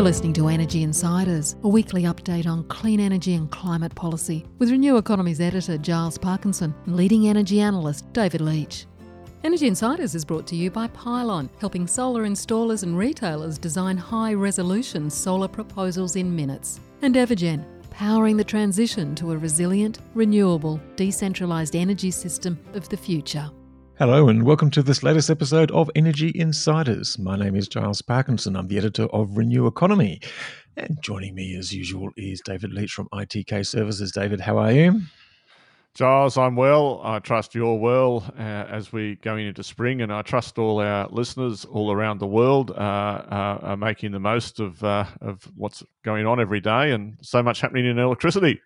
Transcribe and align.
You're 0.00 0.06
listening 0.06 0.32
to 0.32 0.48
Energy 0.48 0.82
Insiders, 0.82 1.56
a 1.62 1.68
weekly 1.68 2.04
update 2.04 2.46
on 2.46 2.64
clean 2.68 3.00
energy 3.00 3.34
and 3.34 3.50
climate 3.50 3.94
policy, 3.94 4.46
with 4.58 4.70
Renew 4.70 4.96
Economy's 4.96 5.42
editor 5.42 5.76
Giles 5.76 6.16
Parkinson 6.16 6.74
and 6.86 6.96
leading 6.96 7.28
energy 7.28 7.60
analyst 7.60 8.10
David 8.14 8.40
Leitch. 8.40 8.86
Energy 9.44 9.66
Insiders 9.66 10.14
is 10.14 10.24
brought 10.24 10.46
to 10.46 10.56
you 10.56 10.70
by 10.70 10.86
Pylon, 10.86 11.50
helping 11.60 11.86
solar 11.86 12.24
installers 12.24 12.82
and 12.82 12.96
retailers 12.96 13.58
design 13.58 13.98
high 13.98 14.32
resolution 14.32 15.10
solar 15.10 15.48
proposals 15.48 16.16
in 16.16 16.34
minutes, 16.34 16.80
and 17.02 17.14
Evergen, 17.14 17.62
powering 17.90 18.38
the 18.38 18.42
transition 18.42 19.14
to 19.16 19.32
a 19.32 19.36
resilient, 19.36 19.98
renewable, 20.14 20.80
decentralised 20.96 21.78
energy 21.78 22.10
system 22.10 22.58
of 22.72 22.88
the 22.88 22.96
future. 22.96 23.50
Hello, 24.00 24.30
and 24.30 24.44
welcome 24.44 24.70
to 24.70 24.82
this 24.82 25.02
latest 25.02 25.28
episode 25.28 25.70
of 25.72 25.90
Energy 25.94 26.32
Insiders. 26.34 27.18
My 27.18 27.36
name 27.36 27.54
is 27.54 27.68
Giles 27.68 28.00
Parkinson. 28.00 28.56
I'm 28.56 28.66
the 28.66 28.78
editor 28.78 29.04
of 29.12 29.36
Renew 29.36 29.66
Economy. 29.66 30.22
And 30.78 30.96
joining 31.02 31.34
me, 31.34 31.54
as 31.54 31.74
usual, 31.74 32.08
is 32.16 32.40
David 32.40 32.72
Leitch 32.72 32.92
from 32.94 33.10
ITK 33.12 33.66
Services. 33.66 34.10
David, 34.10 34.40
how 34.40 34.56
are 34.56 34.72
you? 34.72 35.02
Giles, 35.92 36.38
I'm 36.38 36.56
well. 36.56 37.02
I 37.04 37.18
trust 37.18 37.54
you're 37.54 37.74
well 37.74 38.24
uh, 38.38 38.42
as 38.70 38.90
we 38.90 39.16
go 39.16 39.36
into 39.36 39.62
spring, 39.62 40.00
and 40.00 40.10
I 40.10 40.22
trust 40.22 40.58
all 40.58 40.80
our 40.80 41.06
listeners 41.10 41.66
all 41.66 41.92
around 41.92 42.20
the 42.20 42.26
world 42.26 42.70
uh, 42.70 42.74
uh, 42.74 43.58
are 43.60 43.76
making 43.76 44.12
the 44.12 44.18
most 44.18 44.60
of 44.60 44.82
uh, 44.82 45.04
of 45.20 45.46
what's 45.56 45.82
going 46.06 46.24
on 46.24 46.40
every 46.40 46.60
day, 46.60 46.92
and 46.92 47.18
so 47.20 47.42
much 47.42 47.60
happening 47.60 47.84
in 47.84 47.98
electricity. 47.98 48.62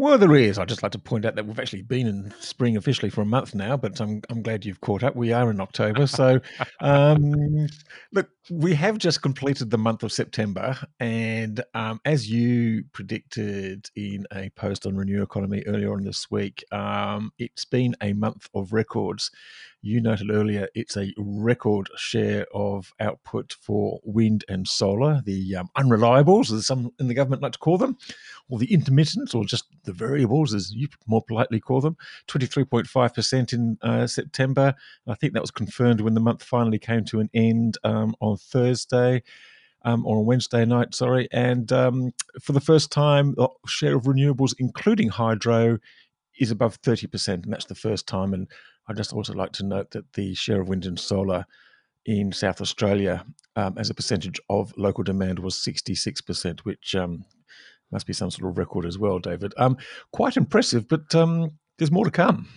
Well, 0.00 0.16
there 0.16 0.34
is. 0.34 0.58
I'd 0.58 0.66
just 0.66 0.82
like 0.82 0.92
to 0.92 0.98
point 0.98 1.26
out 1.26 1.34
that 1.34 1.44
we've 1.44 1.58
actually 1.58 1.82
been 1.82 2.06
in 2.06 2.32
spring 2.40 2.78
officially 2.78 3.10
for 3.10 3.20
a 3.20 3.26
month 3.26 3.54
now, 3.54 3.76
but 3.76 4.00
I'm 4.00 4.22
I'm 4.30 4.40
glad 4.40 4.64
you've 4.64 4.80
caught 4.80 5.02
up. 5.02 5.14
We 5.14 5.30
are 5.34 5.50
in 5.50 5.60
October, 5.60 6.06
so 6.06 6.40
um, 6.80 7.68
look, 8.10 8.30
we 8.50 8.74
have 8.76 8.96
just 8.96 9.20
completed 9.20 9.68
the 9.68 9.76
month 9.76 10.02
of 10.02 10.10
September, 10.10 10.74
and 11.00 11.62
um, 11.74 12.00
as 12.06 12.30
you 12.30 12.84
predicted 12.94 13.90
in 13.94 14.26
a 14.32 14.48
post 14.56 14.86
on 14.86 14.96
Renew 14.96 15.22
Economy 15.22 15.64
earlier 15.66 15.92
on 15.92 16.02
this 16.02 16.30
week, 16.30 16.64
um, 16.72 17.30
it's 17.38 17.66
been 17.66 17.94
a 18.00 18.14
month 18.14 18.48
of 18.54 18.72
records 18.72 19.30
you 19.82 20.00
noted 20.00 20.30
earlier 20.30 20.68
it's 20.74 20.96
a 20.96 21.12
record 21.16 21.88
share 21.96 22.46
of 22.54 22.92
output 23.00 23.54
for 23.60 24.00
wind 24.04 24.44
and 24.48 24.68
solar, 24.68 25.22
the 25.24 25.56
um, 25.56 25.68
unreliables, 25.76 26.52
as 26.52 26.66
some 26.66 26.92
in 26.98 27.08
the 27.08 27.14
government 27.14 27.42
like 27.42 27.52
to 27.52 27.58
call 27.58 27.78
them, 27.78 27.96
or 28.48 28.58
the 28.58 28.72
intermittents, 28.72 29.34
or 29.34 29.44
just 29.44 29.64
the 29.84 29.92
variables, 29.92 30.52
as 30.52 30.72
you 30.72 30.88
more 31.06 31.22
politely 31.22 31.60
call 31.60 31.80
them. 31.80 31.96
23.5% 32.28 33.52
in 33.52 33.78
uh, 33.82 34.06
September. 34.06 34.74
I 35.06 35.14
think 35.14 35.32
that 35.32 35.42
was 35.42 35.50
confirmed 35.50 36.00
when 36.00 36.14
the 36.14 36.20
month 36.20 36.42
finally 36.42 36.78
came 36.78 37.04
to 37.06 37.20
an 37.20 37.30
end 37.32 37.78
um, 37.84 38.14
on 38.20 38.36
Thursday. 38.36 39.22
Um, 39.82 40.04
or 40.04 40.18
on 40.18 40.26
Wednesday 40.26 40.66
night, 40.66 40.94
sorry. 40.94 41.26
And 41.32 41.72
um, 41.72 42.12
for 42.42 42.52
the 42.52 42.60
first 42.60 42.92
time, 42.92 43.32
the 43.38 43.48
share 43.66 43.96
of 43.96 44.02
renewables, 44.02 44.54
including 44.58 45.08
hydro, 45.08 45.78
is 46.38 46.50
above 46.50 46.80
30%. 46.82 47.28
And 47.28 47.52
that's 47.52 47.64
the 47.64 47.74
first 47.74 48.06
time. 48.06 48.34
And 48.34 48.46
I'd 48.88 48.96
just 48.96 49.12
also 49.12 49.34
like 49.34 49.52
to 49.52 49.64
note 49.64 49.90
that 49.92 50.12
the 50.14 50.34
share 50.34 50.60
of 50.60 50.68
wind 50.68 50.86
and 50.86 50.98
solar 50.98 51.46
in 52.06 52.32
South 52.32 52.60
Australia 52.60 53.24
um, 53.56 53.76
as 53.78 53.90
a 53.90 53.94
percentage 53.94 54.40
of 54.48 54.72
local 54.76 55.04
demand 55.04 55.38
was 55.38 55.54
66%, 55.54 56.60
which 56.60 56.94
um, 56.94 57.24
must 57.92 58.06
be 58.06 58.12
some 58.12 58.30
sort 58.30 58.50
of 58.50 58.58
record 58.58 58.86
as 58.86 58.98
well, 58.98 59.18
David. 59.18 59.52
Um, 59.56 59.76
quite 60.12 60.36
impressive, 60.36 60.88
but 60.88 61.14
um, 61.14 61.52
there's 61.78 61.90
more 61.90 62.04
to 62.04 62.10
come. 62.10 62.48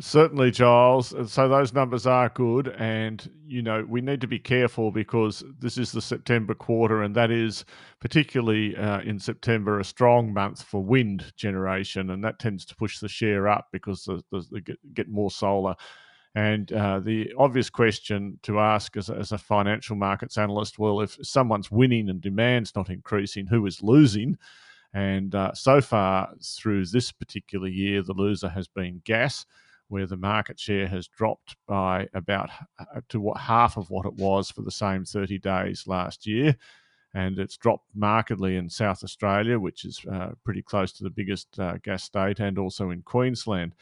Certainly, 0.00 0.50
Giles. 0.50 1.14
So 1.32 1.48
those 1.48 1.72
numbers 1.72 2.04
are 2.04 2.28
good, 2.28 2.74
and 2.78 3.30
you 3.46 3.62
know 3.62 3.86
we 3.88 4.00
need 4.00 4.20
to 4.22 4.26
be 4.26 4.40
careful 4.40 4.90
because 4.90 5.44
this 5.60 5.78
is 5.78 5.92
the 5.92 6.02
September 6.02 6.52
quarter, 6.52 7.02
and 7.02 7.14
that 7.14 7.30
is 7.30 7.64
particularly 8.00 8.76
uh, 8.76 9.02
in 9.02 9.20
September 9.20 9.78
a 9.78 9.84
strong 9.84 10.32
month 10.32 10.64
for 10.64 10.82
wind 10.82 11.32
generation, 11.36 12.10
and 12.10 12.24
that 12.24 12.40
tends 12.40 12.64
to 12.64 12.74
push 12.74 12.98
the 12.98 13.08
share 13.08 13.46
up 13.46 13.68
because 13.70 14.08
they 14.50 14.60
get, 14.94 15.08
more 15.08 15.30
solar. 15.30 15.76
And 16.34 16.72
uh, 16.72 16.98
the 16.98 17.32
obvious 17.38 17.70
question 17.70 18.40
to 18.42 18.58
ask 18.58 18.96
as 18.96 19.10
a, 19.10 19.14
as 19.14 19.30
a 19.30 19.38
financial 19.38 19.94
markets 19.94 20.36
analyst, 20.36 20.76
well, 20.76 21.02
if 21.02 21.16
someone's 21.22 21.70
winning 21.70 22.08
and 22.10 22.20
demand's 22.20 22.74
not 22.74 22.90
increasing, 22.90 23.46
who 23.46 23.64
is 23.66 23.80
losing? 23.80 24.38
And 24.92 25.36
uh, 25.36 25.52
so 25.54 25.80
far 25.80 26.30
through 26.42 26.86
this 26.86 27.12
particular 27.12 27.68
year, 27.68 28.02
the 28.02 28.12
loser 28.12 28.48
has 28.48 28.66
been 28.66 29.00
gas 29.04 29.46
where 29.94 30.06
the 30.08 30.16
market 30.16 30.58
share 30.58 30.88
has 30.88 31.06
dropped 31.06 31.54
by 31.68 32.08
about 32.14 32.50
uh, 32.80 33.00
to 33.08 33.20
what 33.20 33.40
half 33.40 33.76
of 33.76 33.90
what 33.90 34.04
it 34.04 34.14
was 34.14 34.50
for 34.50 34.62
the 34.62 34.70
same 34.72 35.04
30 35.04 35.38
days 35.38 35.86
last 35.86 36.26
year. 36.26 36.56
And 37.14 37.38
it's 37.38 37.56
dropped 37.56 37.86
markedly 37.94 38.56
in 38.56 38.68
South 38.68 39.04
Australia, 39.04 39.56
which 39.56 39.84
is 39.84 40.04
uh, 40.12 40.30
pretty 40.44 40.62
close 40.62 40.90
to 40.94 41.04
the 41.04 41.10
biggest 41.10 41.60
uh, 41.60 41.76
gas 41.84 42.02
state, 42.02 42.40
and 42.40 42.58
also 42.58 42.90
in 42.90 43.02
Queensland. 43.02 43.76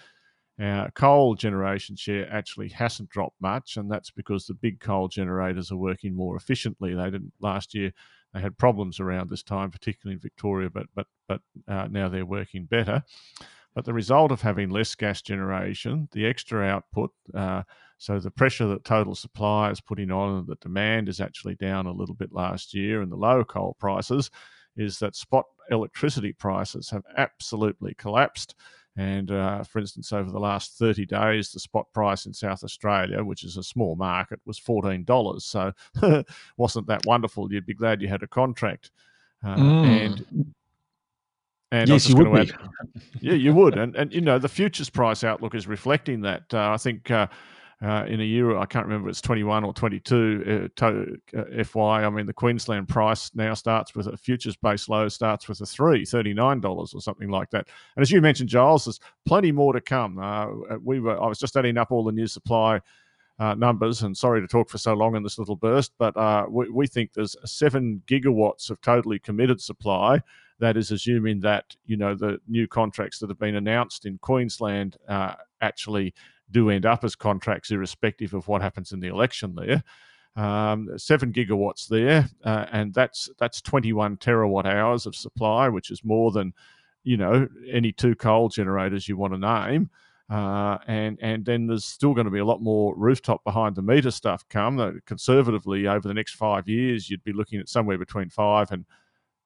Uh, 0.63 0.89
coal 0.91 1.35
generation 1.35 1.97
share 1.97 2.31
actually 2.31 2.69
hasn't 2.69 3.09
dropped 3.09 3.41
much, 3.41 3.79
and 3.79 3.91
that's 3.91 4.11
because 4.11 4.45
the 4.45 4.53
big 4.53 4.81
coal 4.81 5.09
generators 5.09 5.73
are 5.73 5.79
working 5.79 6.15
more 6.15 6.37
efficiently. 6.37 6.93
They 6.95 7.05
didn't 7.05 7.33
last 7.41 7.75
year; 7.75 7.91
they 8.35 8.43
had 8.43 8.59
problems 8.59 9.01
around 9.01 9.31
this 9.31 9.43
time, 9.43 9.71
particularly 9.71 10.17
in 10.17 10.21
Victoria, 10.21 10.69
but 10.69 10.89
but 10.95 11.07
but 11.27 11.41
uh, 11.67 11.89
now 11.91 12.11
they're 12.11 12.27
working 12.27 12.67
better. 12.67 13.03
But 13.75 13.85
the 13.85 13.95
result 13.95 14.33
of 14.33 14.43
having 14.43 14.71
less 14.71 14.95
gas 14.95 15.23
generation, 15.23 16.09
the 16.13 16.27
extra 16.27 16.63
output, 16.65 17.11
uh, 17.35 17.63
so 17.99 18.19
the 18.19 18.31
pressure 18.31 18.67
that 18.67 18.85
total 18.85 19.15
supply 19.15 19.71
is 19.71 19.81
putting 19.81 20.11
on 20.11 20.39
and 20.39 20.47
the 20.47 20.57
demand 20.57 21.09
is 21.09 21.21
actually 21.21 21.55
down 21.55 21.87
a 21.87 21.93
little 21.93 22.15
bit 22.15 22.33
last 22.33 22.75
year, 22.75 23.01
and 23.01 23.11
the 23.11 23.17
low 23.17 23.45
coal 23.45 23.77
prices, 23.79 24.31
is 24.77 24.99
that 24.99 25.17
spot 25.17 25.45
electricity 25.71 26.33
prices 26.33 26.91
have 26.91 27.05
absolutely 27.17 27.95
collapsed. 27.95 28.55
And 28.97 29.31
uh, 29.31 29.63
for 29.63 29.79
instance, 29.79 30.13
over 30.13 30.31
the 30.31 30.39
last 30.39 30.79
30 30.79 31.07
days, 31.07 31.51
the 31.51 31.61
spot 31.61 31.87
price 31.95 32.27
in 32.27 32.35
South 32.35 32.63
Australia, 32.63 33.25
which 33.25 33.43
is 33.43 33.57
a 33.57 33.63
small 33.63 33.97
market, 33.97 34.41
was 34.45 34.61
$14. 34.61 35.41
So 35.41 35.73
wasn't 36.59 36.87
that 36.89 37.07
wonderful? 37.07 37.51
You'd 37.51 37.67
be 37.67 37.75
glad 37.75 38.03
you 38.03 38.09
had 38.09 38.23
a 38.23 38.29
contract. 38.29 38.91
Uh, 39.45 39.57
mm. 39.57 39.87
And 39.87 40.55
and 41.73 41.89
yes, 41.89 42.07
you 42.07 42.17
would. 42.17 42.39
Add, 42.39 42.53
yeah, 43.21 43.33
you 43.33 43.55
would. 43.55 43.79
And, 43.79 43.97
and, 43.97 44.13
you 44.13 44.21
know, 44.21 44.39
the 44.39 44.49
futures 44.49 44.91
price 44.91 45.25
outlook 45.25 45.55
is 45.55 45.67
reflecting 45.67 46.21
that. 46.21 46.43
Uh, 46.53 46.71
I 46.71 46.77
think 46.77 47.11
uh, 47.11 47.29
uh, 47.83 48.05
in 48.07 48.21
a 48.21 48.25
year, 48.25 48.59
I 48.59 48.67
can't 48.67 48.85
remember, 48.85 49.09
it's 49.09 49.23
21 49.23 49.65
or 49.65 49.73
22 49.73 50.69
uh, 50.77 50.81
to, 50.81 51.17
uh, 51.35 51.65
FY. 51.65 52.05
I 52.05 52.11
mean, 52.11 52.27
the 52.27 52.33
Queensland 52.35 52.91
price 52.91 53.31
now 53.35 53.55
starts 53.55 53.95
with 53.95 54.07
a 54.07 54.19
futures 54.19 54.55
base 54.55 54.87
low, 54.91 55.09
starts 55.09 55.49
with 55.49 55.63
a 55.63 55.67
three, 55.67 56.05
$39 56.05 56.95
or 56.95 57.01
something 57.01 57.31
like 57.31 57.49
that. 57.51 57.67
And 57.97 58.03
as 58.03 58.11
you 58.11 58.21
mentioned, 58.21 58.51
Giles, 58.51 58.85
there's 58.85 59.01
plenty 59.25 59.51
more 59.51 59.73
to 59.73 59.81
come. 59.81 60.19
Uh, 60.19 60.77
we 60.85 61.01
were, 61.01 61.21
I 61.21 61.27
was 61.27 61.39
just 61.39 61.57
adding 61.57 61.79
up 61.79 61.91
all 61.91 62.05
the 62.05 62.13
new 62.13 62.27
supply. 62.27 62.81
Uh, 63.39 63.55
numbers, 63.55 64.03
and 64.03 64.17
sorry 64.17 64.41
to 64.41 64.47
talk 64.47 64.69
for 64.69 64.79
so 64.79 64.93
long 64.93 65.17
in 65.17 65.23
this 65.23 65.39
little 65.39 65.57
burst, 65.57 65.93
but 65.99 66.17
uh, 66.17 66.45
we, 66.49 66.69
we, 66.69 66.87
think 66.87 67.13
there's 67.13 67.35
seven 67.45 68.01
gigawatts 68.07 68.71
of 68.71 68.81
totally 68.83 69.19
committed 69.19 69.61
supply 69.61 70.21
that 70.63 70.77
is 70.77 70.93
assuming 70.93 71.41
that 71.41 71.75
you 71.87 71.97
know 71.97 72.15
the 72.15 72.39
new 72.47 72.69
contracts 72.69 73.19
that 73.19 73.29
have 73.29 73.39
been 73.39 73.57
announced 73.57 74.07
in 74.07 74.17
Queensland 74.19 74.97
uh, 75.09 75.35
actually 75.61 76.15
do 76.53 76.71
end 76.71 76.87
up 76.87 77.03
as 77.03 77.17
contracts, 77.17 77.73
irrespective 77.73 78.33
of 78.33 78.47
what 78.47 78.63
happens 78.63 78.93
in 78.93 79.01
the 79.01 79.09
election 79.09 79.57
there. 79.57 79.83
Um, 80.37 80.89
seven 80.97 81.33
gigawatts 81.33 81.89
there, 81.89 82.29
uh, 82.45 82.67
and 82.71 82.95
that's 82.95 83.29
that's 83.41 83.61
21 83.61 84.19
terawatt 84.19 84.65
hours 84.65 85.05
of 85.05 85.17
supply, 85.17 85.69
which 85.69 85.91
is 85.91 86.05
more 86.05 86.31
than 86.31 86.55
you 87.03 87.17
know 87.17 87.49
any 87.69 87.91
two 87.91 88.15
coal 88.15 88.49
generators 88.49 89.09
you 89.09 89.17
want 89.17 89.33
to 89.33 89.41
name. 89.41 89.91
Uh, 90.31 90.79
and 90.87 91.19
and 91.21 91.45
then 91.45 91.67
there's 91.67 91.85
still 91.85 92.15
going 92.15 92.25
to 92.25 92.31
be 92.31 92.39
a 92.39 92.45
lot 92.45 92.63
more 92.63 92.95
rooftop 92.97 93.43
behind 93.43 93.75
the 93.75 93.83
meter 93.83 94.13
stuff 94.13 94.49
come. 94.49 95.01
Conservatively, 95.07 95.89
over 95.89 96.07
the 96.07 96.15
next 96.15 96.37
five 96.37 96.69
years, 96.69 97.11
you'd 97.11 97.25
be 97.25 97.33
looking 97.33 97.59
at 97.59 97.69
somewhere 97.69 97.99
between 97.99 98.31
five 98.31 98.71
and 98.71 98.87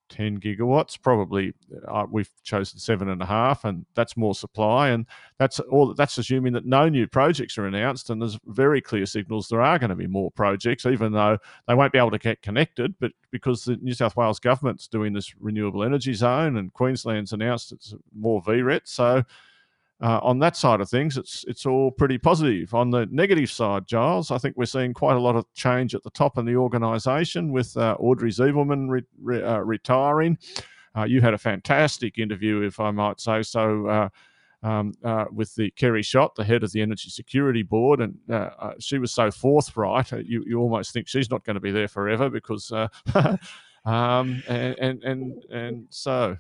10 0.08 0.40
gigawatts. 0.40 1.00
Probably 1.00 1.52
uh, 1.88 2.06
we've 2.10 2.30
chosen 2.42 2.78
seven 2.78 3.08
and 3.08 3.22
a 3.22 3.26
half, 3.26 3.64
and 3.64 3.84
that's 3.94 4.16
more 4.16 4.34
supply. 4.34 4.88
And 4.90 5.06
that's 5.38 5.60
all. 5.60 5.94
That's 5.94 6.18
assuming 6.18 6.52
that 6.54 6.66
no 6.66 6.88
new 6.88 7.06
projects 7.06 7.58
are 7.58 7.66
announced, 7.66 8.10
and 8.10 8.20
there's 8.20 8.38
very 8.46 8.80
clear 8.80 9.06
signals 9.06 9.48
there 9.48 9.62
are 9.62 9.78
going 9.78 9.90
to 9.90 9.96
be 9.96 10.06
more 10.06 10.30
projects, 10.30 10.86
even 10.86 11.12
though 11.12 11.38
they 11.66 11.74
won't 11.74 11.92
be 11.92 11.98
able 11.98 12.10
to 12.10 12.18
get 12.18 12.42
connected. 12.42 12.94
But 13.00 13.12
because 13.30 13.64
the 13.64 13.76
New 13.76 13.94
South 13.94 14.16
Wales 14.16 14.40
government's 14.40 14.88
doing 14.88 15.12
this 15.12 15.34
renewable 15.38 15.84
energy 15.84 16.14
zone, 16.14 16.56
and 16.56 16.72
Queensland's 16.72 17.32
announced 17.32 17.72
it's 17.72 17.94
more 18.14 18.42
VRET, 18.42 18.82
so 18.84 19.22
uh, 20.02 20.20
on 20.22 20.38
that 20.40 20.56
side 20.56 20.80
of 20.80 20.90
things, 20.90 21.16
it's 21.16 21.44
it's 21.48 21.64
all 21.64 21.90
pretty 21.90 22.18
positive. 22.18 22.74
On 22.74 22.90
the 22.90 23.06
negative 23.10 23.50
side, 23.50 23.86
Giles, 23.86 24.30
I 24.30 24.36
think 24.36 24.56
we're 24.56 24.66
seeing 24.66 24.92
quite 24.92 25.16
a 25.16 25.20
lot 25.20 25.36
of 25.36 25.46
change 25.54 25.94
at 25.94 26.02
the 26.02 26.10
top 26.10 26.36
of 26.36 26.44
the 26.44 26.56
organisation 26.56 27.50
with 27.50 27.74
uh, 27.78 27.96
Audrey 27.98 28.30
Zibelman 28.30 28.90
re, 28.90 29.02
re, 29.22 29.42
uh, 29.42 29.58
retiring. 29.60 30.36
Uh, 30.94 31.04
you 31.04 31.22
had 31.22 31.32
a 31.32 31.38
fantastic 31.38 32.18
interview, 32.18 32.60
if 32.60 32.78
I 32.78 32.90
might 32.90 33.20
say 33.20 33.42
so, 33.42 33.86
uh, 33.86 34.08
um, 34.62 34.92
uh, 35.02 35.26
with 35.32 35.54
the 35.54 35.70
Kerry 35.72 36.02
Schott, 36.02 36.34
the 36.34 36.44
head 36.44 36.62
of 36.62 36.72
the 36.72 36.82
Energy 36.82 37.08
Security 37.08 37.62
Board, 37.62 38.00
and 38.00 38.18
she 38.78 38.98
was 38.98 39.12
so 39.12 39.30
forthright. 39.30 40.12
You, 40.12 40.44
you 40.46 40.58
almost 40.58 40.92
think 40.92 41.08
she's 41.08 41.30
not 41.30 41.44
going 41.44 41.54
to 41.54 41.60
be 41.60 41.70
there 41.70 41.88
forever 41.88 42.28
because, 42.28 42.70
um, 43.86 44.42
and, 44.46 44.78
and 44.78 45.02
and 45.04 45.44
and 45.50 45.86
so 45.88 46.36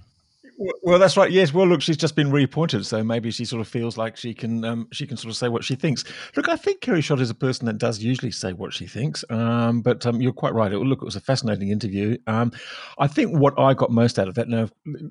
well, 0.82 0.98
that's 0.98 1.16
right. 1.16 1.30
Yes. 1.30 1.52
Well, 1.52 1.66
look, 1.66 1.82
she's 1.82 1.96
just 1.96 2.16
been 2.16 2.30
reappointed, 2.30 2.86
so 2.86 3.04
maybe 3.04 3.30
she 3.30 3.44
sort 3.44 3.60
of 3.60 3.68
feels 3.68 3.96
like 3.96 4.16
she 4.16 4.32
can 4.32 4.64
um, 4.64 4.88
she 4.92 5.06
can 5.06 5.16
sort 5.16 5.30
of 5.30 5.36
say 5.36 5.48
what 5.48 5.64
she 5.64 5.74
thinks. 5.74 6.04
Look, 6.34 6.48
I 6.48 6.56
think 6.56 6.80
Kerry 6.80 7.02
Schott 7.02 7.20
is 7.20 7.30
a 7.30 7.34
person 7.34 7.66
that 7.66 7.78
does 7.78 8.02
usually 8.02 8.30
say 8.30 8.52
what 8.52 8.72
she 8.72 8.86
thinks. 8.86 9.24
Um, 9.28 9.82
but 9.82 10.06
um, 10.06 10.20
you're 10.20 10.32
quite 10.32 10.54
right. 10.54 10.72
It, 10.72 10.78
look, 10.78 11.02
it 11.02 11.04
was 11.04 11.16
a 11.16 11.20
fascinating 11.20 11.70
interview. 11.70 12.16
Um, 12.26 12.52
I 12.98 13.06
think 13.06 13.38
what 13.38 13.58
I 13.58 13.74
got 13.74 13.90
most 13.90 14.18
out 14.18 14.28
of 14.28 14.38
it. 14.38 14.48
Now, 14.48 14.68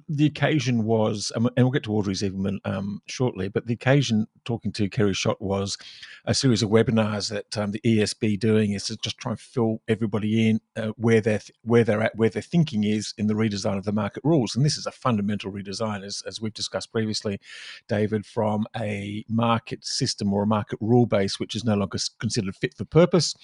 the 0.09 0.25
occasion 0.25 0.83
was, 0.83 1.31
and 1.35 1.49
we'll 1.57 1.71
get 1.71 1.83
to 1.83 1.93
Audrey 1.93 2.15
Zibelman 2.15 2.57
um, 2.65 3.01
shortly, 3.05 3.47
but 3.47 3.67
the 3.67 3.73
occasion 3.73 4.27
talking 4.45 4.71
to 4.73 4.89
Kerry 4.89 5.13
Schott 5.13 5.41
was 5.41 5.77
a 6.25 6.33
series 6.33 6.63
of 6.63 6.69
webinars 6.69 7.29
that 7.29 7.57
um, 7.57 7.71
the 7.71 7.81
ESB 7.85 8.39
doing 8.39 8.71
is 8.71 8.85
to 8.85 8.97
just 8.97 9.17
try 9.17 9.33
and 9.33 9.39
fill 9.39 9.81
everybody 9.87 10.49
in 10.49 10.59
uh, 10.75 10.91
where 10.97 11.21
they're 11.21 11.41
where 11.61 11.83
they're 11.83 12.01
at, 12.01 12.15
where 12.15 12.29
their 12.29 12.41
thinking 12.41 12.83
is 12.83 13.13
in 13.17 13.27
the 13.27 13.33
redesign 13.33 13.77
of 13.77 13.83
the 13.83 13.91
market 13.91 14.23
rules, 14.23 14.55
and 14.55 14.65
this 14.65 14.77
is 14.77 14.85
a 14.85 14.91
fundamental 14.91 15.34
redesign, 15.43 16.03
as 16.03 16.23
as 16.25 16.41
we've 16.41 16.53
discussed 16.53 16.91
previously, 16.91 17.39
David, 17.87 18.25
from 18.25 18.65
a 18.75 19.23
market 19.29 19.85
system 19.85 20.33
or 20.33 20.43
a 20.43 20.47
market 20.47 20.79
rule 20.81 21.05
base 21.05 21.39
which 21.39 21.55
is 21.55 21.63
no 21.63 21.75
longer 21.75 21.97
considered 22.19 22.55
fit 22.55 22.73
for 22.73 22.85
purpose 22.85 23.35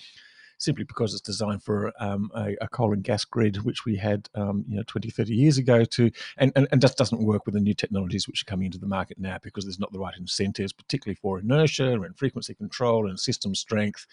simply 0.61 0.83
because 0.83 1.13
it's 1.13 1.21
designed 1.21 1.63
for 1.63 1.91
um, 1.99 2.29
a, 2.35 2.55
a, 2.61 2.67
coal 2.67 2.93
and 2.93 3.03
gas 3.03 3.25
grid, 3.25 3.63
which 3.63 3.83
we 3.83 3.95
had, 3.95 4.29
um, 4.35 4.63
you 4.67 4.77
know, 4.77 4.83
20, 4.85 5.09
30 5.09 5.33
years 5.33 5.57
ago 5.57 5.83
to, 5.83 6.11
and, 6.37 6.51
and, 6.55 6.67
and 6.71 6.81
just 6.81 6.97
doesn't 6.97 7.23
work 7.23 7.45
with 7.45 7.55
the 7.55 7.59
new 7.59 7.73
technologies 7.73 8.27
which 8.27 8.43
are 8.43 8.45
coming 8.45 8.67
into 8.67 8.77
the 8.77 8.87
market 8.87 9.17
now 9.19 9.37
because 9.41 9.65
there's 9.65 9.79
not 9.79 9.91
the 9.91 9.99
right 9.99 10.13
incentives, 10.17 10.71
particularly 10.71 11.15
for 11.15 11.39
inertia 11.39 11.93
and 11.93 12.17
frequency 12.17 12.53
control 12.53 13.09
and 13.09 13.19
system 13.19 13.55
strength. 13.55 14.05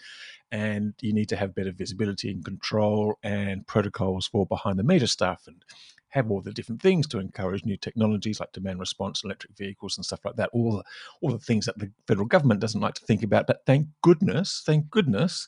And 0.51 0.95
you 1.01 1.13
need 1.13 1.29
to 1.29 1.35
have 1.35 1.53
better 1.53 1.71
visibility 1.71 2.31
and 2.31 2.43
control 2.43 3.19
and 3.21 3.67
protocols 3.67 4.27
for 4.27 4.45
behind 4.47 4.79
the 4.79 4.83
meter 4.83 5.07
stuff 5.07 5.43
and 5.45 5.63
have 6.09 6.31
all 6.31 6.41
the 6.41 6.51
different 6.51 6.81
things 6.81 7.07
to 7.07 7.19
encourage 7.19 7.65
new 7.65 7.77
technologies 7.77 8.39
like 8.39 8.51
demand 8.51 8.79
response, 8.79 9.23
electric 9.23 9.55
vehicles, 9.55 9.97
and 9.97 10.05
stuff 10.05 10.25
like 10.25 10.35
that. 10.35 10.49
All 10.53 10.77
the 10.77 10.83
all 11.21 11.31
the 11.31 11.39
things 11.39 11.65
that 11.65 11.77
the 11.77 11.91
federal 12.07 12.27
government 12.27 12.59
doesn't 12.59 12.81
like 12.81 12.95
to 12.95 13.05
think 13.05 13.23
about. 13.23 13.47
But 13.47 13.61
thank 13.65 13.87
goodness, 14.01 14.63
thank 14.65 14.89
goodness, 14.89 15.47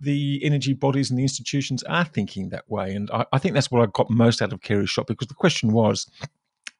the 0.00 0.40
energy 0.42 0.72
bodies 0.72 1.10
and 1.10 1.18
the 1.18 1.22
institutions 1.22 1.82
are 1.84 2.04
thinking 2.04 2.48
that 2.48 2.68
way. 2.70 2.94
And 2.94 3.10
I, 3.10 3.26
I 3.32 3.38
think 3.38 3.54
that's 3.54 3.70
what 3.70 3.82
I 3.82 3.90
got 3.92 4.10
most 4.10 4.40
out 4.40 4.52
of 4.52 4.62
Kerry's 4.62 4.90
Schott 4.90 5.06
because 5.06 5.28
the 5.28 5.34
question 5.34 5.72
was 5.72 6.10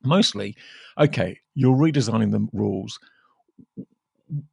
mostly, 0.02 0.56
okay, 0.98 1.38
you're 1.54 1.76
redesigning 1.76 2.32
the 2.32 2.48
rules. 2.52 2.98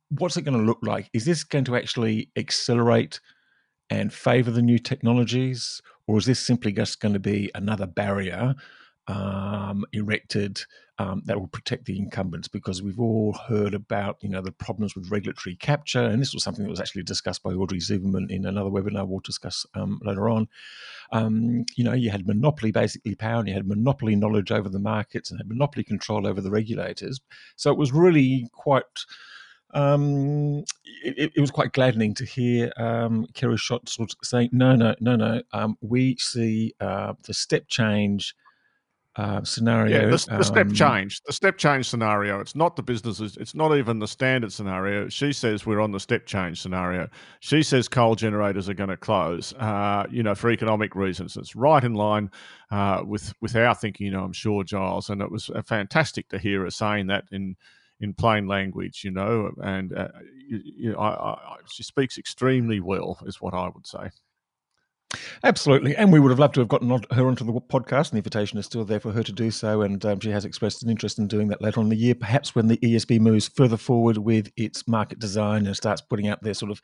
What's 0.09 0.37
it 0.37 0.41
going 0.41 0.57
to 0.57 0.63
look 0.63 0.79
like? 0.81 1.09
Is 1.13 1.25
this 1.25 1.43
going 1.43 1.65
to 1.65 1.75
actually 1.75 2.29
accelerate 2.35 3.21
and 3.89 4.13
favor 4.13 4.51
the 4.51 4.61
new 4.61 4.79
technologies, 4.79 5.81
or 6.07 6.17
is 6.17 6.25
this 6.25 6.39
simply 6.39 6.71
just 6.71 6.99
going 6.99 7.13
to 7.13 7.19
be 7.19 7.51
another 7.55 7.87
barrier 7.87 8.55
um, 9.07 9.85
erected 9.93 10.61
um, 10.99 11.21
that 11.25 11.39
will 11.39 11.47
protect 11.47 11.85
the 11.85 11.97
incumbents? 11.97 12.47
Because 12.47 12.81
we've 12.81 12.99
all 12.99 13.33
heard 13.47 13.73
about 13.73 14.17
you 14.21 14.29
know 14.29 14.41
the 14.41 14.51
problems 14.51 14.95
with 14.95 15.11
regulatory 15.11 15.55
capture 15.55 16.03
and 16.03 16.21
this 16.21 16.33
was 16.33 16.43
something 16.43 16.63
that 16.63 16.69
was 16.69 16.79
actually 16.79 17.03
discussed 17.03 17.43
by 17.43 17.51
Audrey 17.51 17.79
Zibelman 17.79 18.29
in 18.29 18.45
another 18.45 18.69
webinar 18.69 19.07
we'll 19.07 19.19
discuss 19.19 19.65
um, 19.75 19.99
later 20.03 20.29
on. 20.29 20.47
Um, 21.11 21.65
you 21.75 21.83
know 21.83 21.93
you 21.93 22.09
had 22.09 22.27
monopoly 22.27 22.71
basically 22.71 23.15
power 23.15 23.39
and 23.39 23.47
you 23.47 23.53
had 23.53 23.67
monopoly 23.67 24.15
knowledge 24.15 24.51
over 24.51 24.69
the 24.69 24.79
markets 24.79 25.31
and 25.31 25.39
had 25.39 25.47
monopoly 25.47 25.83
control 25.83 26.27
over 26.27 26.41
the 26.41 26.51
regulators. 26.51 27.21
So 27.55 27.71
it 27.71 27.77
was 27.77 27.91
really 27.93 28.49
quite 28.51 28.83
um, 29.77 30.63
it, 31.03 31.31
it, 31.35 31.41
was 31.41 31.51
quite 31.51 31.71
gladdening 31.71 32.15
to 32.15 32.25
hear 32.25 32.71
um, 32.77 33.27
Kerry 33.35 33.57
Schott 33.57 33.87
sort 33.87 34.11
of 34.11 34.17
saying, 34.23 34.49
no, 34.51 34.75
no, 34.75 34.95
no, 34.99 35.15
no, 35.15 35.41
um, 35.53 35.77
we 35.81 36.15
see 36.17 36.73
uh, 36.79 37.13
the 37.25 37.33
step 37.33 37.67
change 37.67 38.33
uh, 39.17 39.43
scenario. 39.43 40.01
Yeah, 40.01 40.05
the, 40.07 40.25
the 40.25 40.35
um, 40.37 40.43
step 40.43 40.71
change, 40.73 41.21
the 41.25 41.33
step 41.33 41.57
change 41.57 41.87
scenario. 41.87 42.39
It's 42.39 42.55
not 42.55 42.75
the 42.75 42.81
businesses. 42.81 43.37
It's 43.37 43.53
not 43.53 43.75
even 43.75 43.99
the 43.99 44.07
standard 44.07 44.51
scenario. 44.51 45.09
She 45.09 45.31
says 45.31 45.65
we're 45.65 45.79
on 45.79 45.91
the 45.91 45.99
step 45.99 46.25
change 46.25 46.59
scenario. 46.59 47.07
She 47.39 47.61
says 47.61 47.87
coal 47.87 48.15
generators 48.15 48.69
are 48.69 48.75
going 48.75 48.89
to 48.89 48.97
close. 48.97 49.53
Uh, 49.53 50.05
you 50.09 50.23
know, 50.23 50.33
for 50.35 50.49
economic 50.49 50.95
reasons. 50.95 51.37
It's 51.37 51.55
right 51.55 51.83
in 51.83 51.93
line 51.93 52.31
uh, 52.71 53.03
with 53.05 53.33
with 53.41 53.55
our 53.55 53.75
thinking. 53.75 54.07
You 54.07 54.13
know, 54.13 54.23
I'm 54.23 54.33
sure 54.33 54.63
Giles, 54.63 55.09
and 55.09 55.21
it 55.21 55.31
was 55.31 55.49
uh, 55.49 55.61
fantastic 55.63 56.29
to 56.29 56.39
hear 56.39 56.63
her 56.63 56.71
saying 56.71 57.07
that 57.07 57.25
in 57.31 57.55
in 57.99 58.13
plain 58.13 58.47
language. 58.47 59.03
You 59.03 59.11
know, 59.11 59.51
and 59.61 59.93
uh, 59.93 60.09
you, 60.47 60.61
you 60.63 60.91
know, 60.91 60.99
I, 60.99 61.33
I, 61.33 61.57
she 61.67 61.83
speaks 61.83 62.17
extremely 62.17 62.79
well, 62.79 63.19
is 63.25 63.41
what 63.41 63.53
I 63.53 63.69
would 63.73 63.87
say. 63.87 64.09
Absolutely, 65.43 65.95
and 65.95 66.11
we 66.11 66.19
would 66.19 66.31
have 66.31 66.39
loved 66.39 66.55
to 66.55 66.59
have 66.59 66.67
gotten 66.67 66.89
her 66.89 67.27
onto 67.27 67.45
the 67.45 67.53
podcast. 67.53 68.09
And 68.09 68.13
the 68.13 68.17
invitation 68.17 68.57
is 68.59 68.65
still 68.65 68.83
there 68.83 68.99
for 68.99 69.11
her 69.11 69.23
to 69.23 69.31
do 69.31 69.51
so, 69.51 69.81
and 69.81 70.03
um, 70.05 70.19
she 70.19 70.31
has 70.31 70.43
expressed 70.43 70.83
an 70.83 70.89
interest 70.89 71.17
in 71.17 71.27
doing 71.27 71.47
that 71.47 71.61
later 71.61 71.79
on 71.79 71.85
in 71.85 71.89
the 71.89 71.95
year, 71.95 72.15
perhaps 72.15 72.53
when 72.53 72.67
the 72.67 72.77
ESB 72.77 73.19
moves 73.19 73.47
further 73.47 73.77
forward 73.77 74.17
with 74.17 74.51
its 74.57 74.85
market 74.87 75.19
design 75.19 75.65
and 75.65 75.75
starts 75.77 76.01
putting 76.01 76.27
out 76.27 76.43
their 76.43 76.53
sort 76.53 76.71
of 76.71 76.81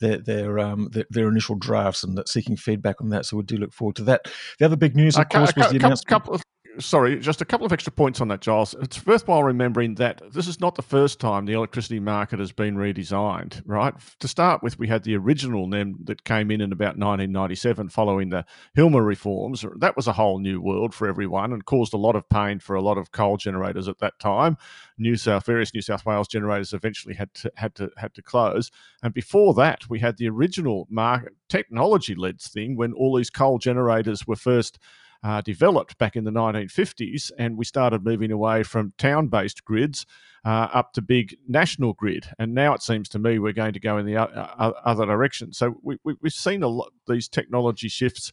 their 0.00 0.18
their 0.18 0.58
um, 0.58 0.90
their, 0.92 1.06
their 1.08 1.28
initial 1.28 1.54
drafts 1.54 2.04
and 2.04 2.20
seeking 2.26 2.56
feedback 2.56 3.00
on 3.00 3.08
that. 3.10 3.24
So 3.24 3.38
we 3.38 3.44
do 3.44 3.56
look 3.56 3.72
forward 3.72 3.96
to 3.96 4.04
that. 4.04 4.30
The 4.58 4.66
other 4.66 4.76
big 4.76 4.94
news, 4.94 5.16
of 5.16 5.28
course, 5.30 5.54
was 5.56 5.70
the 5.70 5.76
announcement. 5.76 6.06
Couple 6.06 6.34
of, 6.34 6.43
sorry, 6.78 7.18
just 7.18 7.40
a 7.40 7.44
couple 7.44 7.66
of 7.66 7.72
extra 7.72 7.92
points 7.92 8.20
on 8.20 8.28
that, 8.28 8.40
Giles. 8.40 8.74
It's 8.80 9.04
worthwhile 9.06 9.42
remembering 9.42 9.94
that 9.96 10.22
this 10.32 10.46
is 10.46 10.60
not 10.60 10.74
the 10.74 10.82
first 10.82 11.20
time 11.20 11.46
the 11.46 11.52
electricity 11.52 12.00
market 12.00 12.38
has 12.38 12.52
been 12.52 12.76
redesigned, 12.76 13.62
right? 13.66 13.94
To 14.20 14.28
start 14.28 14.62
with, 14.62 14.78
we 14.78 14.88
had 14.88 15.04
the 15.04 15.16
original 15.16 15.66
NEM 15.66 15.98
that 16.04 16.24
came 16.24 16.50
in 16.50 16.60
in 16.60 16.72
about 16.72 16.98
1997 16.98 17.88
following 17.88 18.30
the 18.30 18.44
Hilmer 18.76 19.04
reforms. 19.04 19.64
That 19.78 19.96
was 19.96 20.06
a 20.06 20.12
whole 20.12 20.38
new 20.38 20.60
world 20.60 20.94
for 20.94 21.08
everyone 21.08 21.52
and 21.52 21.64
caused 21.64 21.94
a 21.94 21.98
lot 21.98 22.16
of 22.16 22.28
pain 22.28 22.58
for 22.58 22.76
a 22.76 22.82
lot 22.82 22.98
of 22.98 23.12
coal 23.12 23.36
generators 23.36 23.88
at 23.88 23.98
that 23.98 24.18
time. 24.18 24.56
New 24.98 25.16
South, 25.16 25.46
various 25.46 25.74
New 25.74 25.82
South 25.82 26.06
Wales 26.06 26.28
generators 26.28 26.72
eventually 26.72 27.14
had 27.14 27.32
to 27.34 27.52
had 27.56 27.74
to 27.74 27.90
had 27.96 28.14
to 28.14 28.22
close. 28.22 28.70
And 29.02 29.12
before 29.12 29.54
that, 29.54 29.88
we 29.88 29.98
had 29.98 30.16
the 30.16 30.28
original 30.28 30.86
market 30.90 31.32
technology-led 31.48 32.40
thing 32.40 32.76
when 32.76 32.92
all 32.92 33.16
these 33.16 33.30
coal 33.30 33.58
generators 33.58 34.26
were 34.26 34.36
first 34.36 34.78
uh, 35.24 35.40
developed 35.40 35.96
back 35.96 36.16
in 36.16 36.24
the 36.24 36.30
1950s, 36.30 37.32
and 37.38 37.56
we 37.56 37.64
started 37.64 38.04
moving 38.04 38.30
away 38.30 38.62
from 38.62 38.92
town 38.98 39.28
based 39.28 39.64
grids 39.64 40.04
uh, 40.44 40.68
up 40.72 40.92
to 40.92 41.00
big 41.00 41.34
national 41.48 41.94
grid. 41.94 42.26
And 42.38 42.54
now 42.54 42.74
it 42.74 42.82
seems 42.82 43.08
to 43.10 43.18
me 43.18 43.38
we're 43.38 43.54
going 43.54 43.72
to 43.72 43.80
go 43.80 43.96
in 43.96 44.04
the 44.04 44.18
other 44.18 45.06
direction. 45.06 45.54
So 45.54 45.78
we, 45.82 45.96
have 46.06 46.16
we, 46.20 46.30
seen 46.30 46.62
a 46.62 46.68
lot 46.68 46.92
these 47.08 47.26
technology 47.26 47.88
shifts 47.88 48.32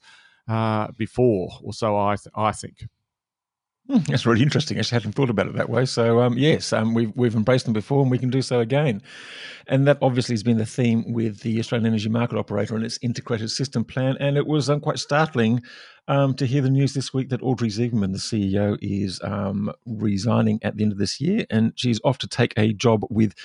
uh, 0.50 0.90
before, 0.98 1.50
or 1.64 1.74
so 1.74 1.98
I, 1.98 2.18
th- 2.18 2.34
I 2.36 2.52
think. 2.52 2.86
Hmm, 3.92 3.98
that's 4.08 4.26
really 4.26 4.42
interesting. 4.42 4.78
I 4.78 4.80
just 4.80 4.92
hadn't 4.92 5.12
thought 5.16 5.30
about 5.30 5.48
it 5.48 5.56
that 5.56 5.70
way. 5.70 5.86
So 5.86 6.22
um, 6.22 6.38
yes, 6.38 6.72
um, 6.72 6.94
we've 6.94 7.12
we've 7.14 7.36
embraced 7.36 7.66
them 7.66 7.74
before, 7.74 8.02
and 8.02 8.10
we 8.10 8.18
can 8.18 8.30
do 8.30 8.42
so 8.42 8.62
again. 8.62 9.02
And 9.68 9.86
that 9.86 9.98
obviously 10.02 10.32
has 10.32 10.44
been 10.44 10.58
the 10.58 10.66
theme 10.66 11.12
with 11.12 11.42
the 11.42 11.60
Australian 11.60 11.88
Energy 11.88 12.08
Market 12.08 12.38
Operator 12.38 12.74
and 12.78 12.86
its 12.86 12.98
integrated 13.02 13.52
system 13.52 13.84
plan. 13.84 14.16
And 14.22 14.38
it 14.38 14.48
was 14.48 14.70
um, 14.70 14.80
quite 14.80 14.98
startling 14.98 15.62
um, 16.08 16.36
to 16.36 16.46
hear 16.46 16.62
the 16.62 16.70
news 16.70 16.94
this 16.94 17.14
week 17.14 17.28
that 17.30 17.44
Audrey 17.44 17.68
Zibelman, 17.68 18.14
the 18.14 18.18
CEO, 18.18 18.78
is 18.82 19.20
um, 19.26 19.70
resigning 19.86 20.60
at 20.64 20.78
the 20.78 20.84
end 20.84 20.94
of 20.94 20.98
this 20.98 21.20
year, 21.20 21.46
and 21.50 21.74
she's 21.76 22.00
off 22.06 22.18
to 22.20 22.30
take 22.30 22.54
a 22.56 22.72
job 22.72 23.04
with 23.10 23.36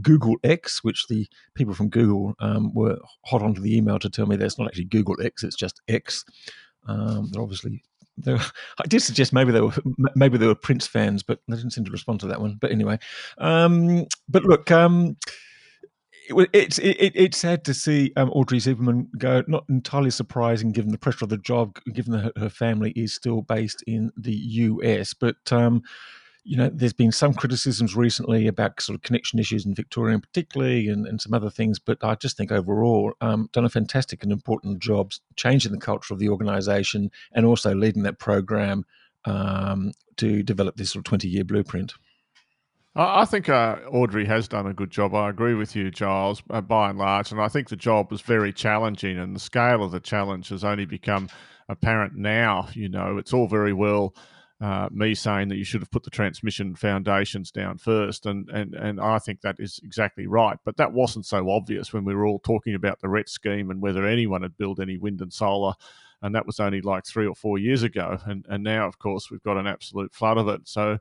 Google 0.00 0.36
X, 0.42 0.82
which 0.82 1.08
the 1.08 1.28
people 1.54 1.74
from 1.74 1.90
Google 1.90 2.34
um, 2.38 2.72
were 2.72 2.96
hot 3.26 3.42
onto 3.42 3.60
the 3.60 3.76
email 3.76 3.98
to 3.98 4.08
tell 4.08 4.24
me 4.24 4.36
that's 4.36 4.58
not 4.58 4.68
actually 4.68 4.84
Google 4.84 5.16
X; 5.22 5.44
it's 5.44 5.56
just 5.56 5.82
X. 5.88 6.24
they're 6.86 7.42
obviously 7.42 7.82
were, 8.26 8.38
I 8.78 8.86
did 8.88 9.00
suggest 9.02 9.32
maybe 9.32 9.52
they 9.52 9.60
were 9.60 9.72
maybe 10.14 10.38
they 10.38 10.46
were 10.46 10.54
Prince 10.54 10.86
fans, 10.86 11.22
but 11.22 11.40
they 11.48 11.56
didn't 11.56 11.72
seem 11.72 11.84
to 11.84 11.90
respond 11.90 12.20
to 12.20 12.26
that 12.28 12.40
one. 12.40 12.58
But 12.60 12.72
anyway, 12.72 12.98
um, 13.38 14.06
but 14.28 14.44
look, 14.44 14.70
um, 14.70 15.16
it, 16.28 16.50
it's 16.52 16.78
it, 16.78 17.12
it's 17.14 17.38
sad 17.38 17.64
to 17.64 17.74
see 17.74 18.12
um, 18.16 18.30
Audrey 18.30 18.58
Zibelman 18.58 19.06
go. 19.18 19.42
Not 19.46 19.64
entirely 19.68 20.10
surprising, 20.10 20.72
given 20.72 20.92
the 20.92 20.98
pressure 20.98 21.24
of 21.24 21.30
the 21.30 21.38
job, 21.38 21.78
given 21.92 22.12
that 22.12 22.20
her, 22.20 22.32
her 22.36 22.50
family 22.50 22.92
is 22.96 23.14
still 23.14 23.42
based 23.42 23.82
in 23.86 24.10
the 24.16 24.34
US. 24.34 25.14
But 25.14 25.52
um, 25.52 25.82
you 26.44 26.56
know, 26.56 26.70
there's 26.72 26.92
been 26.92 27.12
some 27.12 27.34
criticisms 27.34 27.94
recently 27.94 28.46
about 28.46 28.80
sort 28.80 28.94
of 28.94 29.02
connection 29.02 29.38
issues 29.38 29.66
in 29.66 29.74
Victoria, 29.74 30.18
particularly, 30.18 30.88
and, 30.88 31.06
and 31.06 31.20
some 31.20 31.34
other 31.34 31.50
things. 31.50 31.78
But 31.78 31.98
I 32.02 32.14
just 32.14 32.36
think 32.36 32.50
overall, 32.50 33.12
um, 33.20 33.48
done 33.52 33.64
a 33.64 33.70
fantastic 33.70 34.22
and 34.22 34.32
important 34.32 34.80
job 34.80 35.12
changing 35.36 35.72
the 35.72 35.78
culture 35.78 36.14
of 36.14 36.20
the 36.20 36.28
organisation 36.28 37.10
and 37.32 37.44
also 37.44 37.74
leading 37.74 38.02
that 38.04 38.18
program 38.18 38.84
um, 39.26 39.92
to 40.16 40.42
develop 40.42 40.76
this 40.76 40.92
sort 40.92 41.00
of 41.00 41.04
20 41.04 41.28
year 41.28 41.44
blueprint. 41.44 41.94
I 42.96 43.24
think 43.24 43.48
uh, 43.48 43.76
Audrey 43.92 44.26
has 44.26 44.48
done 44.48 44.66
a 44.66 44.74
good 44.74 44.90
job. 44.90 45.14
I 45.14 45.30
agree 45.30 45.54
with 45.54 45.76
you, 45.76 45.92
Giles, 45.92 46.42
uh, 46.50 46.60
by 46.60 46.90
and 46.90 46.98
large. 46.98 47.30
And 47.30 47.40
I 47.40 47.46
think 47.46 47.68
the 47.68 47.76
job 47.76 48.10
was 48.10 48.20
very 48.20 48.52
challenging, 48.52 49.16
and 49.16 49.34
the 49.34 49.40
scale 49.40 49.84
of 49.84 49.92
the 49.92 50.00
challenge 50.00 50.48
has 50.48 50.64
only 50.64 50.86
become 50.86 51.28
apparent 51.68 52.16
now. 52.16 52.68
You 52.72 52.88
know, 52.88 53.16
it's 53.16 53.32
all 53.32 53.46
very 53.46 53.72
well 53.72 54.12
uh, 54.60 54.88
me 54.92 55.14
saying 55.14 55.48
that 55.48 55.56
you 55.56 55.64
should 55.64 55.80
have 55.80 55.90
put 55.90 56.02
the 56.02 56.10
transmission 56.10 56.74
foundations 56.74 57.50
down 57.50 57.78
first, 57.78 58.26
and 58.26 58.48
and 58.50 58.74
and 58.74 59.00
I 59.00 59.18
think 59.18 59.40
that 59.40 59.56
is 59.58 59.80
exactly 59.82 60.26
right. 60.26 60.58
But 60.64 60.76
that 60.76 60.92
wasn't 60.92 61.24
so 61.24 61.48
obvious 61.50 61.92
when 61.92 62.04
we 62.04 62.14
were 62.14 62.26
all 62.26 62.40
talking 62.40 62.74
about 62.74 63.00
the 63.00 63.08
RET 63.08 63.28
scheme 63.28 63.70
and 63.70 63.80
whether 63.80 64.06
anyone 64.06 64.42
had 64.42 64.58
built 64.58 64.78
any 64.78 64.98
wind 64.98 65.22
and 65.22 65.32
solar, 65.32 65.72
and 66.20 66.34
that 66.34 66.46
was 66.46 66.60
only 66.60 66.82
like 66.82 67.06
three 67.06 67.26
or 67.26 67.34
four 67.34 67.58
years 67.58 67.82
ago. 67.82 68.18
And 68.26 68.44
and 68.50 68.62
now, 68.62 68.86
of 68.86 68.98
course, 68.98 69.30
we've 69.30 69.42
got 69.42 69.56
an 69.56 69.66
absolute 69.66 70.14
flood 70.14 70.38
of 70.38 70.48
it. 70.48 70.68
So. 70.68 70.98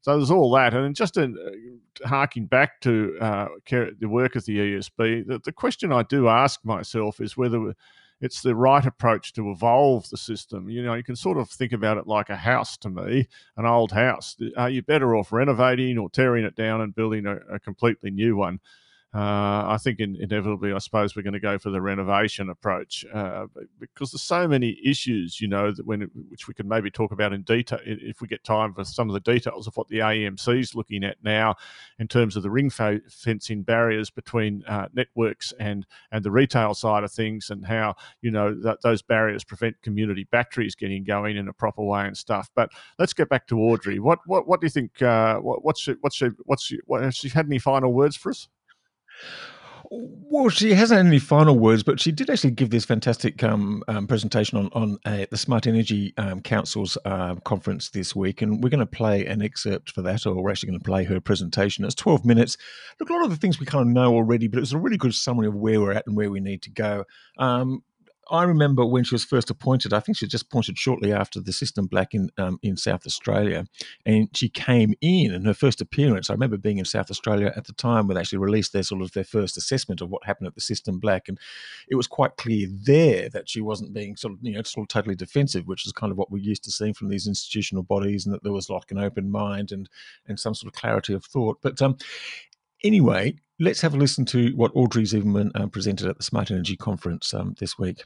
So 0.00 0.18
there's 0.18 0.30
all 0.30 0.50
that, 0.50 0.74
and 0.74 0.94
just 0.94 1.16
in, 1.16 1.34
uh, 1.38 2.06
harking 2.06 2.44
back 2.44 2.82
to 2.82 3.16
uh, 3.22 3.48
the 3.70 4.06
work 4.06 4.36
of 4.36 4.44
the 4.44 4.58
ESB, 4.58 5.26
the, 5.26 5.40
the 5.42 5.50
question 5.50 5.92
I 5.94 6.02
do 6.02 6.28
ask 6.28 6.62
myself 6.62 7.22
is 7.22 7.38
whether 7.38 7.72
it's 8.24 8.40
the 8.40 8.56
right 8.56 8.86
approach 8.86 9.34
to 9.34 9.50
evolve 9.50 10.08
the 10.08 10.16
system. 10.16 10.70
You 10.70 10.82
know, 10.82 10.94
you 10.94 11.04
can 11.04 11.14
sort 11.14 11.36
of 11.36 11.50
think 11.50 11.72
about 11.72 11.98
it 11.98 12.06
like 12.06 12.30
a 12.30 12.36
house 12.36 12.78
to 12.78 12.88
me, 12.88 13.28
an 13.58 13.66
old 13.66 13.92
house. 13.92 14.34
Are 14.56 14.70
you 14.70 14.80
better 14.80 15.14
off 15.14 15.30
renovating 15.30 15.98
or 15.98 16.08
tearing 16.08 16.46
it 16.46 16.56
down 16.56 16.80
and 16.80 16.94
building 16.94 17.26
a, 17.26 17.36
a 17.52 17.60
completely 17.60 18.10
new 18.10 18.34
one? 18.34 18.60
Uh, 19.14 19.64
I 19.68 19.78
think 19.80 20.00
in, 20.00 20.16
inevitably, 20.16 20.72
I 20.72 20.78
suppose 20.78 21.14
we're 21.14 21.22
going 21.22 21.34
to 21.34 21.40
go 21.40 21.56
for 21.56 21.70
the 21.70 21.80
renovation 21.80 22.50
approach 22.50 23.04
uh, 23.14 23.46
because 23.78 24.10
there's 24.10 24.22
so 24.22 24.48
many 24.48 24.76
issues, 24.84 25.40
you 25.40 25.46
know, 25.46 25.70
that 25.70 25.86
when 25.86 26.10
which 26.30 26.48
we 26.48 26.54
can 26.54 26.66
maybe 26.66 26.90
talk 26.90 27.12
about 27.12 27.32
in 27.32 27.42
detail 27.42 27.78
if 27.84 28.20
we 28.20 28.26
get 28.26 28.42
time 28.42 28.74
for 28.74 28.82
some 28.82 29.08
of 29.08 29.14
the 29.14 29.20
details 29.20 29.68
of 29.68 29.76
what 29.76 29.86
the 29.86 29.98
AEMC 29.98 30.58
is 30.58 30.74
looking 30.74 31.04
at 31.04 31.16
now 31.22 31.54
in 32.00 32.08
terms 32.08 32.34
of 32.34 32.42
the 32.42 32.50
ring 32.50 32.70
fencing 32.70 33.62
barriers 33.62 34.10
between 34.10 34.64
uh, 34.66 34.88
networks 34.94 35.52
and 35.60 35.86
and 36.10 36.24
the 36.24 36.30
retail 36.32 36.74
side 36.74 37.04
of 37.04 37.12
things, 37.12 37.50
and 37.50 37.64
how 37.64 37.94
you 38.20 38.32
know 38.32 38.52
that 38.62 38.82
those 38.82 39.00
barriers 39.00 39.44
prevent 39.44 39.80
community 39.80 40.26
batteries 40.32 40.74
getting 40.74 41.04
going 41.04 41.36
in 41.36 41.46
a 41.46 41.52
proper 41.52 41.84
way 41.84 42.04
and 42.04 42.16
stuff. 42.16 42.50
But 42.56 42.70
let's 42.98 43.12
get 43.12 43.28
back 43.28 43.46
to 43.46 43.60
Audrey. 43.60 44.00
What 44.00 44.18
what 44.26 44.48
what 44.48 44.60
do 44.60 44.66
you 44.66 44.70
think? 44.70 45.00
Uh, 45.00 45.38
what, 45.38 45.64
what's 45.64 45.88
what's 46.00 46.20
what's 46.46 46.72
what, 46.86 47.02
has 47.04 47.14
she 47.14 47.28
had 47.28 47.46
any 47.46 47.60
final 47.60 47.92
words 47.92 48.16
for 48.16 48.30
us? 48.30 48.48
Well, 49.90 50.48
she 50.48 50.72
hasn't 50.72 51.06
any 51.06 51.18
final 51.18 51.58
words, 51.58 51.82
but 51.82 52.00
she 52.00 52.10
did 52.10 52.30
actually 52.30 52.52
give 52.52 52.70
this 52.70 52.84
fantastic 52.84 53.44
um, 53.44 53.84
um, 53.86 54.06
presentation 54.06 54.58
on 54.58 54.70
on 54.72 54.98
uh, 55.04 55.26
the 55.30 55.36
Smart 55.36 55.66
Energy 55.66 56.14
um, 56.16 56.40
Council's 56.40 56.96
uh, 57.04 57.36
conference 57.44 57.90
this 57.90 58.16
week, 58.16 58.42
and 58.42 58.62
we're 58.62 58.70
going 58.70 58.80
to 58.80 58.86
play 58.86 59.26
an 59.26 59.42
excerpt 59.42 59.90
for 59.92 60.02
that, 60.02 60.26
or 60.26 60.42
we're 60.42 60.50
actually 60.50 60.70
going 60.70 60.80
to 60.80 60.84
play 60.84 61.04
her 61.04 61.20
presentation. 61.20 61.84
It's 61.84 61.94
twelve 61.94 62.24
minutes. 62.24 62.56
Look, 62.98 63.10
a 63.10 63.12
lot 63.12 63.24
of 63.24 63.30
the 63.30 63.36
things 63.36 63.60
we 63.60 63.66
kind 63.66 63.86
of 63.86 63.92
know 63.92 64.14
already, 64.14 64.48
but 64.48 64.58
it's 64.58 64.72
a 64.72 64.78
really 64.78 64.96
good 64.96 65.14
summary 65.14 65.46
of 65.46 65.54
where 65.54 65.80
we're 65.80 65.92
at 65.92 66.06
and 66.06 66.16
where 66.16 66.30
we 66.30 66.40
need 66.40 66.62
to 66.62 66.70
go. 66.70 67.04
Um, 67.38 67.82
I 68.30 68.44
remember 68.44 68.84
when 68.84 69.04
she 69.04 69.14
was 69.14 69.24
first 69.24 69.50
appointed. 69.50 69.92
I 69.92 70.00
think 70.00 70.16
she 70.16 70.24
was 70.24 70.32
just 70.32 70.46
appointed 70.46 70.78
shortly 70.78 71.12
after 71.12 71.40
the 71.40 71.52
system 71.52 71.86
black 71.86 72.14
in 72.14 72.30
um, 72.38 72.58
in 72.62 72.76
South 72.76 73.06
Australia, 73.06 73.66
and 74.06 74.28
she 74.36 74.48
came 74.48 74.94
in. 75.00 75.32
And 75.32 75.46
her 75.46 75.54
first 75.54 75.80
appearance, 75.80 76.30
I 76.30 76.34
remember 76.34 76.56
being 76.56 76.78
in 76.78 76.84
South 76.84 77.10
Australia 77.10 77.52
at 77.56 77.64
the 77.66 77.72
time 77.72 78.06
when 78.06 78.14
they 78.14 78.20
actually 78.20 78.38
released 78.38 78.72
their 78.72 78.82
sort 78.82 79.02
of 79.02 79.12
their 79.12 79.24
first 79.24 79.56
assessment 79.56 80.00
of 80.00 80.10
what 80.10 80.24
happened 80.24 80.46
at 80.46 80.54
the 80.54 80.60
system 80.60 80.98
black, 80.98 81.28
and 81.28 81.38
it 81.88 81.96
was 81.96 82.06
quite 82.06 82.36
clear 82.36 82.66
there 82.70 83.28
that 83.28 83.48
she 83.48 83.60
wasn't 83.60 83.92
being 83.92 84.16
sort 84.16 84.34
of 84.34 84.38
you 84.42 84.52
know 84.52 84.62
sort 84.62 84.84
of 84.84 84.88
totally 84.88 85.14
defensive, 85.14 85.66
which 85.66 85.86
is 85.86 85.92
kind 85.92 86.10
of 86.10 86.18
what 86.18 86.30
we're 86.30 86.38
used 86.38 86.64
to 86.64 86.70
seeing 86.70 86.94
from 86.94 87.08
these 87.08 87.26
institutional 87.26 87.82
bodies, 87.82 88.24
and 88.26 88.34
that 88.34 88.42
there 88.42 88.52
was 88.52 88.70
like 88.70 88.90
an 88.90 88.98
open 88.98 89.30
mind 89.30 89.72
and 89.72 89.88
and 90.26 90.38
some 90.38 90.54
sort 90.54 90.72
of 90.72 90.80
clarity 90.80 91.12
of 91.14 91.24
thought. 91.24 91.58
But 91.62 91.80
um, 91.82 91.96
anyway, 92.82 93.36
let's 93.60 93.80
have 93.80 93.94
a 93.94 93.96
listen 93.96 94.24
to 94.26 94.50
what 94.56 94.72
Audrey 94.74 95.04
Zibelman 95.04 95.50
um, 95.54 95.70
presented 95.70 96.08
at 96.08 96.16
the 96.16 96.22
Smart 96.22 96.50
Energy 96.50 96.76
Conference 96.76 97.32
um, 97.34 97.54
this 97.58 97.78
week. 97.78 98.04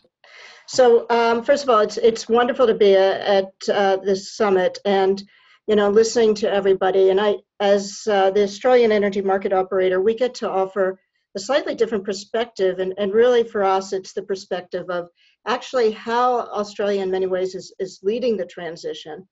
So, 0.67 1.07
um, 1.09 1.43
first 1.43 1.65
of 1.65 1.71
all, 1.71 1.81
it's 1.81 1.97
it's 1.97 2.29
wonderful 2.29 2.67
to 2.67 2.75
be 2.75 2.95
at 2.95 3.53
uh, 3.73 3.97
this 3.97 4.37
summit 4.37 4.79
and 4.85 5.23
you 5.67 5.77
know 5.77 5.91
listening 5.91 6.35
to 6.37 6.53
everybody. 6.53 7.11
And 7.11 7.21
I, 7.21 7.37
as 7.61 8.07
uh, 8.09 8.31
the 8.31 8.43
Australian 8.43 8.93
energy 8.93 9.23
market 9.23 9.53
operator, 9.53 10.01
we 10.01 10.15
get 10.15 10.35
to 10.37 10.51
offer 10.51 11.01
a 11.35 11.41
slightly 11.41 11.75
different 11.75 12.05
perspective. 12.05 12.79
And 12.79 12.95
and 12.99 13.13
really 13.13 13.45
for 13.45 13.65
us, 13.65 13.93
it's 13.93 14.13
the 14.13 14.23
perspective 14.23 14.91
of 14.91 15.09
actually 15.47 15.93
how 15.93 16.41
Australia, 16.41 17.03
in 17.03 17.11
many 17.11 17.27
ways, 17.27 17.55
is 17.55 17.75
is 17.79 18.01
leading 18.03 18.37
the 18.37 18.47
transition, 18.47 19.27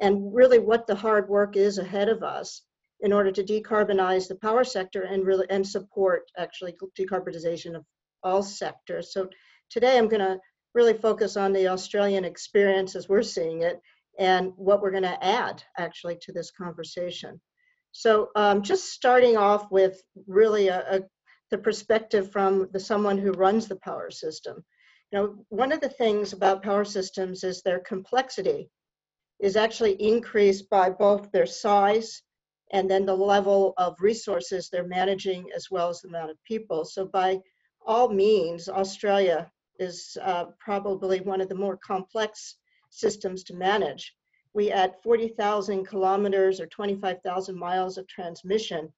and 0.00 0.34
really 0.34 0.58
what 0.58 0.86
the 0.86 0.96
hard 0.96 1.28
work 1.28 1.56
is 1.56 1.76
ahead 1.76 2.08
of 2.08 2.22
us 2.22 2.62
in 3.00 3.12
order 3.12 3.30
to 3.30 3.44
decarbonize 3.44 4.28
the 4.28 4.34
power 4.36 4.64
sector 4.64 5.02
and 5.02 5.26
really 5.26 5.46
and 5.50 5.66
support 5.66 6.30
actually 6.36 6.74
decarbonization 6.98 7.76
of 7.76 7.84
all 8.22 8.42
sectors. 8.42 9.12
So 9.12 9.28
today 9.70 9.96
I'm 9.96 10.08
going 10.08 10.20
to 10.20 10.38
really 10.74 10.94
focus 10.94 11.36
on 11.36 11.52
the 11.52 11.68
Australian 11.68 12.24
experience 12.24 12.96
as 12.96 13.08
we're 13.08 13.22
seeing 13.22 13.62
it 13.62 13.80
and 14.18 14.52
what 14.56 14.82
we're 14.82 14.90
going 14.90 15.02
to 15.04 15.24
add 15.24 15.62
actually 15.78 16.16
to 16.22 16.32
this 16.32 16.50
conversation. 16.50 17.40
So 17.92 18.28
um, 18.36 18.62
just 18.62 18.90
starting 18.90 19.36
off 19.36 19.70
with 19.70 20.02
really 20.26 20.68
a, 20.68 20.96
a, 20.96 21.00
the 21.50 21.58
perspective 21.58 22.30
from 22.30 22.68
the 22.72 22.80
someone 22.80 23.18
who 23.18 23.32
runs 23.32 23.68
the 23.68 23.76
power 23.76 24.10
system. 24.10 24.64
You 25.10 25.18
know, 25.18 25.44
one 25.48 25.72
of 25.72 25.80
the 25.80 25.88
things 25.88 26.32
about 26.32 26.62
power 26.62 26.84
systems 26.84 27.44
is 27.44 27.62
their 27.62 27.80
complexity 27.80 28.70
is 29.40 29.56
actually 29.56 29.92
increased 29.92 30.68
by 30.68 30.90
both 30.90 31.30
their 31.30 31.46
size 31.46 32.22
and 32.72 32.90
then 32.90 33.06
the 33.06 33.16
level 33.16 33.74
of 33.78 34.00
resources 34.00 34.68
they're 34.68 34.86
managing 34.86 35.46
as 35.54 35.70
well 35.70 35.88
as 35.88 36.00
the 36.00 36.08
amount 36.08 36.30
of 36.30 36.44
people. 36.44 36.84
So 36.84 37.06
by 37.06 37.40
all 37.86 38.08
means, 38.08 38.68
Australia 38.68 39.50
is 39.78 40.16
uh, 40.22 40.46
probably 40.58 41.20
one 41.20 41.40
of 41.40 41.48
the 41.48 41.54
more 41.54 41.76
complex 41.76 42.56
systems 42.90 43.44
to 43.44 43.54
manage. 43.54 44.14
We 44.52 44.70
add 44.70 44.96
40,000 45.02 45.86
kilometers 45.86 46.60
or 46.60 46.66
25,000 46.66 47.56
miles 47.56 47.96
of 47.96 48.06
transmission 48.08 48.92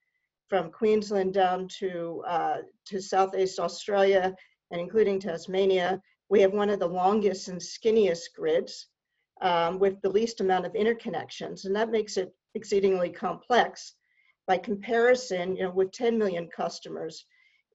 from 0.48 0.72
Queensland 0.72 1.34
down 1.34 1.68
to, 1.78 2.24
uh, 2.26 2.58
to 2.86 3.00
Southeast 3.00 3.60
Australia 3.60 4.34
and 4.70 4.80
including 4.80 5.20
Tasmania. 5.20 6.00
We 6.28 6.40
have 6.40 6.52
one 6.52 6.70
of 6.70 6.80
the 6.80 6.86
longest 6.88 7.48
and 7.48 7.60
skinniest 7.60 8.32
grids 8.34 8.88
um, 9.40 9.78
with 9.78 10.00
the 10.02 10.10
least 10.10 10.40
amount 10.40 10.66
of 10.66 10.72
interconnections, 10.72 11.64
and 11.64 11.74
that 11.74 11.90
makes 11.90 12.16
it 12.16 12.32
exceedingly 12.54 13.10
complex. 13.10 13.94
By 14.46 14.58
comparison, 14.58 15.56
you 15.56 15.64
know, 15.64 15.70
with 15.70 15.92
10 15.92 16.18
million 16.18 16.48
customers 16.48 17.24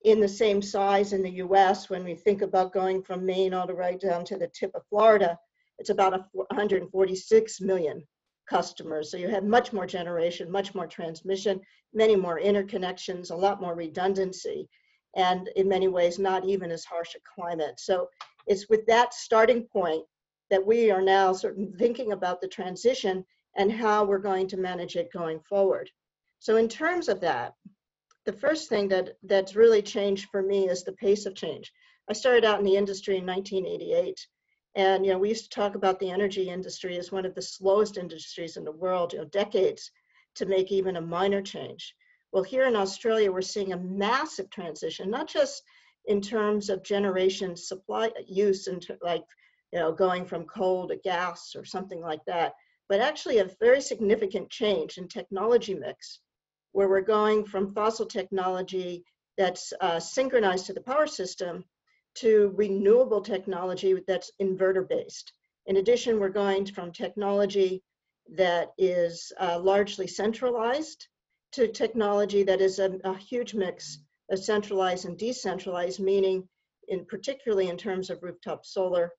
in 0.04 0.20
the 0.20 0.28
same 0.28 0.62
size 0.62 1.14
in 1.14 1.24
the 1.24 1.38
US, 1.44 1.90
when 1.90 2.04
we 2.04 2.16
think 2.16 2.42
about 2.42 2.74
going 2.74 3.02
from 3.02 3.26
Maine 3.26 3.54
all 3.54 3.68
the 3.68 3.76
way 3.76 3.98
down 3.98 4.26
to 4.26 4.38
the 4.38 4.50
tip 4.50 4.72
of 4.76 4.86
Florida, 4.90 5.38
it's 5.80 5.90
about 5.90 6.28
146 6.34 7.62
million 7.62 8.06
customers. 8.50 9.10
So 9.10 9.18
you 9.18 9.28
have 9.30 9.44
much 9.44 9.74
more 9.74 9.88
generation, 9.88 10.52
much 10.52 10.76
more 10.76 10.88
transmission, 10.88 11.60
many 11.94 12.16
more 12.16 12.40
interconnections, 12.40 13.32
a 13.32 13.36
lot 13.36 13.62
more 13.62 13.76
redundancy, 13.76 14.70
and 15.16 15.50
in 15.56 15.68
many 15.68 15.88
ways, 15.88 16.20
not 16.20 16.46
even 16.46 16.72
as 16.72 16.86
harsh 16.86 17.16
a 17.16 17.42
climate. 17.42 17.80
So 17.80 18.08
it's 18.48 18.70
with 18.70 18.86
that 18.88 19.14
starting 19.14 19.64
point 19.64 20.04
that 20.50 20.66
we 20.66 20.92
are 20.92 21.02
now 21.02 21.34
sort 21.34 21.58
of 21.58 21.70
thinking 21.80 22.12
about 22.12 22.42
the 22.42 22.48
transition 22.48 23.26
and 23.56 23.72
how 23.72 24.04
we're 24.04 24.18
going 24.20 24.48
to 24.50 24.58
manage 24.58 24.96
it 24.96 25.12
going 25.14 25.40
forward. 25.40 25.90
So 26.40 26.58
in 26.58 26.68
terms 26.68 27.10
of 27.10 27.22
that, 27.22 27.54
the 28.26 28.34
first 28.34 28.70
thing 28.70 28.88
that 28.90 29.18
that's 29.24 29.56
really 29.56 29.82
changed 29.82 30.30
for 30.30 30.42
me 30.42 30.68
is 30.68 30.84
the 30.84 30.94
pace 30.94 31.26
of 31.26 31.36
change. 31.36 31.72
I 32.10 32.14
started 32.14 32.44
out 32.44 32.60
in 32.60 32.66
the 32.66 32.76
industry 32.76 33.18
in 33.18 33.26
1988, 33.26 34.28
and 34.76 35.06
you 35.06 35.12
know 35.12 35.20
we 35.20 35.30
used 35.30 35.52
to 35.52 35.56
talk 35.56 35.76
about 35.76 36.00
the 36.00 36.10
energy 36.10 36.50
industry 36.50 36.98
as 36.98 37.12
one 37.12 37.26
of 37.26 37.36
the 37.36 37.42
slowest 37.42 37.98
industries 37.98 38.58
in 38.58 38.66
the 38.66 38.72
world, 38.72 39.14
you 39.14 39.20
know, 39.20 39.26
decades 39.26 39.92
to 40.36 40.46
make 40.46 40.72
even 40.72 40.98
a 40.98 41.02
minor 41.02 41.42
change. 41.42 41.96
Well, 42.32 42.44
here 42.44 42.66
in 42.66 42.76
Australia, 42.76 43.32
we're 43.32 43.42
seeing 43.42 43.74
a 43.74 43.78
massive 43.78 44.50
transition, 44.50 45.10
not 45.10 45.28
just 45.28 45.64
in 46.06 46.22
terms 46.22 46.70
of 46.70 46.84
generation 46.84 47.56
supply 47.56 48.12
use 48.28 48.68
and 48.68 48.86
like 49.02 49.24
you 49.72 49.80
know 49.80 49.92
going 49.92 50.26
from 50.26 50.46
coal 50.46 50.88
to 50.88 50.98
gas 50.98 51.56
or 51.56 51.66
something 51.66 52.02
like 52.02 52.24
that, 52.26 52.54
but 52.90 53.00
actually 53.00 53.40
a 53.40 53.50
very 53.60 53.82
significant 53.82 54.50
change 54.50 54.98
in 54.98 55.08
technology 55.08 55.74
mix, 55.74 56.20
where 56.72 56.90
we're 56.90 57.02
going 57.02 57.46
from 57.46 57.74
fossil 57.74 58.06
technology 58.06 59.04
that's 59.38 59.74
uh, 59.82 60.00
synchronized 60.00 60.66
to 60.66 60.74
the 60.74 60.82
power 60.82 61.08
system 61.08 61.64
to 62.16 62.54
renewable 62.56 63.22
technology 63.22 64.02
that's 64.08 64.32
inverter 64.42 64.88
based. 64.88 65.34
In 65.66 65.78
addition, 65.78 66.20
we're 66.20 66.30
going 66.30 66.66
from 66.66 66.92
technology 66.92 67.84
that 68.36 68.72
is 68.78 69.32
uh, 69.40 69.60
largely 69.60 70.08
centralized 70.08 71.08
to 71.52 71.68
technology 71.68 72.44
that 72.44 72.62
is 72.62 72.80
a, 72.80 73.00
a, 73.04 73.18
huge 73.18 73.54
mix 73.54 74.00
of 74.30 74.40
centralized 74.40 75.06
and 75.06 75.18
decentralized, 75.18 76.00
meaning 76.00 76.48
in 76.88 77.06
particularly 77.06 77.70
in 77.70 77.78
terms 77.78 78.10
of 78.10 78.22
rooftop 78.24 78.66
solar, 78.66 79.12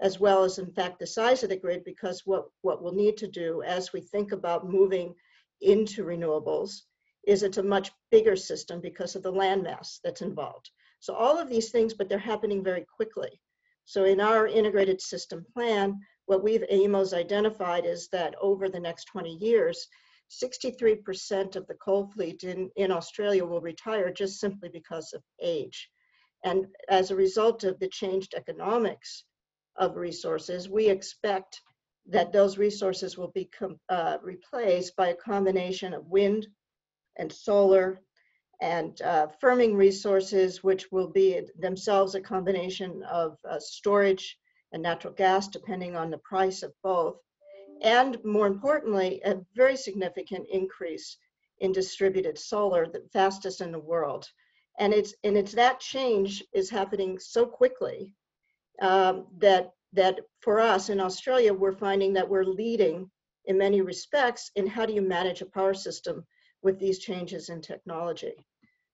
as 0.00 0.18
well 0.18 0.44
as 0.44 0.58
in 0.58 0.70
fact 0.72 0.98
the 0.98 1.06
size 1.06 1.42
of 1.42 1.50
the 1.50 1.56
grid, 1.56 1.84
because 1.84 2.22
what, 2.24 2.46
what 2.62 2.82
we'll 2.82 2.94
need 2.94 3.16
to 3.16 3.28
do 3.28 3.62
as 3.62 3.92
we 3.92 4.00
think 4.00 4.32
about 4.32 4.68
moving 4.68 5.14
into 5.60 6.04
renewables 6.04 6.82
is 7.26 7.42
it's 7.42 7.58
a 7.58 7.62
much 7.62 7.90
bigger 8.10 8.36
system 8.36 8.80
because 8.80 9.16
of 9.16 9.22
the 9.22 9.32
landmass 9.32 9.98
that's 10.02 10.20
involved. 10.20 10.70
So 11.00 11.14
all 11.14 11.38
of 11.38 11.48
these 11.48 11.70
things, 11.70 11.94
but 11.94 12.08
they're 12.08 12.18
happening 12.18 12.62
very 12.62 12.84
quickly. 12.96 13.40
So 13.84 14.04
in 14.04 14.20
our 14.20 14.46
integrated 14.46 15.00
system 15.00 15.44
plan, 15.52 16.00
what 16.26 16.42
we've 16.42 16.64
AEMO's 16.72 17.12
identified 17.12 17.84
is 17.84 18.08
that 18.08 18.34
over 18.40 18.68
the 18.68 18.80
next 18.80 19.04
20 19.06 19.34
years, 19.34 19.86
63% 20.30 21.56
of 21.56 21.66
the 21.66 21.74
coal 21.74 22.06
fleet 22.14 22.44
in, 22.44 22.70
in 22.76 22.90
Australia 22.90 23.44
will 23.44 23.60
retire 23.60 24.10
just 24.10 24.40
simply 24.40 24.70
because 24.70 25.12
of 25.12 25.22
age. 25.40 25.88
And 26.44 26.66
as 26.88 27.10
a 27.10 27.16
result 27.16 27.64
of 27.64 27.78
the 27.78 27.88
changed 27.88 28.34
economics 28.34 29.24
of 29.76 29.96
resources, 29.96 30.68
we 30.68 30.88
expect 30.88 31.60
that 32.06 32.32
those 32.32 32.58
resources 32.58 33.16
will 33.16 33.32
be 33.34 33.48
uh, 33.88 34.18
replaced 34.22 34.94
by 34.96 35.08
a 35.08 35.16
combination 35.16 35.94
of 35.94 36.06
wind 36.06 36.46
and 37.16 37.32
solar 37.32 38.00
and 38.60 39.00
uh, 39.02 39.26
firming 39.42 39.74
resources, 39.74 40.62
which 40.62 40.90
will 40.92 41.08
be 41.08 41.40
themselves 41.58 42.14
a 42.14 42.20
combination 42.20 43.02
of 43.04 43.36
uh, 43.48 43.58
storage 43.58 44.38
and 44.72 44.82
natural 44.82 45.14
gas, 45.14 45.48
depending 45.48 45.96
on 45.96 46.10
the 46.10 46.18
price 46.18 46.62
of 46.62 46.72
both. 46.82 47.16
And 47.82 48.22
more 48.24 48.46
importantly, 48.46 49.20
a 49.24 49.40
very 49.54 49.76
significant 49.76 50.46
increase 50.50 51.16
in 51.58 51.72
distributed 51.72 52.38
solar, 52.38 52.86
the 52.86 53.04
fastest 53.12 53.60
in 53.60 53.72
the 53.72 53.78
world. 53.78 54.28
And 54.78 54.92
it's, 54.92 55.14
and 55.24 55.36
it's 55.36 55.52
that 55.52 55.80
change 55.80 56.42
is 56.52 56.70
happening 56.70 57.18
so 57.18 57.46
quickly 57.46 58.12
um, 58.80 59.26
that, 59.38 59.72
that 59.92 60.20
for 60.40 60.60
us 60.60 60.88
in 60.88 61.00
Australia, 61.00 61.52
we're 61.52 61.72
finding 61.72 62.12
that 62.14 62.28
we're 62.28 62.44
leading 62.44 63.10
in 63.46 63.58
many 63.58 63.80
respects 63.80 64.50
in 64.56 64.66
how 64.66 64.86
do 64.86 64.92
you 64.92 65.02
manage 65.02 65.42
a 65.42 65.46
power 65.46 65.74
system 65.74 66.24
with 66.62 66.78
these 66.78 66.98
changes 66.98 67.50
in 67.50 67.60
technology. 67.60 68.34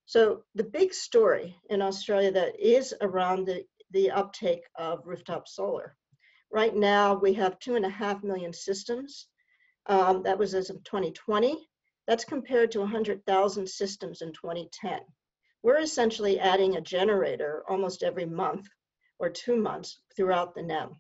So 0.06 0.42
the 0.56 0.64
big 0.64 0.92
story 0.92 1.56
in 1.70 1.80
Australia 1.80 2.32
that 2.32 2.58
is 2.58 2.92
around 3.00 3.46
the, 3.46 3.64
the 3.92 4.10
uptake 4.10 4.64
of 4.76 5.06
rooftop 5.06 5.46
solar. 5.46 5.96
Right 6.50 6.74
now, 6.74 7.14
we 7.14 7.32
have 7.34 7.60
two 7.60 7.76
and 7.76 7.86
a 7.86 7.90
half 7.90 8.24
million 8.24 8.52
systems. 8.52 9.28
Um, 9.86 10.24
that 10.24 10.38
was 10.38 10.54
as 10.54 10.68
of 10.68 10.82
2020. 10.82 11.68
That's 12.08 12.24
compared 12.24 12.72
to 12.72 12.80
100,000 12.80 13.68
systems 13.68 14.20
in 14.20 14.32
2010. 14.32 15.00
We're 15.62 15.78
essentially 15.78 16.40
adding 16.40 16.76
a 16.76 16.80
generator 16.80 17.62
almost 17.68 18.02
every 18.02 18.26
month 18.26 18.66
or 19.20 19.30
two 19.30 19.56
months 19.56 20.00
throughout 20.16 20.54
the 20.54 20.62
NEM. 20.62 20.96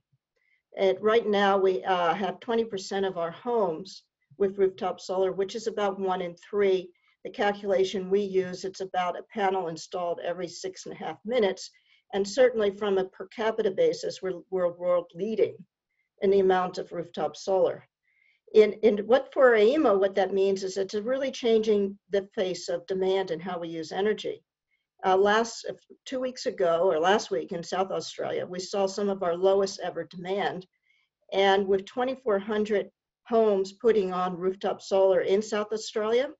And 0.78 0.96
right 1.00 1.26
now, 1.26 1.58
we 1.58 1.82
uh, 1.84 2.14
have 2.14 2.38
20% 2.38 3.06
of 3.06 3.18
our 3.18 3.32
homes 3.32 4.04
with 4.38 4.58
rooftop 4.58 5.00
solar, 5.00 5.32
which 5.32 5.56
is 5.56 5.66
about 5.66 5.98
one 5.98 6.22
in 6.22 6.36
three 6.36 6.90
the 7.24 7.30
calculation 7.30 8.08
we 8.08 8.20
use, 8.22 8.64
it's 8.64 8.80
about 8.80 9.18
a 9.18 9.24
panel 9.24 9.68
installed 9.68 10.20
every 10.20 10.48
six 10.48 10.86
and 10.86 10.94
a 10.94 10.98
half 10.98 11.18
minutes. 11.24 11.70
And 12.14 12.26
certainly 12.26 12.70
from 12.70 12.96
a 12.96 13.04
per 13.04 13.26
capita 13.26 13.70
basis, 13.70 14.22
we're, 14.22 14.40
we're 14.50 14.72
world 14.72 15.10
leading 15.14 15.56
in 16.22 16.30
the 16.30 16.40
amount 16.40 16.78
of 16.78 16.92
rooftop 16.92 17.36
solar. 17.36 17.86
In, 18.54 18.72
in 18.82 19.06
what 19.06 19.32
for 19.32 19.52
AEMO, 19.52 20.00
what 20.00 20.14
that 20.14 20.32
means 20.32 20.64
is 20.64 20.76
it's 20.76 20.94
really 20.94 21.30
changing 21.30 21.98
the 22.10 22.28
face 22.34 22.68
of 22.68 22.86
demand 22.86 23.30
and 23.30 23.40
how 23.40 23.58
we 23.58 23.68
use 23.68 23.92
energy. 23.92 24.42
Uh, 25.04 25.16
last 25.16 25.64
two 26.04 26.20
weeks 26.20 26.46
ago 26.46 26.90
or 26.90 26.98
last 26.98 27.30
week 27.30 27.52
in 27.52 27.62
South 27.62 27.90
Australia, 27.90 28.46
we 28.46 28.58
saw 28.58 28.86
some 28.86 29.08
of 29.08 29.22
our 29.22 29.36
lowest 29.36 29.80
ever 29.80 30.04
demand. 30.04 30.66
And 31.32 31.66
with 31.66 31.86
2,400 31.86 32.90
homes 33.26 33.72
putting 33.72 34.12
on 34.12 34.36
rooftop 34.36 34.82
solar 34.82 35.20
in 35.20 35.40
South 35.40 35.72
Australia, 35.72 36.30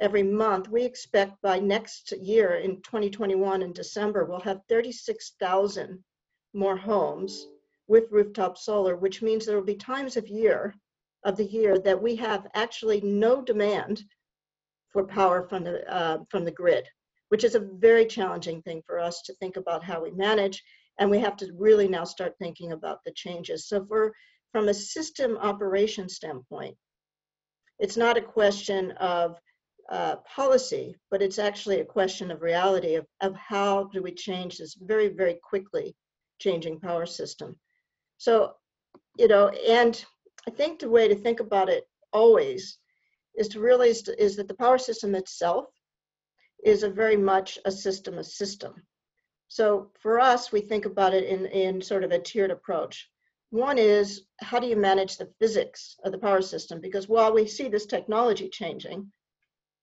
every 0.00 0.22
month. 0.22 0.68
We 0.68 0.84
expect 0.84 1.40
by 1.42 1.58
next 1.58 2.12
year 2.12 2.54
in 2.56 2.82
2021 2.82 3.62
in 3.62 3.72
December, 3.72 4.24
we'll 4.24 4.40
have 4.40 4.60
36,000 4.68 6.02
more 6.52 6.76
homes 6.76 7.46
with 7.86 8.10
rooftop 8.10 8.56
solar, 8.58 8.96
which 8.96 9.22
means 9.22 9.44
there 9.44 9.56
will 9.56 9.64
be 9.64 9.76
times 9.76 10.16
of 10.16 10.26
year 10.28 10.74
of 11.24 11.36
the 11.36 11.44
year 11.44 11.78
that 11.78 12.00
we 12.00 12.16
have 12.16 12.46
actually 12.54 13.00
no 13.00 13.42
demand 13.42 14.04
for 14.90 15.04
power 15.04 15.42
from 15.42 15.64
the 15.64 15.90
uh, 15.92 16.18
from 16.28 16.44
the 16.44 16.50
grid, 16.50 16.86
which 17.28 17.44
is 17.44 17.54
a 17.54 17.68
very 17.78 18.06
challenging 18.06 18.62
thing 18.62 18.82
for 18.86 18.98
us 18.98 19.22
to 19.22 19.34
think 19.34 19.56
about 19.56 19.84
how 19.84 20.02
we 20.02 20.10
manage, 20.12 20.62
and 20.98 21.10
we 21.10 21.18
have 21.18 21.36
to 21.36 21.52
really 21.58 21.88
now 21.88 22.04
start 22.04 22.34
thinking 22.38 22.72
about 22.72 22.98
the 23.04 23.12
changes. 23.12 23.66
So 23.68 23.84
for 23.86 24.12
from 24.52 24.68
a 24.68 24.74
system 24.74 25.36
operation 25.38 26.08
standpoint, 26.08 26.76
it's 27.78 27.96
not 27.96 28.16
a 28.16 28.22
question 28.22 28.92
of 28.92 29.36
uh, 29.90 30.16
policy, 30.16 30.94
but 31.10 31.22
it's 31.22 31.38
actually 31.38 31.80
a 31.80 31.84
question 31.84 32.30
of 32.30 32.40
reality 32.40 32.94
of, 32.94 33.06
of 33.20 33.34
how 33.34 33.84
do 33.92 34.02
we 34.02 34.12
change 34.12 34.58
this 34.58 34.74
very, 34.80 35.08
very 35.08 35.38
quickly 35.42 35.94
changing 36.38 36.80
power 36.80 37.06
system. 37.06 37.56
So, 38.18 38.52
you 39.18 39.28
know, 39.28 39.48
and 39.48 40.02
I 40.46 40.50
think 40.50 40.78
the 40.78 40.88
way 40.88 41.08
to 41.08 41.14
think 41.14 41.40
about 41.40 41.68
it 41.68 41.84
always 42.12 42.78
is 43.36 43.48
to 43.48 43.60
realize 43.60 44.06
is 44.08 44.36
that 44.36 44.48
the 44.48 44.54
power 44.54 44.78
system 44.78 45.14
itself 45.14 45.66
is 46.64 46.82
a 46.82 46.90
very 46.90 47.16
much 47.16 47.58
a 47.64 47.70
system, 47.70 48.18
a 48.18 48.24
system. 48.24 48.74
So 49.48 49.90
for 50.00 50.18
us, 50.18 50.50
we 50.50 50.60
think 50.62 50.86
about 50.86 51.14
it 51.14 51.24
in, 51.24 51.46
in 51.46 51.80
sort 51.80 52.02
of 52.02 52.10
a 52.10 52.18
tiered 52.18 52.50
approach. 52.50 53.08
One 53.50 53.78
is 53.78 54.22
how 54.40 54.58
do 54.58 54.66
you 54.66 54.76
manage 54.76 55.16
the 55.16 55.32
physics 55.38 55.96
of 56.04 56.10
the 56.10 56.18
power 56.18 56.42
system? 56.42 56.80
Because 56.80 57.08
while 57.08 57.32
we 57.32 57.46
see 57.46 57.68
this 57.68 57.86
technology 57.86 58.48
changing, 58.48 59.12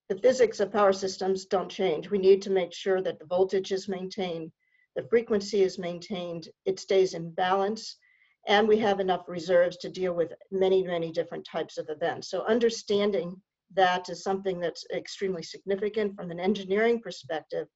the 0.10 0.17
physics 0.17 0.60
of 0.60 0.74
power 0.74 0.91
systems 0.91 1.46
don't 1.46 1.70
change. 1.70 2.10
We 2.10 2.17
need 2.17 2.41
to 2.41 2.50
make 2.50 2.74
sure 2.74 3.02
that 3.02 3.17
the 3.17 3.26
voltage 3.26 3.72
is 3.72 3.88
maintained, 3.88 4.52
the 4.98 5.08
frequency 5.10 5.62
is 5.62 5.80
maintained, 5.80 6.50
it 6.65 6.82
stays 6.82 7.13
in 7.13 7.32
balance, 7.32 7.96
and 8.48 8.67
we 8.67 8.78
have 8.80 9.00
enough 9.00 9.30
reserves 9.30 9.78
to 9.78 9.89
deal 9.89 10.13
with 10.13 10.34
many, 10.52 10.84
many 10.84 11.12
different 11.12 11.46
types 11.46 11.78
of 11.78 11.88
events. 11.89 12.30
So 12.30 12.44
understanding 12.46 13.41
that 13.75 14.10
is 14.10 14.23
something 14.23 14.60
that's 14.60 14.86
extremely 14.93 15.43
significant 15.43 16.15
from 16.15 16.31
an 16.31 16.39
engineering 16.39 16.99
perspective. 17.01 17.67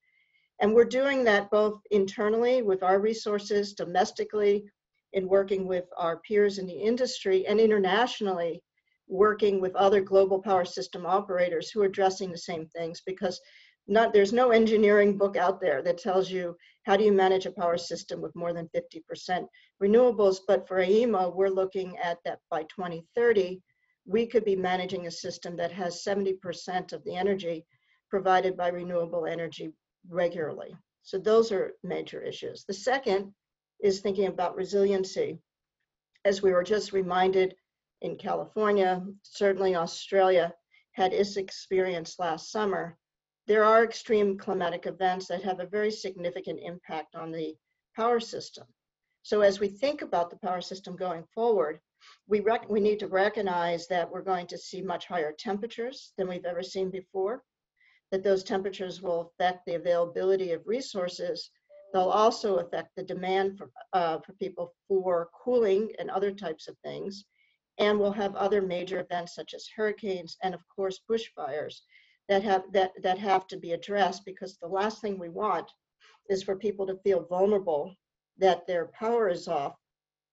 And 0.62 0.74
we're 0.74 0.86
doing 0.86 1.24
that 1.26 1.52
both 1.52 1.80
internally 1.92 2.62
with 2.62 2.84
our 2.84 3.00
resources, 3.00 3.74
domestically, 3.74 4.66
in 5.14 5.28
working 5.28 5.68
with 5.68 5.86
our 5.98 6.20
peers 6.22 6.58
in 6.58 6.68
the 6.68 6.74
industry, 6.74 7.46
and 7.48 7.60
internationally 7.60 8.62
working 9.08 9.62
with 9.62 9.76
other 9.76 10.02
global 10.02 10.42
power 10.42 10.66
system 10.66 11.06
operators 11.06 11.70
who 11.70 11.82
are 11.82 11.86
addressing 11.86 12.32
the 12.32 12.38
same 12.38 12.68
things 12.68 13.02
because 13.06 13.40
not 13.88 14.14
there's 14.14 14.34
no 14.34 14.50
engineering 14.50 15.16
book 15.18 15.38
out 15.38 15.62
there 15.62 15.84
that 15.84 16.00
tells 16.00 16.32
you 16.32 16.56
how 16.86 16.98
do 16.98 17.04
you 17.04 17.12
manage 17.12 17.46
a 17.46 17.52
power 17.52 17.78
system 17.78 18.20
with 18.20 18.36
more 18.36 18.52
than 18.52 18.70
50% 18.76 19.46
renewables 19.82 20.38
but 20.48 20.68
for 20.68 20.78
AEMO, 20.78 21.36
we're 21.36 21.50
looking 21.50 21.96
at 21.98 22.18
that 22.26 22.40
by 22.50 22.64
2030 22.64 23.62
we 24.06 24.26
could 24.26 24.46
be 24.46 24.56
managing 24.56 25.08
a 25.08 25.12
system 25.12 25.56
that 25.58 25.72
has 25.72 26.04
70% 26.04 26.94
of 26.94 27.04
the 27.04 27.16
energy 27.16 27.66
provided 28.10 28.56
by 28.56 28.68
renewable 28.70 29.26
energy 29.26 29.72
regularly 30.10 30.76
so 31.02 31.18
those 31.18 31.52
are 31.52 31.74
major 31.84 32.22
issues 32.22 32.64
the 32.68 32.74
second 32.74 33.34
is 33.82 34.00
thinking 34.00 34.28
about 34.28 34.56
resiliency 34.56 35.40
as 36.26 36.42
we 36.42 36.52
were 36.52 36.64
just 36.64 36.92
reminded 36.92 37.56
in 38.02 38.18
California, 38.18 39.06
certainly 39.22 39.76
Australia 39.76 40.54
had 40.94 41.14
its 41.14 41.38
experience 41.38 42.20
last 42.20 42.52
summer. 42.52 42.98
There 43.48 43.64
are 43.64 43.84
extreme 43.84 44.38
climatic 44.38 44.86
events 44.88 45.28
that 45.28 45.44
have 45.44 45.60
a 45.60 45.68
very 45.68 45.92
significant 45.92 46.60
impact 46.62 47.16
on 47.16 47.32
the 47.32 47.56
power 47.96 48.20
system. 48.20 48.66
So 49.24 49.42
as 49.42 49.60
we 49.60 49.68
think 49.68 50.02
about 50.02 50.30
the 50.30 50.38
power 50.38 50.62
system 50.62 50.96
going 50.96 51.24
forward, 51.34 51.80
we, 52.28 52.44
we 52.70 52.80
need 52.80 53.00
to 53.00 53.08
recognize 53.08 53.88
that 53.88 54.10
we're 54.10 54.22
going 54.22 54.48
to 54.48 54.58
see 54.58 54.82
much 54.82 55.06
higher 55.06 55.34
temperatures 55.38 56.14
than 56.18 56.28
we've 56.28 56.46
ever 56.46 56.64
seen 56.64 56.90
before, 56.90 57.44
that 58.12 58.24
those 58.24 58.44
temperatures 58.44 59.02
will 59.02 59.34
affect 59.40 59.66
the 59.66 59.76
availability 59.76 60.52
of 60.52 60.62
resources. 60.66 61.50
They'll 61.94 62.04
also 62.04 62.58
affect 62.58 62.90
the 62.96 63.04
demand 63.04 63.58
for, 63.58 63.70
uh, 63.94 64.20
for 64.20 64.34
people 64.34 64.74
for 64.88 65.30
cooling 65.44 65.92
and 66.00 66.10
other 66.10 66.32
types 66.32 66.68
of 66.68 66.78
things 66.84 67.26
and 67.78 68.00
we'll 68.00 68.12
have 68.12 68.36
other 68.36 68.62
major 68.62 69.00
events 69.00 69.36
such 69.36 69.54
as 69.54 69.68
hurricanes 69.76 70.38
and 70.44 70.54
of 70.54 70.62
course 70.74 71.02
bushfires 71.10 71.82
that 72.30 72.44
have 72.44 72.64
that 72.72 72.92
that 73.02 73.18
have 73.18 73.48
to 73.48 73.58
be 73.58 73.74
addressed 73.74 74.24
because 74.26 74.58
the 74.58 74.68
last 74.68 75.02
thing 75.02 75.20
we 75.20 75.30
want 75.30 75.70
is 76.30 76.44
for 76.44 76.56
people 76.56 76.88
to 76.88 76.98
feel 77.04 77.26
vulnerable 77.26 77.94
that 78.38 78.66
their 78.66 78.88
power 78.88 79.30
is 79.30 79.48
off 79.48 79.76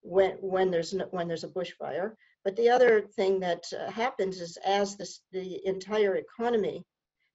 when 0.03 0.33
when 0.41 0.71
there's 0.71 0.93
no, 0.93 1.07
when 1.11 1.29
there's 1.29 1.45
a 1.45 1.49
bushfire 1.49 2.15
but 2.45 2.57
the 2.57 2.69
other 2.69 3.01
thing 3.01 3.41
that 3.41 3.65
uh, 3.79 3.89
happens 3.91 4.41
is 4.41 4.59
as 4.67 4.97
this, 4.97 5.21
the 5.31 5.65
entire 5.67 6.17
economy 6.17 6.85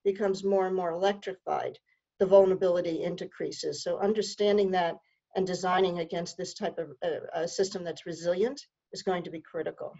becomes 0.04 0.44
more 0.44 0.68
and 0.68 0.76
more 0.76 0.92
electrified 0.92 1.78
the 2.20 2.26
vulnerability 2.26 3.04
increases 3.04 3.84
so 3.84 3.98
understanding 4.00 4.72
that 4.72 4.98
and 5.38 5.46
designing 5.46 6.00
against 6.00 6.36
this 6.36 6.54
type 6.56 6.78
of 6.80 6.90
uh, 7.04 7.42
a 7.42 7.48
system 7.48 7.84
that's 7.84 8.08
resilient 8.08 8.60
is 8.92 9.04
going 9.04 9.24
to 9.24 9.30
be 9.30 9.40
critical. 9.40 9.94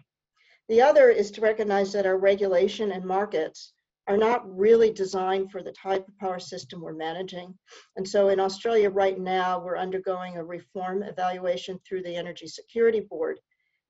The 0.68 0.82
other 0.82 1.10
is 1.10 1.30
to 1.32 1.40
recognize 1.40 1.92
that 1.92 2.06
our 2.06 2.18
regulation 2.18 2.92
and 2.92 3.04
markets 3.04 3.72
are 4.08 4.16
not 4.16 4.42
really 4.56 4.90
designed 4.90 5.52
for 5.52 5.62
the 5.62 5.72
type 5.72 6.08
of 6.08 6.18
power 6.18 6.38
system 6.38 6.80
we're 6.80 6.94
managing. 6.94 7.54
And 7.96 8.08
so 8.08 8.28
in 8.28 8.40
Australia 8.40 8.88
right 8.88 9.18
now, 9.18 9.60
we're 9.60 9.76
undergoing 9.76 10.36
a 10.36 10.44
reform 10.44 11.02
evaluation 11.02 11.78
through 11.86 12.02
the 12.02 12.16
Energy 12.16 12.46
Security 12.46 13.00
Board 13.00 13.38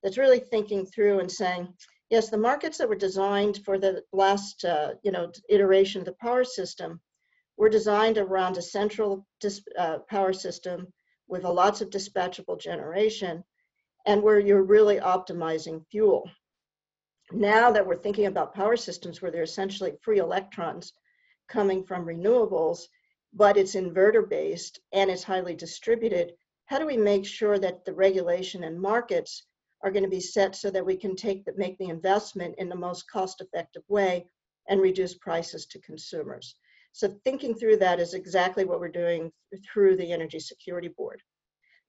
that's 0.03 0.19
really 0.19 0.41
thinking 0.41 0.85
through 0.87 1.21
and 1.21 1.31
saying, 1.31 1.69
yes, 2.11 2.31
the 2.31 2.37
markets 2.37 2.79
that 2.79 2.89
were 2.89 2.97
designed 2.97 3.61
for 3.65 3.79
the 3.79 4.03
last, 4.13 4.65
uh, 4.65 4.95
you 5.05 5.13
know, 5.13 5.31
iteration 5.49 6.01
of 6.01 6.07
the 6.07 6.17
power 6.21 6.45
system 6.45 7.01
were 7.57 7.69
designed 7.69 8.19
around 8.19 8.57
a 8.57 8.63
central 8.63 9.25
uh, 9.79 9.99
power 10.11 10.33
system 10.33 10.89
with 11.29 11.45
lots 11.45 11.81
of 11.81 11.91
dispatchable 11.91 12.59
generation 12.59 13.45
and 14.07 14.23
where 14.23 14.41
you're 14.41 14.63
really 14.63 14.99
optimizing 14.99 15.85
fuel. 15.91 16.29
Now 17.33 17.71
that 17.73 17.87
we're 17.87 17.99
thinking 17.99 18.27
about 18.27 18.55
power 18.55 18.77
systems 18.77 19.21
where 19.21 19.31
they're 19.31 19.43
essentially 19.43 19.93
free 20.01 20.19
electrons 20.19 20.95
coming 21.49 21.85
from 21.85 22.07
renewables, 22.07 22.89
but 23.35 23.57
it's 23.59 23.75
inverter 23.75 24.27
based 24.27 24.81
and 24.93 25.11
it's 25.11 25.23
highly 25.23 25.55
distributed, 25.55 26.33
how 26.67 26.79
do 26.79 26.87
we 26.87 26.97
make 26.97 27.27
sure 27.27 27.59
that 27.59 27.85
the 27.85 27.93
regulation 27.93 28.65
and 28.65 28.81
markets 28.81 29.45
are 29.83 29.91
going 29.91 30.03
to 30.03 30.09
be 30.09 30.21
set 30.21 30.57
so 30.57 30.71
that 30.71 30.85
we 30.85 30.97
can 30.97 31.15
take 31.15 31.45
the, 31.45 31.53
make 31.57 31.77
the 31.79 31.89
investment 31.89 32.55
in 32.59 32.69
the 32.69 32.77
most 32.77 33.11
cost 33.11 33.41
effective 33.43 33.83
way 33.89 34.27
and 34.69 34.81
reduce 34.81 35.15
prices 35.15 35.67
to 35.67 35.79
consumers? 35.81 36.57
So 36.93 37.09
thinking 37.25 37.55
through 37.55 37.77
that 37.79 38.01
is 38.01 38.15
exactly 38.15 38.65
what 38.65 38.81
we're 38.81 38.89
doing 38.89 39.31
through 39.71 39.97
the 39.97 40.13
Energy 40.13 40.41
Security 40.41 40.89
Board. 40.89 41.23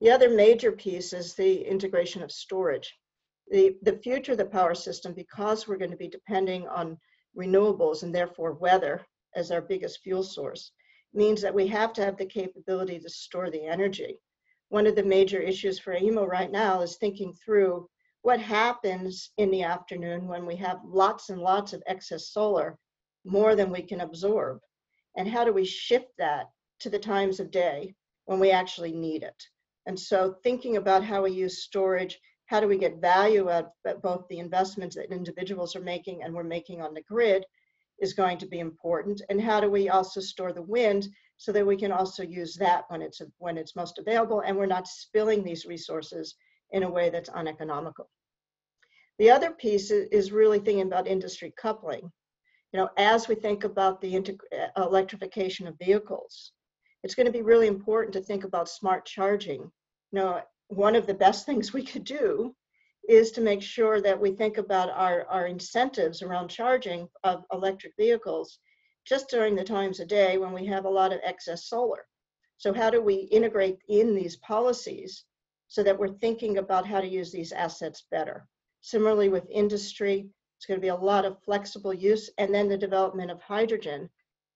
The 0.02 0.12
other 0.12 0.30
major 0.30 0.74
piece 0.74 1.14
is 1.14 1.34
the 1.34 1.66
integration 1.66 2.24
of 2.24 2.32
storage. 2.32 2.99
The, 3.50 3.76
the 3.82 3.98
future 3.98 4.34
of 4.34 4.38
the 4.38 4.46
power 4.46 4.76
system, 4.76 5.14
because 5.14 5.68
we're 5.68 5.78
going 5.78 5.92
to 5.92 5.98
be 5.98 6.08
depending 6.08 6.68
on 6.68 6.98
renewables 7.38 8.04
and 8.04 8.14
therefore 8.14 8.54
weather 8.54 9.02
as 9.36 9.52
our 9.52 9.62
biggest 9.62 10.02
fuel 10.04 10.24
source, 10.24 10.72
means 11.14 11.42
that 11.42 11.54
we 11.54 11.66
have 11.68 11.94
to 11.94 12.06
have 12.06 12.18
the 12.18 12.26
capability 12.26 13.00
to 13.00 13.10
store 13.10 13.50
the 13.50 13.66
energy. 13.66 14.20
One 14.70 14.86
of 14.86 14.96
the 14.96 15.04
major 15.04 15.40
issues 15.40 15.80
for 15.80 15.96
AEMO 15.96 16.28
right 16.28 16.52
now 16.52 16.82
is 16.82 16.98
thinking 16.98 17.34
through 17.34 17.90
what 18.22 18.40
happens 18.40 19.32
in 19.38 19.50
the 19.50 19.64
afternoon 19.64 20.28
when 20.28 20.46
we 20.46 20.56
have 20.58 20.80
lots 20.86 21.30
and 21.30 21.42
lots 21.42 21.74
of 21.74 21.82
excess 21.88 22.32
solar, 22.32 22.78
more 23.26 23.56
than 23.56 23.72
we 23.72 23.82
can 23.82 24.02
absorb. 24.02 24.60
And 25.18 25.28
how 25.28 25.44
do 25.44 25.54
we 25.54 25.66
shift 25.66 26.12
that 26.18 26.46
to 26.82 26.90
the 26.90 27.00
times 27.00 27.40
of 27.40 27.50
day 27.50 27.96
when 28.26 28.40
we 28.40 28.52
actually 28.52 28.94
need 28.94 29.24
it? 29.24 29.44
And 29.86 30.00
so 30.00 30.36
thinking 30.44 30.78
about 30.78 31.04
how 31.04 31.24
we 31.24 31.32
use 31.32 31.64
storage, 31.64 32.20
how 32.50 32.60
do 32.60 32.68
we 32.68 32.80
get 32.80 33.00
value 33.00 33.48
out 33.52 33.74
of 33.86 34.02
both 34.02 34.28
the 34.28 34.40
investments 34.40 34.96
that 34.96 35.12
individuals 35.12 35.76
are 35.76 35.82
making 35.82 36.24
and 36.24 36.34
we're 36.34 36.44
making 36.44 36.82
on 36.82 36.96
the 36.96 37.04
grid, 37.04 37.46
is 38.00 38.14
going 38.14 38.40
to 38.40 38.48
be 38.48 38.58
important. 38.60 39.22
And 39.30 39.40
how 39.40 39.60
do 39.60 39.70
we 39.70 39.90
also 39.90 40.20
store 40.20 40.52
the 40.52 40.64
wind 40.64 41.08
so 41.38 41.52
that 41.52 41.66
we 41.66 41.78
can 41.78 41.92
also 41.92 42.24
use 42.24 42.56
that 42.56 42.86
when 42.88 43.04
it's 43.04 43.22
when 43.38 43.56
it's 43.56 43.76
most 43.76 44.00
available 44.00 44.42
and 44.42 44.58
we're 44.58 44.66
not 44.66 44.88
spilling 44.88 45.44
these 45.44 45.66
resources 45.66 46.36
in 46.72 46.82
a 46.82 46.90
way 46.90 47.12
that's 47.12 47.30
uneconomical. 47.30 48.10
The 49.20 49.30
other 49.30 49.52
piece 49.52 49.92
is 49.92 50.32
really 50.32 50.60
thinking 50.60 50.88
about 50.88 51.08
industry 51.08 51.54
coupling. 51.56 52.12
You 52.74 52.80
know, 52.80 52.90
as 52.98 53.28
we 53.28 53.36
think 53.36 53.64
about 53.64 54.02
the 54.02 54.18
uh, 54.18 54.84
electrification 54.84 55.68
of 55.68 55.78
vehicles, 55.78 56.52
it's 57.04 57.16
going 57.16 57.28
to 57.28 57.32
be 57.32 57.44
really 57.44 57.68
important 57.68 58.14
to 58.14 58.22
think 58.22 58.44
about 58.44 58.70
smart 58.70 59.06
charging. 59.06 59.62
You 60.12 60.20
know, 60.20 60.42
one 60.70 60.96
of 60.96 61.08
the 61.08 61.14
best 61.14 61.46
things 61.46 61.74
we 61.74 61.84
could 61.84 62.04
do 62.04 62.56
is 63.08 63.32
to 63.32 63.42
make 63.42 63.62
sure 63.62 64.02
that 64.02 64.20
we 64.20 64.32
think 64.32 64.60
about 64.60 64.92
our, 64.92 65.26
our 65.26 65.48
incentives 65.48 66.22
around 66.22 66.48
charging 66.48 67.10
of 67.24 67.44
electric 67.52 67.94
vehicles 67.98 68.60
just 69.04 69.30
during 69.30 69.56
the 69.56 69.64
times 69.64 70.00
of 70.00 70.08
day 70.08 70.38
when 70.38 70.54
we 70.54 70.68
have 70.68 70.86
a 70.86 70.90
lot 70.90 71.12
of 71.12 71.20
excess 71.24 71.68
solar. 71.68 72.06
So 72.58 72.72
how 72.72 72.92
do 72.92 73.02
we 73.02 73.16
integrate 73.32 73.80
in 73.88 74.14
these 74.14 74.36
policies 74.38 75.26
so 75.70 75.82
that 75.82 75.98
we're 75.98 76.20
thinking 76.20 76.60
about 76.60 76.86
how 76.86 77.02
to 77.02 77.08
use 77.08 77.32
these 77.32 77.52
assets 77.52 78.06
better? 78.12 78.48
Similarly 78.82 79.30
with 79.30 79.50
industry, 79.50 80.30
it's 80.58 80.68
going 80.68 80.80
to 80.80 80.86
be 80.86 80.90
a 80.90 80.96
lot 80.96 81.26
of 81.26 81.42
flexible 81.44 81.96
use 81.96 82.30
and 82.38 82.54
then 82.54 82.70
the 82.70 82.78
development 82.78 83.32
of 83.32 83.42
hydrogen. 83.42 84.08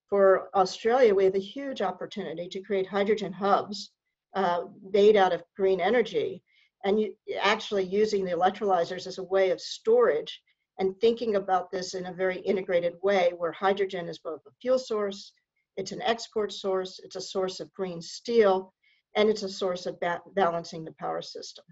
For 0.10 0.56
Australia, 0.56 1.16
we 1.16 1.24
have 1.24 1.34
a 1.34 1.40
huge 1.40 1.82
opportunity 1.82 2.48
to 2.50 2.62
create 2.62 2.86
hydrogen 2.86 3.34
hubs 3.34 3.93
uh, 4.36 4.64
made 4.92 5.16
out 5.16 5.34
of 5.34 5.44
green 5.56 5.80
energy 5.80 6.44
and 6.84 7.00
you, 7.00 7.14
actually 7.42 7.84
using 7.84 8.26
the 8.26 8.32
electrolyzers 8.32 9.08
as 9.08 9.18
a 9.18 9.24
way 9.24 9.52
of 9.52 9.62
storage 9.62 10.42
and 10.80 11.00
thinking 11.00 11.36
about 11.36 11.72
this 11.72 11.94
in 11.94 12.08
a 12.08 12.14
very 12.14 12.40
integrated 12.40 12.94
way 13.04 13.32
where 13.38 13.52
hydrogen 13.52 14.08
is 14.10 14.20
both 14.20 14.42
a 14.48 14.52
fuel 14.62 14.80
source, 14.80 15.34
it's 15.78 15.92
an 15.92 16.02
export 16.02 16.52
source, 16.52 17.00
it's 17.04 17.16
a 17.16 17.22
source 17.22 17.60
of 17.60 17.74
green 17.74 18.02
steel, 18.02 18.74
and 19.16 19.30
it's 19.30 19.44
a 19.44 19.50
source 19.50 19.86
of 19.86 20.00
ba 20.00 20.20
balancing 20.36 20.84
the 20.84 20.94
power 20.94 21.22
system. 21.22 21.66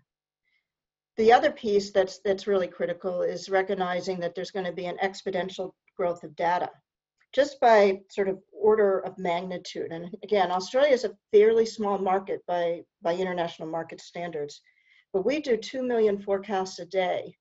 The 1.18 1.34
other 1.34 1.52
piece 1.52 1.92
that's, 1.92 2.20
that's 2.24 2.48
really 2.48 2.68
critical 2.68 3.22
is 3.22 3.50
recognizing 3.50 4.20
that 4.20 4.34
there's 4.34 4.52
going 4.52 4.66
to 4.66 4.72
be 4.72 4.86
an 4.86 4.98
exponential 5.04 5.72
growth 5.98 6.24
of 6.24 6.36
data 6.36 6.70
just 7.34 7.60
by 7.60 8.02
sort 8.10 8.28
of 8.28 8.40
order 8.62 9.00
of 9.00 9.18
magnitude. 9.18 9.92
And 9.92 10.16
again, 10.24 10.52
Australia 10.52 10.94
is 10.94 11.04
a 11.04 11.16
fairly 11.32 11.66
small 11.66 11.98
market 11.98 12.42
by, 12.48 12.82
by 13.02 13.16
international 13.16 13.68
market 13.68 14.00
standards. 14.00 14.62
But 15.14 15.26
we 15.26 15.40
do 15.40 15.58
2 15.58 15.84
million 15.84 16.22
forecasts 16.22 16.80
a 16.80 16.86
day 16.86 17.36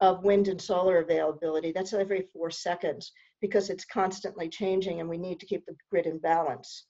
of 0.00 0.24
wind 0.24 0.48
and 0.48 0.60
solar 0.60 0.98
availability. 0.98 1.72
That's 1.72 1.92
every 1.92 2.28
four 2.32 2.50
seconds 2.50 3.12
because 3.40 3.70
it's 3.70 3.84
constantly 3.84 4.48
changing 4.48 5.00
and 5.00 5.08
we 5.08 5.18
need 5.18 5.40
to 5.40 5.46
keep 5.46 5.64
the 5.66 5.76
grid 5.90 6.06
in 6.06 6.18
balance. 6.18 6.86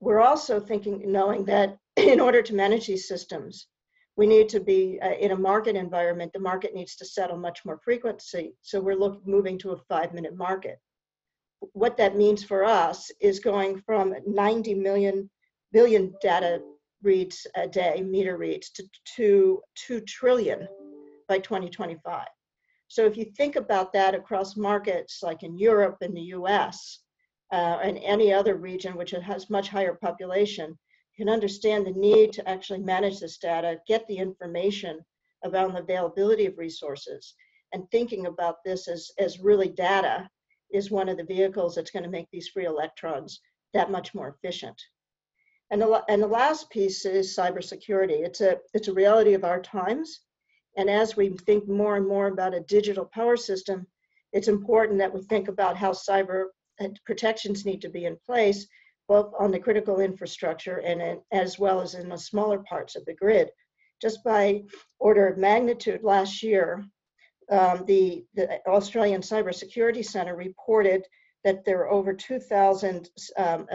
We're 0.00 0.20
also 0.20 0.60
thinking, 0.60 1.10
knowing 1.10 1.44
that 1.46 1.78
in 1.96 2.20
order 2.20 2.42
to 2.42 2.54
manage 2.54 2.86
these 2.86 3.08
systems, 3.08 3.68
we 4.16 4.26
need 4.26 4.48
to 4.50 4.60
be 4.60 4.98
uh, 5.02 5.12
in 5.12 5.32
a 5.32 5.36
market 5.36 5.76
environment. 5.76 6.32
The 6.32 6.38
market 6.38 6.74
needs 6.74 6.94
to 6.96 7.04
settle 7.04 7.36
much 7.36 7.64
more 7.64 7.80
frequency. 7.84 8.54
So 8.62 8.80
we're 8.80 8.96
look, 8.96 9.26
moving 9.26 9.58
to 9.58 9.72
a 9.72 9.76
five 9.88 10.12
minute 10.12 10.36
market. 10.36 10.78
What 11.72 11.96
that 11.96 12.16
means 12.16 12.44
for 12.44 12.64
us 12.64 13.10
is 13.20 13.40
going 13.40 13.80
from 13.80 14.14
90 14.26 14.74
million 14.74 15.30
billion 15.72 16.14
data 16.22 16.62
reads 17.02 17.46
a 17.56 17.68
day, 17.68 18.02
meter 18.02 18.36
reads, 18.36 18.70
to, 18.70 18.84
to 19.16 19.60
2 19.74 20.00
trillion 20.02 20.66
by 21.28 21.38
2025. 21.38 22.26
So 22.88 23.04
if 23.06 23.16
you 23.16 23.24
think 23.24 23.56
about 23.56 23.92
that 23.92 24.14
across 24.14 24.56
markets 24.56 25.20
like 25.22 25.42
in 25.42 25.58
Europe 25.58 25.98
and 26.00 26.16
the 26.16 26.30
US 26.38 27.00
uh, 27.52 27.78
and 27.82 27.98
any 27.98 28.32
other 28.32 28.56
region 28.56 28.96
which 28.96 29.10
has 29.10 29.50
much 29.50 29.68
higher 29.68 29.94
population, 29.94 30.70
you 31.16 31.24
can 31.24 31.32
understand 31.32 31.86
the 31.86 31.92
need 31.92 32.32
to 32.34 32.48
actually 32.48 32.80
manage 32.80 33.20
this 33.20 33.38
data, 33.38 33.78
get 33.86 34.06
the 34.06 34.16
information 34.16 35.00
about 35.44 35.72
the 35.72 35.80
availability 35.80 36.46
of 36.46 36.56
resources, 36.56 37.34
and 37.72 37.90
thinking 37.90 38.26
about 38.26 38.56
this 38.64 38.88
as, 38.88 39.10
as 39.18 39.40
really 39.40 39.68
data 39.68 40.28
is 40.72 40.90
one 40.90 41.08
of 41.08 41.16
the 41.16 41.24
vehicles 41.24 41.74
that's 41.74 41.90
going 41.90 42.02
to 42.02 42.10
make 42.10 42.28
these 42.30 42.48
free 42.48 42.64
electrons 42.64 43.40
that 43.72 43.90
much 43.90 44.14
more 44.14 44.28
efficient. 44.28 44.80
And 45.70 45.80
the, 45.80 46.02
and 46.08 46.22
the 46.22 46.26
last 46.26 46.70
piece 46.70 47.04
is 47.04 47.36
cybersecurity. 47.36 48.24
It's 48.24 48.40
a, 48.40 48.58
it's 48.74 48.88
a 48.88 48.92
reality 48.92 49.34
of 49.34 49.44
our 49.44 49.60
times. 49.60 50.20
And 50.76 50.90
as 50.90 51.16
we 51.16 51.30
think 51.46 51.68
more 51.68 51.96
and 51.96 52.06
more 52.06 52.26
about 52.26 52.54
a 52.54 52.60
digital 52.60 53.06
power 53.06 53.36
system, 53.36 53.86
it's 54.32 54.48
important 54.48 54.98
that 54.98 55.12
we 55.14 55.22
think 55.22 55.48
about 55.48 55.76
how 55.76 55.92
cyber 55.92 56.46
uh, 56.80 56.88
protections 57.06 57.64
need 57.64 57.80
to 57.82 57.88
be 57.88 58.04
in 58.04 58.16
place, 58.26 58.66
both 59.08 59.32
on 59.38 59.50
the 59.50 59.58
critical 59.58 60.00
infrastructure 60.00 60.78
and 60.78 61.20
as 61.32 61.58
well 61.58 61.80
as 61.80 61.94
in 61.94 62.08
the 62.08 62.18
smaller 62.18 62.58
parts 62.58 62.96
of 62.96 63.04
the 63.04 63.14
grid. 63.14 63.50
Just 64.02 64.24
by 64.24 64.62
order 64.98 65.28
of 65.28 65.38
magnitude, 65.38 66.02
last 66.02 66.42
year, 66.42 66.84
um, 67.50 67.84
the, 67.86 68.24
the 68.34 68.60
Australian 68.66 69.20
Cybersecurity 69.20 70.04
Center 70.04 70.36
reported 70.36 71.06
that 71.44 71.64
there 71.64 71.80
are 71.80 71.90
over 71.90 72.14
2,000 72.14 73.08
um, 73.36 73.66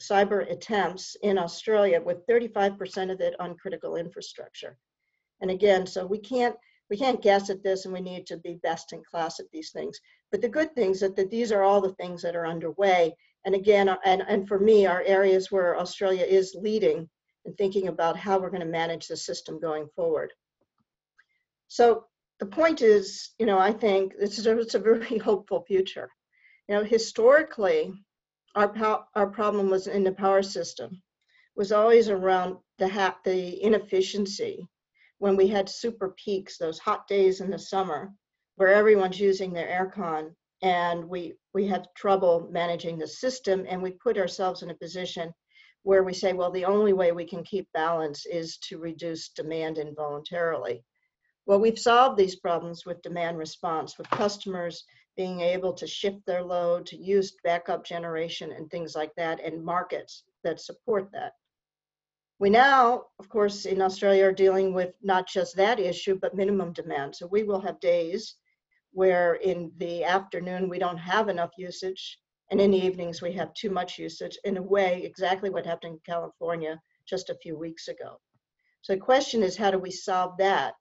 cyber 0.00 0.50
attempts 0.50 1.16
in 1.22 1.38
Australia 1.38 2.00
with 2.00 2.26
35% 2.26 3.12
of 3.12 3.20
it 3.20 3.34
on 3.38 3.56
critical 3.56 3.96
infrastructure. 3.96 4.76
And 5.40 5.50
again, 5.50 5.86
so 5.86 6.06
we 6.06 6.18
can't 6.18 6.56
we 6.90 6.98
can't 6.98 7.22
guess 7.22 7.48
at 7.48 7.62
this 7.62 7.86
and 7.86 7.94
we 7.94 8.00
need 8.02 8.26
to 8.26 8.36
be 8.36 8.60
best 8.62 8.92
in 8.92 9.02
class 9.02 9.40
at 9.40 9.50
these 9.50 9.70
things. 9.70 9.98
But 10.30 10.42
the 10.42 10.48
good 10.48 10.74
things 10.74 11.00
that, 11.00 11.16
that 11.16 11.30
these 11.30 11.50
are 11.50 11.62
all 11.62 11.80
the 11.80 11.94
things 11.94 12.20
that 12.20 12.36
are 12.36 12.46
underway. 12.46 13.16
And 13.46 13.54
again, 13.54 13.88
and, 14.04 14.22
and 14.28 14.46
for 14.46 14.58
me, 14.58 14.84
are 14.84 15.02
areas 15.06 15.50
where 15.50 15.78
Australia 15.78 16.24
is 16.24 16.54
leading 16.54 17.08
and 17.46 17.56
thinking 17.56 17.88
about 17.88 18.18
how 18.18 18.38
we're 18.38 18.50
going 18.50 18.60
to 18.60 18.66
manage 18.66 19.08
the 19.08 19.16
system 19.16 19.58
going 19.58 19.88
forward. 19.96 20.34
So 21.68 22.04
the 22.42 22.48
point 22.48 22.82
is, 22.82 23.30
you 23.38 23.46
know, 23.46 23.60
I 23.60 23.70
think 23.70 24.14
it's 24.18 24.44
a, 24.44 24.58
it's 24.58 24.74
a 24.74 24.80
very 24.80 25.16
hopeful 25.30 25.62
future. 25.64 26.10
You 26.68 26.74
know, 26.74 26.82
historically, 26.82 27.92
our, 28.56 29.06
our 29.14 29.28
problem 29.28 29.70
was 29.70 29.86
in 29.86 30.02
the 30.02 30.10
power 30.10 30.42
system 30.42 31.00
was 31.54 31.70
always 31.70 32.08
around 32.08 32.56
the, 32.78 32.88
ha- 32.88 33.16
the 33.24 33.62
inefficiency 33.62 34.66
when 35.18 35.36
we 35.36 35.46
had 35.46 35.68
super 35.68 36.16
peaks, 36.24 36.58
those 36.58 36.80
hot 36.80 37.06
days 37.06 37.40
in 37.40 37.48
the 37.48 37.60
summer 37.60 38.10
where 38.56 38.74
everyone's 38.74 39.20
using 39.20 39.52
their 39.52 39.68
aircon 39.68 40.34
and 40.62 41.04
we, 41.04 41.34
we 41.54 41.68
have 41.68 41.94
trouble 41.94 42.48
managing 42.50 42.98
the 42.98 43.06
system 43.06 43.64
and 43.68 43.80
we 43.80 43.92
put 43.92 44.18
ourselves 44.18 44.64
in 44.64 44.70
a 44.70 44.82
position 44.82 45.32
where 45.84 46.02
we 46.02 46.12
say, 46.12 46.32
well, 46.32 46.50
the 46.50 46.64
only 46.64 46.92
way 46.92 47.12
we 47.12 47.24
can 47.24 47.44
keep 47.44 47.68
balance 47.72 48.26
is 48.26 48.56
to 48.68 48.78
reduce 48.78 49.28
demand 49.28 49.78
involuntarily. 49.78 50.82
Well, 51.46 51.60
we've 51.60 51.78
solved 51.78 52.18
these 52.18 52.36
problems 52.36 52.86
with 52.86 53.02
demand 53.02 53.36
response, 53.36 53.98
with 53.98 54.08
customers 54.10 54.84
being 55.16 55.40
able 55.40 55.72
to 55.74 55.86
shift 55.86 56.24
their 56.24 56.42
load, 56.42 56.86
to 56.86 56.96
use 56.96 57.36
backup 57.44 57.84
generation 57.84 58.52
and 58.52 58.70
things 58.70 58.94
like 58.94 59.14
that, 59.16 59.40
and 59.44 59.64
markets 59.64 60.24
that 60.44 60.60
support 60.60 61.10
that. 61.12 61.32
We 62.38 62.48
now, 62.48 63.04
of 63.18 63.28
course, 63.28 63.66
in 63.66 63.82
Australia 63.82 64.26
are 64.26 64.32
dealing 64.32 64.72
with 64.72 64.94
not 65.02 65.28
just 65.28 65.56
that 65.56 65.78
issue, 65.78 66.18
but 66.20 66.34
minimum 66.34 66.72
demand. 66.72 67.14
So 67.14 67.26
we 67.26 67.42
will 67.42 67.60
have 67.60 67.78
days 67.80 68.36
where 68.92 69.34
in 69.34 69.72
the 69.78 70.04
afternoon 70.04 70.68
we 70.68 70.78
don't 70.78 70.98
have 70.98 71.28
enough 71.28 71.50
usage, 71.56 72.18
and 72.50 72.60
in 72.60 72.70
the 72.70 72.84
evenings 72.84 73.22
we 73.22 73.32
have 73.32 73.52
too 73.54 73.70
much 73.70 73.98
usage, 73.98 74.38
in 74.44 74.56
a 74.56 74.62
way, 74.62 75.02
exactly 75.02 75.50
what 75.50 75.66
happened 75.66 75.94
in 75.94 76.00
California 76.04 76.80
just 77.06 77.30
a 77.30 77.38
few 77.42 77.58
weeks 77.58 77.88
ago. 77.88 78.20
So 78.82 78.92
the 78.94 79.00
question 79.00 79.42
is, 79.42 79.56
how 79.56 79.70
do 79.70 79.78
we 79.78 79.90
solve 79.90 80.36
that? 80.38 80.74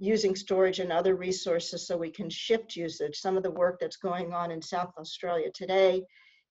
Using 0.00 0.34
storage 0.34 0.78
and 0.78 0.90
other 0.90 1.14
resources 1.14 1.86
so 1.86 1.94
we 1.94 2.10
can 2.10 2.30
shift 2.30 2.74
usage. 2.74 3.20
Some 3.20 3.36
of 3.36 3.42
the 3.42 3.50
work 3.50 3.78
that's 3.78 3.98
going 3.98 4.32
on 4.32 4.50
in 4.50 4.62
South 4.62 4.92
Australia 4.98 5.50
today 5.52 6.02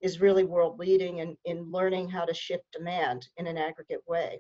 is 0.01 0.21
really 0.21 0.43
world 0.43 0.77
leading 0.77 1.17
in, 1.17 1.35
in 1.45 1.71
learning 1.71 2.09
how 2.09 2.25
to 2.25 2.33
shift 2.33 2.63
demand 2.71 3.27
in 3.37 3.47
an 3.47 3.57
aggregate 3.57 4.01
way. 4.07 4.39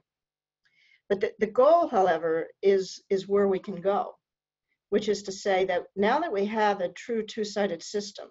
But 1.09 1.21
the, 1.21 1.33
the 1.39 1.47
goal, 1.47 1.87
however, 1.87 2.49
is, 2.61 3.01
is 3.09 3.27
where 3.27 3.47
we 3.47 3.57
can 3.57 3.81
go, 3.81 4.13
which 4.89 5.09
is 5.09 5.23
to 5.23 5.31
say 5.31 5.65
that 5.65 5.85
now 5.95 6.19
that 6.19 6.31
we 6.31 6.45
have 6.45 6.79
a 6.79 6.89
true 6.89 7.25
two-sided 7.25 7.81
system, 7.81 8.27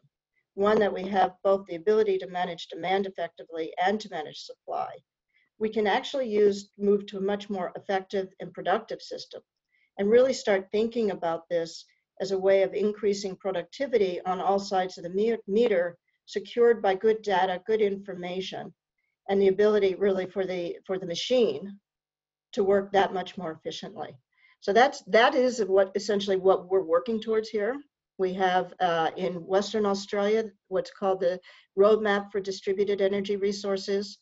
one 0.54 0.78
that 0.78 0.94
we 0.94 1.02
have 1.08 1.32
both 1.42 1.66
the 1.66 1.74
ability 1.74 2.18
to 2.18 2.28
manage 2.28 2.68
demand 2.68 3.04
effectively 3.06 3.72
and 3.84 4.00
to 4.00 4.10
manage 4.10 4.38
supply, 4.38 4.90
we 5.58 5.68
can 5.68 5.88
actually 5.88 6.28
use 6.28 6.70
move 6.78 7.04
to 7.06 7.18
a 7.18 7.20
much 7.20 7.50
more 7.50 7.72
effective 7.74 8.28
and 8.38 8.54
productive 8.54 9.02
system 9.02 9.42
and 9.98 10.08
really 10.08 10.32
start 10.32 10.68
thinking 10.70 11.10
about 11.10 11.48
this 11.48 11.84
as 12.20 12.30
a 12.30 12.38
way 12.38 12.62
of 12.62 12.74
increasing 12.74 13.36
productivity 13.36 14.20
on 14.22 14.40
all 14.40 14.58
sides 14.58 14.96
of 14.96 15.04
the 15.04 15.38
meter, 15.46 15.96
secured 16.26 16.82
by 16.82 16.94
good 16.94 17.22
data, 17.22 17.60
good 17.66 17.80
information, 17.80 18.72
and 19.28 19.40
the 19.40 19.48
ability 19.48 19.94
really 19.94 20.26
for 20.26 20.46
the 20.46 20.76
for 20.86 20.98
the 20.98 21.06
machine 21.06 21.78
to 22.52 22.64
work 22.64 22.92
that 22.92 23.12
much 23.12 23.36
more 23.36 23.52
efficiently. 23.52 24.16
So 24.60 24.72
that's 24.72 25.02
that 25.08 25.34
is 25.34 25.60
what 25.64 25.92
essentially 25.94 26.36
what 26.36 26.68
we're 26.68 26.82
working 26.82 27.20
towards 27.20 27.48
here. 27.48 27.76
We 28.18 28.32
have 28.34 28.74
uh, 28.80 29.10
in 29.16 29.34
Western 29.46 29.86
Australia 29.86 30.44
what's 30.68 30.90
called 30.90 31.20
the 31.20 31.38
Roadmap 31.78 32.32
for 32.32 32.40
Distributed 32.40 33.00
Energy 33.00 33.36
Resources. 33.36 34.18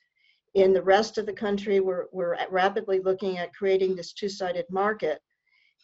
In 0.55 0.73
the 0.73 0.83
rest 0.83 1.19
of 1.19 1.27
the 1.27 1.33
country, 1.33 1.81
we're, 1.81 2.07
we're 2.12 2.37
rapidly 2.51 3.01
looking 3.01 3.37
at 3.39 3.55
creating 3.55 3.95
this 3.95 4.15
two-sided 4.15 4.65
market 4.71 5.21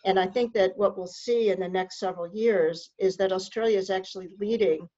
and 0.05 0.19
I 0.19 0.27
think 0.27 0.53
that 0.55 0.77
what 0.77 0.97
we'll 0.97 1.07
see 1.07 1.51
in 1.51 1.61
the 1.61 1.69
next 1.69 1.99
several 1.99 2.35
years 2.35 2.91
is 2.99 3.17
that 3.17 3.33
Australia 3.33 3.79
is 3.79 3.91
actually 3.91 4.29
leading 4.41 4.89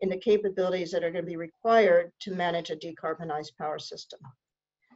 in 0.00 0.08
the 0.08 0.16
capabilities 0.16 0.90
that 0.90 1.04
are 1.04 1.10
going 1.10 1.24
to 1.24 1.30
be 1.30 1.36
required 1.36 2.12
to 2.20 2.34
manage 2.34 2.70
a 2.70 2.76
decarbonized 2.76 3.56
power 3.58 3.78
system. 3.78 4.20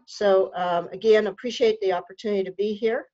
So 0.07 0.53
um, 0.55 0.89
again, 0.93 1.27
appreciate 1.27 1.81
the 1.81 1.93
opportunity 1.93 2.45
to 2.45 2.53
be 2.53 2.75
here. 2.75 3.07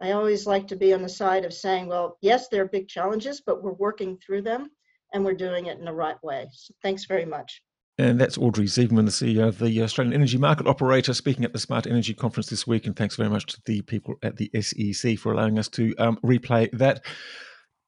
I 0.00 0.12
always 0.12 0.46
like 0.46 0.66
to 0.68 0.76
be 0.76 0.92
on 0.92 1.00
the 1.00 1.08
side 1.08 1.46
of 1.46 1.54
saying, 1.54 1.86
well, 1.86 2.18
yes, 2.20 2.48
there 2.48 2.62
are 2.62 2.68
big 2.68 2.88
challenges, 2.88 3.40
but 3.40 3.62
we're 3.62 3.72
working 3.72 4.18
through 4.18 4.42
them 4.42 4.70
and 5.14 5.24
we're 5.24 5.34
doing 5.34 5.66
it 5.66 5.78
in 5.78 5.84
the 5.86 5.92
right 5.92 6.22
way. 6.22 6.48
So 6.52 6.74
thanks 6.82 7.06
very 7.06 7.24
much. 7.24 7.62
And 7.98 8.20
that's 8.20 8.36
Audrey 8.36 8.66
Zibelman, 8.66 9.06
the 9.06 9.10
CEO 9.10 9.48
of 9.48 9.58
the 9.58 9.82
Australian 9.82 10.12
Energy 10.12 10.36
Market 10.36 10.66
Operator, 10.66 11.14
speaking 11.14 11.44
at 11.44 11.54
the 11.54 11.58
Smart 11.58 11.86
Energy 11.86 12.12
Conference 12.12 12.48
this 12.48 12.66
week. 12.66 12.86
And 12.86 12.94
thanks 12.94 13.16
very 13.16 13.30
much 13.30 13.46
to 13.46 13.60
the 13.64 13.80
people 13.82 14.16
at 14.22 14.36
the 14.36 14.50
SEC 14.60 15.18
for 15.18 15.32
allowing 15.32 15.58
us 15.58 15.68
to 15.68 15.94
um, 15.96 16.18
replay 16.22 16.70
that. 16.72 17.02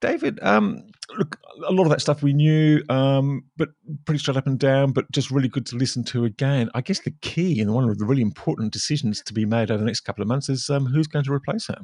David, 0.00 0.38
um, 0.42 0.86
look, 1.18 1.38
a 1.66 1.72
lot 1.72 1.82
of 1.82 1.90
that 1.90 2.00
stuff 2.00 2.22
we 2.22 2.32
knew, 2.32 2.82
um, 2.88 3.44
but 3.56 3.70
pretty 4.04 4.20
straight 4.20 4.36
up 4.36 4.46
and 4.46 4.58
down, 4.58 4.92
but 4.92 5.10
just 5.10 5.30
really 5.30 5.48
good 5.48 5.66
to 5.66 5.76
listen 5.76 6.04
to 6.04 6.24
again. 6.24 6.70
I 6.74 6.80
guess 6.80 7.00
the 7.00 7.10
key 7.20 7.60
and 7.60 7.74
one 7.74 7.88
of 7.88 7.98
the 7.98 8.06
really 8.06 8.22
important 8.22 8.72
decisions 8.72 9.20
to 9.22 9.34
be 9.34 9.44
made 9.44 9.70
over 9.70 9.78
the 9.78 9.86
next 9.86 10.00
couple 10.00 10.22
of 10.22 10.28
months 10.28 10.48
is 10.48 10.70
um, 10.70 10.86
who's 10.86 11.08
going 11.08 11.24
to 11.24 11.32
replace 11.32 11.66
her. 11.66 11.80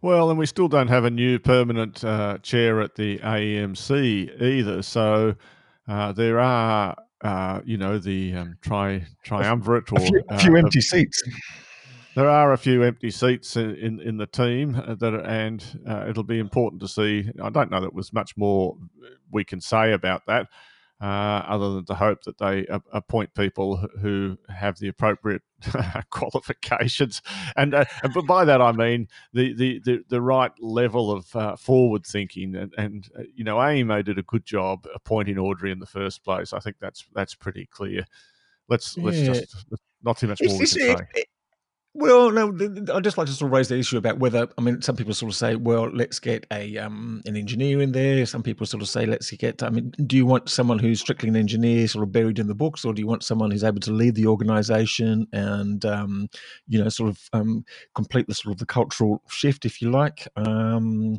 Well, 0.00 0.30
and 0.30 0.38
we 0.38 0.46
still 0.46 0.68
don't 0.68 0.88
have 0.88 1.04
a 1.04 1.10
new 1.10 1.38
permanent 1.38 2.02
uh, 2.02 2.38
chair 2.38 2.80
at 2.80 2.94
the 2.94 3.18
AEMC 3.18 4.40
either. 4.40 4.82
So 4.82 5.34
uh, 5.86 6.12
there 6.12 6.40
are 6.40 6.96
uh, 7.22 7.60
you 7.64 7.76
know, 7.76 7.98
the 7.98 8.34
um, 8.34 8.58
tri 8.62 9.06
triumvirate 9.24 9.92
or 9.92 9.98
a 9.98 10.00
few, 10.00 10.22
a 10.30 10.38
few 10.38 10.54
uh, 10.54 10.58
empty 10.58 10.80
seats. 10.80 11.22
There 12.14 12.28
are 12.28 12.52
a 12.52 12.58
few 12.58 12.82
empty 12.82 13.10
seats 13.10 13.56
in 13.56 14.00
in 14.00 14.16
the 14.16 14.26
team 14.26 14.74
uh, 14.74 14.94
that, 14.94 15.14
are, 15.14 15.20
and 15.20 15.64
uh, 15.88 16.06
it'll 16.08 16.24
be 16.24 16.38
important 16.38 16.80
to 16.82 16.88
see. 16.88 17.30
I 17.42 17.50
don't 17.50 17.70
know 17.70 17.80
that 17.80 17.94
was 17.94 18.12
much 18.12 18.36
more 18.36 18.76
we 19.30 19.44
can 19.44 19.60
say 19.60 19.92
about 19.92 20.26
that 20.26 20.48
uh, 21.00 21.04
other 21.46 21.74
than 21.74 21.84
to 21.86 21.94
hope 21.94 22.22
that 22.24 22.38
they 22.38 22.66
appoint 22.92 23.32
people 23.34 23.76
who 24.00 24.36
have 24.48 24.78
the 24.78 24.88
appropriate 24.88 25.42
qualifications. 26.10 27.22
And, 27.56 27.74
uh, 27.74 27.84
but 28.14 28.26
by 28.26 28.44
that 28.44 28.60
I 28.60 28.72
mean 28.72 29.08
the 29.32 29.52
the 29.54 29.80
the, 29.84 30.04
the 30.08 30.20
right 30.20 30.52
level 30.60 31.12
of 31.12 31.34
uh, 31.36 31.56
forward 31.56 32.04
thinking. 32.04 32.56
And, 32.56 32.74
and 32.76 33.08
uh, 33.18 33.22
you 33.34 33.44
know, 33.44 33.56
AEMO 33.56 34.04
did 34.04 34.18
a 34.18 34.22
good 34.22 34.44
job 34.44 34.86
appointing 34.94 35.38
Audrey 35.38 35.70
in 35.70 35.78
the 35.78 35.86
first 35.86 36.24
place. 36.24 36.52
I 36.52 36.58
think 36.58 36.76
that's 36.80 37.04
that's 37.14 37.34
pretty 37.34 37.66
clear. 37.66 38.04
Let's 38.68 38.96
yeah. 38.96 39.04
let's 39.04 39.20
just 39.20 39.66
not 40.02 40.18
too 40.18 40.26
much 40.26 40.40
more 40.42 40.54
we 40.54 40.58
can 40.58 40.66
say. 40.66 40.96
Well, 41.94 42.30
no, 42.30 42.56
I'd 42.94 43.02
just 43.02 43.18
like 43.18 43.26
to 43.26 43.32
sort 43.32 43.48
of 43.48 43.52
raise 43.52 43.68
the 43.68 43.78
issue 43.78 43.96
about 43.96 44.18
whether 44.18 44.46
I 44.56 44.60
mean 44.60 44.82
some 44.82 44.94
people 44.94 45.14
sort 45.14 45.32
of 45.32 45.36
say, 45.36 45.56
well, 45.56 45.90
let's 45.90 46.20
get 46.20 46.46
a 46.52 46.76
um, 46.78 47.22
an 47.26 47.34
engineer 47.36 47.80
in 47.82 47.90
there. 47.92 48.24
Some 48.24 48.42
people 48.42 48.66
sort 48.66 48.82
of 48.82 48.88
say, 48.88 49.04
let's 49.04 49.30
get. 49.32 49.62
I 49.62 49.70
mean, 49.70 49.90
do 50.06 50.16
you 50.16 50.24
want 50.26 50.48
someone 50.48 50.78
who's 50.78 51.00
strictly 51.00 51.28
an 51.28 51.34
engineer, 51.36 51.88
sort 51.88 52.04
of 52.04 52.12
buried 52.12 52.38
in 52.38 52.46
the 52.46 52.54
books, 52.54 52.84
or 52.84 52.92
do 52.92 53.00
you 53.00 53.08
want 53.08 53.24
someone 53.24 53.50
who's 53.50 53.64
able 53.64 53.80
to 53.80 53.90
lead 53.92 54.14
the 54.14 54.26
organisation 54.26 55.26
and 55.32 55.84
um, 55.86 56.28
you 56.68 56.78
know 56.82 56.88
sort 56.88 57.10
of 57.10 57.20
um, 57.32 57.64
complete 57.94 58.28
the 58.28 58.34
sort 58.34 58.52
of 58.52 58.58
the 58.58 58.66
cultural 58.66 59.22
shift, 59.28 59.64
if 59.64 59.82
you 59.82 59.90
like? 59.90 60.28
Um, 60.36 61.18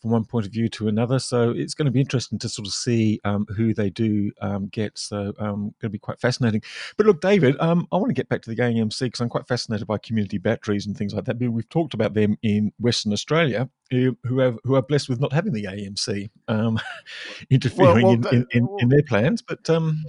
from 0.00 0.10
one 0.10 0.24
point 0.24 0.46
of 0.46 0.52
view 0.52 0.68
to 0.68 0.88
another. 0.88 1.18
So 1.18 1.50
it's 1.50 1.74
going 1.74 1.86
to 1.86 1.92
be 1.92 2.00
interesting 2.00 2.38
to 2.38 2.48
sort 2.48 2.66
of 2.66 2.72
see 2.72 3.20
um, 3.24 3.46
who 3.56 3.74
they 3.74 3.90
do 3.90 4.30
um, 4.40 4.68
get. 4.68 4.98
So 4.98 5.32
um, 5.38 5.74
going 5.80 5.82
to 5.82 5.90
be 5.90 5.98
quite 5.98 6.20
fascinating. 6.20 6.62
But 6.96 7.06
look, 7.06 7.20
David, 7.20 7.56
um, 7.60 7.86
I 7.92 7.96
want 7.96 8.10
to 8.10 8.14
get 8.14 8.28
back 8.28 8.42
to 8.42 8.50
the 8.50 8.56
AEMC 8.56 9.00
because 9.00 9.20
I'm 9.20 9.28
quite 9.28 9.46
fascinated 9.46 9.86
by 9.86 9.98
community 9.98 10.38
batteries 10.38 10.86
and 10.86 10.96
things 10.96 11.14
like 11.14 11.24
that. 11.24 11.38
We've 11.38 11.68
talked 11.68 11.94
about 11.94 12.14
them 12.14 12.38
in 12.42 12.72
Western 12.78 13.12
Australia, 13.12 13.68
who 13.90 14.16
have 14.38 14.58
who 14.64 14.74
are 14.74 14.82
blessed 14.82 15.08
with 15.08 15.20
not 15.20 15.32
having 15.32 15.52
the 15.52 15.64
AEMC 15.64 16.30
um, 16.48 16.80
interfering 17.50 18.06
well, 18.06 18.16
well, 18.18 18.32
in, 18.32 18.40
in, 18.40 18.46
in, 18.52 18.68
in, 18.80 18.88
their 18.88 19.02
plans. 19.02 19.42
But 19.42 19.68
um, 19.68 20.04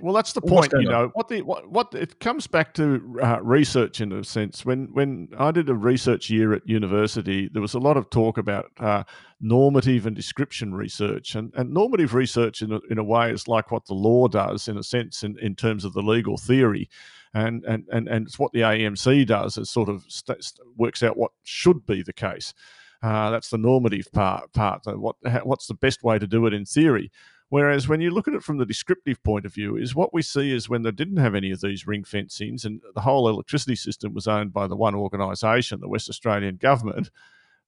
well, 0.00 0.14
that's 0.14 0.32
the 0.32 0.40
point. 0.40 0.72
You 0.72 0.88
know, 0.88 1.04
on? 1.04 1.08
what 1.10 1.28
the 1.28 1.42
what, 1.42 1.70
what 1.70 1.94
it 1.94 2.20
comes 2.20 2.46
back 2.46 2.74
to 2.74 3.18
uh, 3.22 3.40
research 3.42 4.00
in 4.00 4.12
a 4.12 4.24
sense. 4.24 4.64
When 4.64 4.88
when 4.92 5.28
I 5.38 5.50
did 5.50 5.68
a 5.68 5.74
research 5.74 6.30
year 6.30 6.52
at 6.52 6.68
university, 6.68 7.48
there 7.52 7.62
was 7.62 7.74
a 7.74 7.78
lot 7.78 7.96
of 7.96 8.10
talk 8.10 8.38
about 8.38 8.70
uh, 8.78 9.04
normative 9.40 10.06
and 10.06 10.14
description 10.14 10.74
research, 10.74 11.34
and 11.34 11.52
and 11.54 11.72
normative 11.72 12.14
research 12.14 12.62
in 12.62 12.72
a, 12.72 12.80
in 12.90 12.98
a 12.98 13.04
way 13.04 13.30
is 13.30 13.48
like 13.48 13.70
what 13.70 13.86
the 13.86 13.94
law 13.94 14.28
does 14.28 14.68
in 14.68 14.76
a 14.78 14.82
sense 14.82 15.22
in, 15.22 15.38
in 15.38 15.54
terms 15.54 15.84
of 15.84 15.92
the 15.92 16.02
legal 16.02 16.36
theory. 16.36 16.88
And, 17.36 17.64
and, 17.64 17.84
and, 17.90 18.06
and 18.06 18.28
it's 18.28 18.38
what 18.38 18.52
the 18.52 18.60
AEMC 18.60 19.26
does 19.26 19.58
is 19.58 19.68
sort 19.68 19.88
of 19.88 20.04
st- 20.06 20.52
works 20.76 21.02
out 21.02 21.16
what 21.16 21.32
should 21.42 21.84
be 21.84 22.00
the 22.00 22.12
case. 22.12 22.54
Uh, 23.02 23.30
that's 23.30 23.50
the 23.50 23.58
normative 23.58 24.10
part. 24.12 24.50
Part. 24.54 24.82
What 24.86 25.16
what's 25.44 25.66
the 25.66 25.74
best 25.74 26.02
way 26.02 26.18
to 26.18 26.26
do 26.26 26.46
it 26.46 26.54
in 26.54 26.64
theory? 26.64 27.12
Whereas 27.50 27.86
when 27.88 28.00
you 28.00 28.10
look 28.10 28.26
at 28.26 28.34
it 28.34 28.42
from 28.42 28.58
the 28.58 28.66
descriptive 28.66 29.22
point 29.22 29.44
of 29.44 29.54
view, 29.54 29.76
is 29.76 29.94
what 29.94 30.14
we 30.14 30.22
see 30.22 30.52
is 30.52 30.68
when 30.68 30.82
they 30.82 30.90
didn't 30.90 31.18
have 31.18 31.34
any 31.34 31.50
of 31.50 31.60
these 31.60 31.86
ring 31.86 32.04
fencings 32.04 32.64
and 32.64 32.80
the 32.94 33.02
whole 33.02 33.28
electricity 33.28 33.76
system 33.76 34.14
was 34.14 34.26
owned 34.26 34.52
by 34.52 34.66
the 34.66 34.76
one 34.76 34.94
organisation, 34.94 35.80
the 35.80 35.88
West 35.88 36.08
Australian 36.08 36.56
government. 36.56 37.10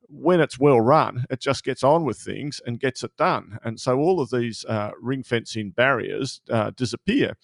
When 0.09 0.41
it's 0.41 0.59
well 0.59 0.81
run, 0.81 1.25
it 1.31 1.41
just 1.41 1.65
gets 1.65 1.85
on 1.85 2.05
with 2.05 2.19
things 2.19 2.61
and 2.67 2.81
gets 2.81 3.05
it 3.05 3.17
done. 3.17 3.59
And 3.65 3.79
so 3.79 3.99
all 3.99 4.21
of 4.21 4.31
these 4.31 4.65
uh, 4.65 4.93
ring 5.01 5.23
fencing 5.23 5.71
barriers 5.71 6.41
uh, 6.51 6.71
disappear. 6.71 7.37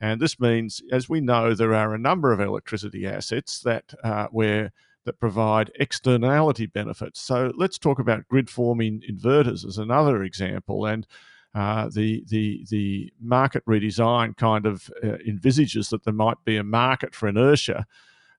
And 0.00 0.20
this 0.20 0.38
means, 0.40 0.82
as 0.90 1.08
we 1.08 1.20
know, 1.20 1.54
there 1.54 1.74
are 1.74 1.94
a 1.94 1.98
number 1.98 2.32
of 2.32 2.40
electricity 2.40 3.06
assets 3.06 3.60
that 3.60 3.94
uh, 4.02 4.26
where 4.30 4.72
that 5.04 5.20
provide 5.20 5.72
externality 5.80 6.66
benefits. 6.66 7.20
So 7.20 7.52
let's 7.56 7.78
talk 7.78 7.98
about 7.98 8.28
grid 8.28 8.48
forming 8.48 9.02
inverters 9.08 9.66
as 9.66 9.78
another 9.78 10.22
example. 10.22 10.86
And 10.86 11.06
uh, 11.54 11.88
the 11.92 12.24
the 12.28 12.64
the 12.70 13.12
market 13.20 13.64
redesign 13.66 14.36
kind 14.36 14.66
of 14.66 14.90
uh, 15.04 15.18
envisages 15.26 15.88
that 15.90 16.04
there 16.04 16.14
might 16.14 16.42
be 16.44 16.56
a 16.56 16.64
market 16.64 17.14
for 17.14 17.28
inertia. 17.28 17.86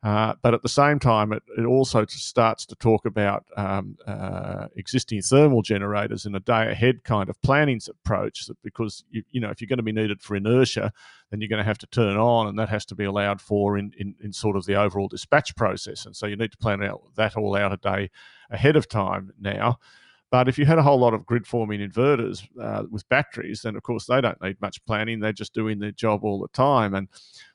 Uh, 0.04 0.34
but 0.42 0.54
at 0.54 0.62
the 0.62 0.70
same 0.70 1.00
time, 1.00 1.32
it, 1.32 1.42
it 1.58 1.64
also 1.64 2.06
starts 2.08 2.66
to 2.66 2.76
talk 2.76 3.06
about 3.06 3.46
um, 3.56 3.96
uh, 4.06 4.68
existing 4.76 5.22
thermal 5.22 5.62
generators 5.62 6.26
in 6.26 6.36
a 6.36 6.42
day 6.42 6.70
ahead 6.70 7.06
kind 7.06 7.30
of 7.30 7.42
planning 7.42 7.80
approach. 7.90 8.50
Because 8.64 9.06
you, 9.12 9.24
you 9.32 9.40
know, 9.40 9.50
if 9.50 9.62
you're 9.62 9.68
going 9.68 9.78
to 9.78 9.84
be 9.84 9.94
needed 9.94 10.22
for 10.22 10.36
inertia, 10.36 10.92
then 11.30 11.40
you're 11.40 11.48
going 11.48 11.62
to 11.62 11.64
have 11.64 11.78
to 11.78 11.88
turn 11.88 12.18
on, 12.18 12.48
and 12.48 12.60
that 12.60 12.68
has 12.68 12.86
to 12.88 12.96
be 12.96 13.06
allowed 13.06 13.40
for 13.40 13.78
in, 13.78 13.94
in, 13.98 14.14
in 14.22 14.34
sort 14.34 14.58
of 14.58 14.66
the 14.66 14.76
overall 14.76 15.08
dispatch 15.08 15.56
process. 15.56 16.06
And 16.06 16.14
so 16.14 16.28
you 16.28 16.36
need 16.36 16.52
to 16.52 16.58
plan 16.58 16.84
out 16.84 17.02
that 17.16 17.38
all 17.38 17.56
out 17.56 17.72
a 17.72 17.78
day 17.78 18.10
ahead 18.50 18.76
of 18.76 18.90
time 18.90 19.32
now. 19.40 19.80
But 20.34 20.48
if 20.50 20.58
you 20.58 20.66
had 20.66 20.80
a 20.80 20.82
whole 20.82 20.98
lot 20.98 21.14
of 21.14 21.28
grid 21.28 21.46
forming 21.46 21.80
inverters 21.80 22.48
uh, 22.60 22.86
with 22.90 23.08
batteries, 23.08 23.62
then 23.62 23.76
of 23.76 23.84
course 23.84 24.08
they 24.08 24.20
don't 24.20 24.42
need 24.42 24.60
much 24.60 24.84
planning. 24.84 25.20
They're 25.20 25.32
just 25.32 25.54
doing 25.54 25.78
their 25.78 25.92
job 25.92 26.24
all 26.24 26.40
the 26.40 26.48
time. 26.48 26.96
And 26.96 27.08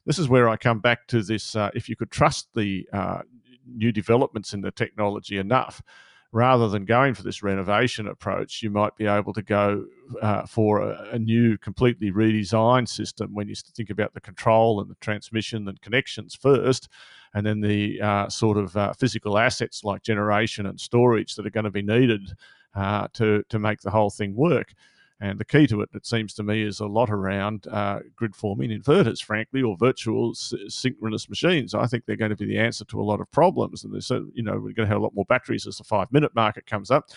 this 0.06 0.16
is 0.16 0.28
where 0.28 0.48
I 0.48 0.56
come 0.56 0.78
back 0.78 1.08
to 1.08 1.20
this 1.24 1.56
uh, 1.56 1.70
if 1.74 1.88
you 1.88 1.96
could 1.96 2.12
trust 2.12 2.46
the 2.54 2.88
uh, 2.92 3.22
new 3.66 3.90
developments 3.90 4.54
in 4.54 4.60
the 4.60 4.70
technology 4.70 5.38
enough, 5.38 5.82
rather 6.30 6.68
than 6.68 6.84
going 6.84 7.14
for 7.14 7.24
this 7.24 7.42
renovation 7.42 8.06
approach, 8.06 8.62
you 8.62 8.70
might 8.70 8.94
be 8.94 9.06
able 9.06 9.32
to 9.32 9.42
go 9.42 9.84
uh, 10.22 10.46
for 10.46 10.80
a, 10.80 11.14
a, 11.14 11.18
new, 11.18 11.58
completely 11.58 12.12
redesigned 12.12 12.88
system 12.88 13.34
when 13.34 13.48
you 13.48 13.56
think 13.74 13.90
about 13.90 14.14
the 14.14 14.20
control 14.20 14.80
and 14.80 14.88
the 14.88 14.96
transmission 15.00 15.66
and 15.66 15.80
connections 15.80 16.36
first, 16.36 16.88
and 17.34 17.44
then 17.44 17.60
the 17.60 18.00
uh, 18.00 18.28
sort 18.28 18.56
of 18.56 18.76
uh, 18.76 18.92
physical 18.92 19.36
assets 19.36 19.82
like 19.82 20.04
generation 20.04 20.66
and 20.66 20.78
storage 20.78 21.34
that 21.34 21.44
are 21.44 21.50
going 21.50 21.64
to 21.64 21.72
be 21.72 21.82
needed 21.82 22.34
uh, 22.78 23.08
to 23.14 23.42
to 23.48 23.58
make 23.58 23.80
the 23.80 23.90
whole 23.90 24.10
thing 24.10 24.34
work. 24.34 24.72
And 25.20 25.36
the 25.36 25.44
key 25.44 25.66
to 25.66 25.80
it, 25.80 25.88
it 25.94 26.06
seems 26.06 26.32
to 26.34 26.44
me, 26.44 26.62
is 26.62 26.78
a 26.78 26.86
lot 26.86 27.10
around 27.10 27.66
uh, 27.66 27.98
grid 28.14 28.36
forming 28.36 28.70
inverters, 28.70 29.20
frankly, 29.20 29.62
or 29.62 29.76
virtual 29.76 30.30
s- 30.30 30.54
synchronous 30.68 31.28
machines. 31.28 31.74
I 31.74 31.86
think 31.86 32.04
they're 32.06 32.14
going 32.14 32.30
to 32.30 32.36
be 32.36 32.46
the 32.46 32.58
answer 32.58 32.84
to 32.84 33.00
a 33.00 33.02
lot 33.02 33.20
of 33.20 33.28
problems. 33.32 33.82
And 33.82 33.92
there's, 33.92 34.10
you 34.10 34.44
know, 34.44 34.52
we're 34.52 34.74
going 34.74 34.86
to 34.88 34.94
have 34.94 34.98
a 34.98 35.02
lot 35.02 35.16
more 35.16 35.24
batteries 35.24 35.66
as 35.66 35.78
the 35.78 35.84
five 35.84 36.12
minute 36.12 36.36
market 36.36 36.66
comes 36.66 36.92
up. 36.92 37.10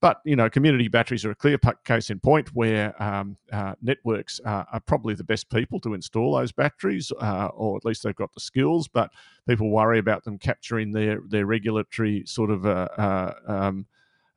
But 0.00 0.20
you 0.24 0.34
know, 0.34 0.48
community 0.48 0.88
batteries 0.88 1.24
are 1.26 1.30
a 1.30 1.34
clear 1.34 1.58
case 1.84 2.08
in 2.08 2.20
point 2.20 2.54
where 2.54 3.00
um, 3.02 3.36
uh, 3.52 3.74
networks 3.82 4.40
uh, 4.46 4.64
are 4.72 4.80
probably 4.80 5.14
the 5.14 5.24
best 5.24 5.50
people 5.50 5.78
to 5.80 5.92
install 5.92 6.36
those 6.36 6.52
batteries, 6.52 7.12
uh, 7.20 7.48
or 7.54 7.76
at 7.76 7.84
least 7.84 8.02
they've 8.02 8.14
got 8.14 8.32
the 8.32 8.40
skills. 8.40 8.88
But 8.88 9.10
people 9.46 9.70
worry 9.70 9.98
about 9.98 10.24
them 10.24 10.38
capturing 10.38 10.92
their 10.92 11.20
their 11.28 11.44
regulatory 11.44 12.24
sort 12.26 12.50
of 12.50 12.64
uh, 12.64 12.88
uh, 12.96 13.34
um, 13.46 13.86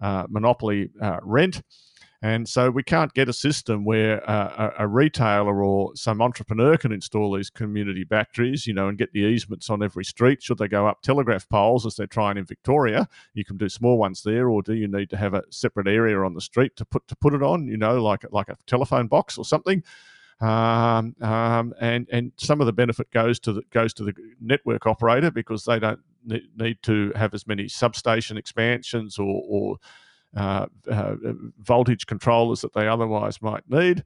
uh, 0.04 0.28
monopoly 0.30 0.89
uh, 1.02 1.20
rent. 1.24 1.63
And 2.22 2.48
so 2.48 2.70
we 2.70 2.84
can't 2.84 3.13
get 3.13 3.28
a 3.28 3.34
system 3.34 3.84
where 3.84 4.28
uh, 4.30 4.72
a, 4.78 4.84
a, 4.84 4.88
retailer 4.88 5.62
or 5.62 5.94
some 5.96 6.22
entrepreneur 6.22 6.78
can 6.78 6.94
install 6.94 7.36
these 7.36 7.50
community 7.50 8.06
batteries, 8.06 8.66
you 8.66 8.74
know, 8.74 8.88
and 8.88 8.98
get 8.98 9.12
the 9.12 9.20
easements 9.20 9.70
on 9.70 9.84
every 9.84 10.06
street. 10.06 10.42
Should 10.42 10.58
they 10.58 10.70
go 10.70 10.88
up 10.88 11.02
telegraph 11.02 11.50
poles 11.50 11.86
as 11.86 11.96
they're 11.96 12.08
trying 12.08 12.38
in 12.38 12.46
Victoria, 12.46 13.10
you 13.34 13.44
can 13.44 13.58
do 13.58 13.68
small 13.68 13.98
ones 13.98 14.24
there, 14.24 14.50
or 14.50 14.62
do 14.62 14.74
you 14.74 14.88
need 14.88 15.10
to 15.10 15.18
have 15.18 15.34
a 15.34 15.44
separate 15.50 15.88
area 15.88 16.18
on 16.18 16.34
the 16.34 16.39
street 16.39 16.78
to 16.78 16.86
put 16.86 17.06
to 17.10 17.16
put 17.18 17.34
it 17.34 17.44
on, 17.44 17.68
you 17.68 17.76
know, 17.76 18.02
like 18.02 18.24
like 18.32 18.48
a 18.48 18.56
telephone 18.68 19.08
box 19.08 19.38
or 19.38 19.44
something? 19.44 19.84
Um, 20.39 21.16
um, 21.22 21.74
and 21.82 22.08
and 22.10 22.32
some 22.38 22.62
of 22.62 22.68
the 22.68 22.74
benefit 22.74 23.12
goes 23.12 23.38
to 23.42 23.52
the 23.52 23.63
goes 23.70 23.94
to 23.96 24.04
the 24.06 24.13
network 24.39 24.88
operator 24.88 25.30
because 25.30 25.66
they 25.66 25.80
don't 25.80 26.00
need 26.26 26.78
to 26.84 27.12
have 27.16 27.34
as 27.34 27.48
many 27.48 27.68
substation 27.68 28.38
expansions 28.38 29.18
or, 29.18 29.44
or 29.48 29.78
uh, 30.36 30.66
uh, 30.90 31.16
voltage 31.60 32.06
controllers 32.06 32.62
that 32.62 32.74
they 32.74 32.88
otherwise 32.88 33.42
might 33.42 33.70
need. 33.70 34.04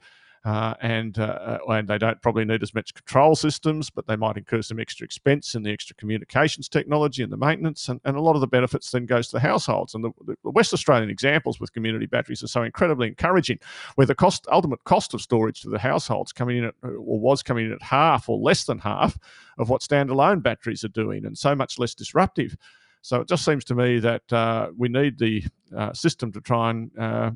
Uh, 0.48 0.74
and 0.80 1.20
uh, 1.20 1.60
and 1.68 1.90
they 1.90 1.98
don't 1.98 2.22
probably 2.22 2.46
need 2.46 2.64
as 2.64 2.74
much 2.74 2.94
control 2.94 3.36
systems, 3.36 3.90
but 3.90 4.08
they 4.08 4.16
might 4.16 4.38
incur 4.38 4.62
some 4.62 4.80
extra 4.80 5.04
expense 5.04 5.56
in 5.56 5.64
the 5.64 5.70
extra 5.70 5.94
communications 5.98 6.70
technology 6.70 7.22
and 7.22 7.34
the 7.34 7.38
maintenance, 7.38 7.90
and, 7.90 8.00
and 8.06 8.16
a 8.16 8.22
lot 8.22 8.36
of 8.36 8.40
the 8.40 8.48
benefits 8.48 8.90
then 8.92 9.06
goes 9.06 9.28
to 9.28 9.36
the 9.36 9.42
households. 9.42 9.94
And 9.94 10.06
the, 10.06 10.12
the 10.26 10.50
West 10.52 10.72
Australian 10.74 11.10
examples 11.10 11.60
with 11.60 11.74
community 11.74 12.06
batteries 12.06 12.44
are 12.44 12.48
so 12.48 12.64
incredibly 12.64 13.10
encouraging, 13.10 13.60
where 13.96 14.08
the 14.08 14.16
cost 14.16 14.48
ultimate 14.50 14.82
cost 14.86 15.14
of 15.14 15.22
storage 15.22 15.60
to 15.64 15.70
the 15.70 15.80
households 15.80 16.32
coming 16.32 16.60
in 16.60 16.64
at 16.64 16.76
or 16.82 17.20
was 17.20 17.44
coming 17.44 17.66
in 17.66 17.74
at 17.74 17.82
half 17.82 18.30
or 18.30 18.38
less 18.38 18.64
than 18.64 18.80
half 18.80 19.18
of 19.58 19.68
what 19.70 19.82
standalone 19.82 20.42
batteries 20.42 20.86
are 20.86 21.02
doing, 21.04 21.26
and 21.26 21.38
so 21.38 21.56
much 21.56 21.78
less 21.78 21.94
disruptive. 21.94 22.56
So 23.02 23.20
it 23.20 23.28
just 23.28 23.44
seems 23.44 23.66
to 23.66 23.76
me 23.76 24.00
that 24.00 24.32
uh, 24.32 24.70
we 24.78 24.88
need 24.88 25.20
the 25.20 25.44
uh, 25.76 25.92
system 25.92 26.32
to 26.32 26.40
try 26.40 26.70
and 26.70 26.92
uh, 26.98 27.32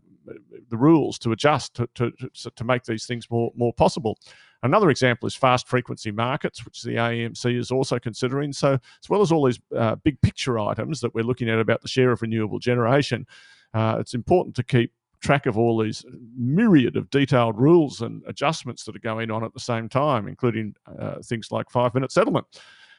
the 0.72 0.78
rules 0.78 1.20
to 1.20 1.32
adjust 1.34 1.76
to, 1.76 1.88
to, 1.94 2.12
to 2.56 2.64
make 2.64 2.84
these 2.86 3.06
things 3.06 3.30
more, 3.30 3.52
more 3.56 3.74
possible. 3.74 4.18
Another 4.64 4.90
example 4.90 5.28
is 5.28 5.36
fast 5.36 5.68
frequency 5.68 6.12
markets, 6.12 6.64
which 6.66 6.82
the 6.84 6.92
AEMC 6.92 7.58
is 7.58 7.72
also 7.72 8.00
considering. 8.00 8.54
So, 8.54 8.74
as 8.74 9.10
well 9.10 9.22
as 9.22 9.32
all 9.32 9.46
these 9.46 9.60
uh, 9.76 9.96
big 9.96 10.22
picture 10.22 10.60
items 10.60 11.02
that 11.02 11.14
we're 11.14 11.24
looking 11.24 11.50
at 11.50 11.60
about 11.60 11.82
the 11.82 11.88
share 11.88 12.12
of 12.12 12.22
renewable 12.22 12.60
generation, 12.60 13.26
uh, 13.74 13.98
it's 14.00 14.14
important 14.14 14.56
to 14.56 14.64
keep 14.64 14.92
track 15.20 15.46
of 15.46 15.58
all 15.58 15.78
these 15.78 16.06
myriad 16.36 16.96
of 16.96 17.10
detailed 17.10 17.58
rules 17.60 18.02
and 18.02 18.24
adjustments 18.28 18.84
that 18.86 18.96
are 18.96 19.00
going 19.00 19.30
on 19.32 19.44
at 19.44 19.54
the 19.54 19.60
same 19.60 19.90
time, 19.90 20.28
including 20.28 20.76
uh, 21.00 21.16
things 21.24 21.52
like 21.52 21.70
five 21.70 21.94
minute 21.94 22.12
settlement. 22.12 22.46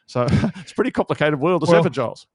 So, 0.06 0.26
it's 0.56 0.72
a 0.72 0.74
pretty 0.74 0.90
complicated 0.90 1.38
world 1.38 1.62
as 1.62 1.68
well, 1.68 1.78
ever, 1.78 1.90
Giles. 1.90 2.26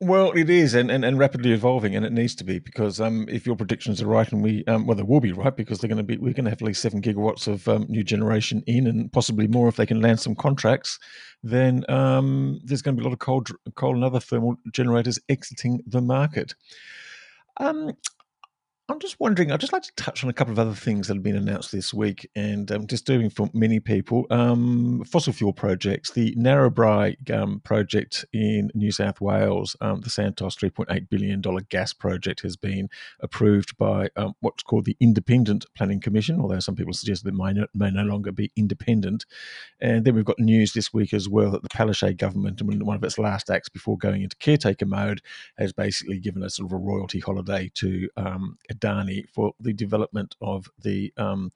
Well, 0.00 0.32
it 0.32 0.50
is, 0.50 0.74
and, 0.74 0.90
and, 0.90 1.04
and 1.04 1.18
rapidly 1.18 1.52
evolving, 1.52 1.94
and 1.94 2.04
it 2.04 2.12
needs 2.12 2.34
to 2.36 2.44
be 2.44 2.58
because 2.58 3.00
um, 3.00 3.26
if 3.28 3.46
your 3.46 3.54
predictions 3.54 4.02
are 4.02 4.06
right, 4.06 4.30
and 4.30 4.42
we 4.42 4.64
um, 4.66 4.86
well, 4.86 4.96
they 4.96 5.04
will 5.04 5.20
be 5.20 5.32
right 5.32 5.56
because 5.56 5.78
they're 5.78 5.88
going 5.88 5.98
to 5.98 6.02
be 6.02 6.16
we're 6.16 6.32
going 6.32 6.44
to 6.44 6.50
have 6.50 6.60
at 6.60 6.66
least 6.66 6.82
seven 6.82 7.00
gigawatts 7.00 7.46
of 7.46 7.66
um, 7.68 7.86
new 7.88 8.02
generation 8.02 8.62
in, 8.66 8.88
and 8.88 9.12
possibly 9.12 9.46
more 9.46 9.68
if 9.68 9.76
they 9.76 9.86
can 9.86 10.00
land 10.00 10.18
some 10.18 10.34
contracts. 10.34 10.98
Then 11.44 11.84
um, 11.88 12.60
there's 12.64 12.82
going 12.82 12.96
to 12.96 13.00
be 13.00 13.04
a 13.04 13.08
lot 13.08 13.14
of 13.14 13.20
coal, 13.20 13.44
coal 13.76 13.94
and 13.94 14.04
other 14.04 14.20
thermal 14.20 14.56
generators 14.72 15.18
exiting 15.28 15.80
the 15.86 16.00
market. 16.00 16.54
Um, 17.58 17.92
I'm 18.86 19.00
just 19.00 19.18
wondering, 19.18 19.50
I'd 19.50 19.60
just 19.60 19.72
like 19.72 19.84
to 19.84 19.94
touch 19.96 20.22
on 20.22 20.28
a 20.28 20.34
couple 20.34 20.52
of 20.52 20.58
other 20.58 20.74
things 20.74 21.08
that 21.08 21.14
have 21.14 21.22
been 21.22 21.38
announced 21.38 21.72
this 21.72 21.94
week 21.94 22.28
and 22.36 22.70
um, 22.70 22.84
disturbing 22.84 23.30
for 23.30 23.48
many 23.54 23.80
people. 23.80 24.26
Um, 24.28 25.02
fossil 25.06 25.32
fuel 25.32 25.54
projects, 25.54 26.10
the 26.10 26.34
Narrabri 26.34 27.30
um, 27.30 27.60
project 27.60 28.26
in 28.34 28.70
New 28.74 28.92
South 28.92 29.22
Wales, 29.22 29.74
um, 29.80 30.02
the 30.02 30.10
Santos 30.10 30.56
$3.8 30.56 31.08
billion 31.08 31.42
gas 31.70 31.94
project 31.94 32.42
has 32.42 32.58
been 32.58 32.90
approved 33.20 33.74
by 33.78 34.10
um, 34.16 34.34
what's 34.40 34.62
called 34.62 34.84
the 34.84 34.98
Independent 35.00 35.64
Planning 35.74 36.00
Commission, 36.00 36.38
although 36.38 36.60
some 36.60 36.76
people 36.76 36.92
suggest 36.92 37.24
that 37.24 37.30
it 37.30 37.38
may 37.38 37.54
no, 37.54 37.66
may 37.72 37.90
no 37.90 38.02
longer 38.02 38.32
be 38.32 38.52
independent. 38.54 39.24
And 39.80 40.04
then 40.04 40.14
we've 40.14 40.26
got 40.26 40.38
news 40.38 40.74
this 40.74 40.92
week 40.92 41.14
as 41.14 41.26
well 41.26 41.50
that 41.52 41.62
the 41.62 41.70
Palaszczuk 41.70 42.18
government, 42.18 42.60
in 42.60 42.84
one 42.84 42.96
of 42.96 43.04
its 43.04 43.18
last 43.18 43.48
acts 43.48 43.70
before 43.70 43.96
going 43.96 44.20
into 44.20 44.36
caretaker 44.36 44.84
mode, 44.84 45.22
has 45.56 45.72
basically 45.72 46.18
given 46.18 46.42
a 46.42 46.50
sort 46.50 46.68
of 46.68 46.74
a 46.74 46.76
royalty 46.76 47.20
holiday 47.20 47.70
to 47.76 48.10
um, 48.18 48.58
Adani 48.74 49.28
for 49.28 49.52
the 49.60 49.72
development 49.72 50.34
of 50.40 50.68
the 50.82 51.12
um, 51.16 51.52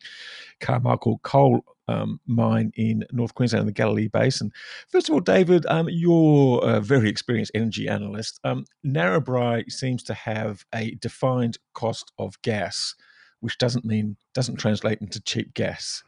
Carmichael 0.60 1.18
coal 1.22 1.64
um, 1.88 2.20
mine 2.26 2.72
in 2.76 3.04
North 3.12 3.34
Queensland 3.34 3.66
the 3.66 3.72
Galilee 3.72 4.08
Basin. 4.08 4.52
First 4.88 5.08
of 5.08 5.14
all, 5.14 5.20
David, 5.20 5.66
um, 5.66 5.88
you're 5.90 6.60
a 6.62 6.80
very 6.80 7.08
experienced 7.08 7.52
energy 7.54 7.88
analyst. 7.88 8.38
Um, 8.44 8.64
Narrabri 8.84 9.70
seems 9.72 10.02
to 10.04 10.14
have 10.14 10.64
a 10.74 10.92
defined 10.96 11.58
cost 11.74 12.12
of 12.18 12.40
gas, 12.42 12.94
which 13.40 13.58
doesn't 13.58 13.84
mean 13.84 14.16
doesn't 14.34 14.56
translate 14.56 15.00
into 15.00 15.20
cheap 15.20 15.54
gas. 15.54 16.02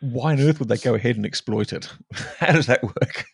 Why 0.00 0.32
on 0.32 0.40
earth 0.40 0.58
would 0.58 0.68
they 0.68 0.76
go 0.76 0.94
ahead 0.94 1.16
and 1.16 1.24
exploit 1.24 1.72
it? 1.72 1.88
How 2.38 2.52
does 2.52 2.66
that 2.66 2.82
work? 2.82 3.24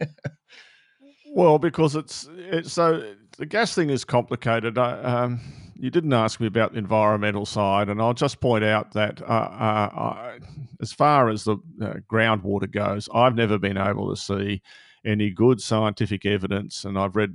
well, 1.35 1.59
because 1.59 1.97
it's 1.97 2.29
it's 2.31 2.73
so 2.73 3.15
the 3.39 3.47
gas 3.47 3.75
thing 3.75 3.91
is 3.91 4.05
complicated. 4.05 4.79
I, 4.79 4.93
um, 5.03 5.41
you 5.81 5.91
didn't 5.91 6.13
ask 6.13 6.41
me 6.41 6.47
about 6.47 6.73
the 6.73 6.79
environmental 6.79 7.47
side, 7.47 7.89
and 7.89 8.03
I'll 8.03 8.13
just 8.13 8.41
point 8.41 8.63
out 8.63 8.93
that 8.93 9.23
uh, 9.23 9.25
uh, 9.25 10.39
as 10.81 10.93
far 10.93 11.31
as 11.31 11.45
the 11.45 11.57
uh, 11.81 11.95
groundwater 12.11 12.71
goes, 12.71 13.09
I've 13.15 13.35
never 13.35 13.59
been 13.59 13.79
able 13.79 14.11
to 14.11 14.17
see 14.21 14.61
any 15.07 15.31
good 15.31 15.61
scientific 15.63 16.27
evidence, 16.27 16.85
and 16.85 16.99
I've 16.99 17.17
read 17.17 17.35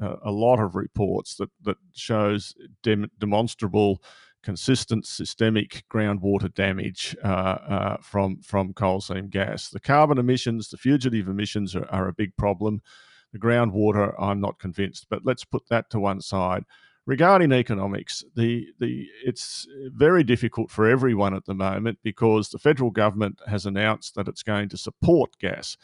a, 0.00 0.16
a 0.22 0.30
lot 0.30 0.60
of 0.60 0.76
reports 0.76 1.34
that 1.36 1.50
that 1.62 1.76
shows 1.92 2.54
dem- 2.84 3.10
demonstrable, 3.18 4.00
consistent 4.44 5.04
systemic 5.04 5.82
groundwater 5.92 6.54
damage 6.54 7.16
uh, 7.24 7.26
uh, 7.26 7.96
from 8.00 8.40
from 8.42 8.74
coal 8.74 9.00
seam 9.00 9.28
gas. 9.28 9.70
The 9.70 9.80
carbon 9.80 10.18
emissions, 10.18 10.68
the 10.68 10.76
fugitive 10.76 11.26
emissions, 11.26 11.74
are, 11.74 11.88
are 11.90 12.06
a 12.06 12.14
big 12.14 12.36
problem. 12.36 12.80
The 13.32 13.40
groundwater, 13.40 14.14
I'm 14.20 14.40
not 14.40 14.60
convinced, 14.60 15.06
but 15.10 15.22
let's 15.24 15.44
put 15.44 15.66
that 15.68 15.90
to 15.90 15.98
one 15.98 16.20
side 16.20 16.64
regarding 17.06 17.52
economics, 17.52 18.24
the 18.34 18.68
the 18.78 19.06
it's 19.24 19.66
very 19.86 20.24
difficult 20.24 20.70
for 20.70 20.88
everyone 20.88 21.34
at 21.34 21.46
the 21.46 21.54
moment 21.54 21.98
because 22.02 22.48
the 22.48 22.58
federal 22.58 22.90
government 22.90 23.40
has 23.46 23.66
announced 23.66 24.14
that 24.14 24.28
it's 24.28 24.42
going 24.42 24.68
to 24.68 24.76
support 24.76 25.38
gas. 25.38 25.76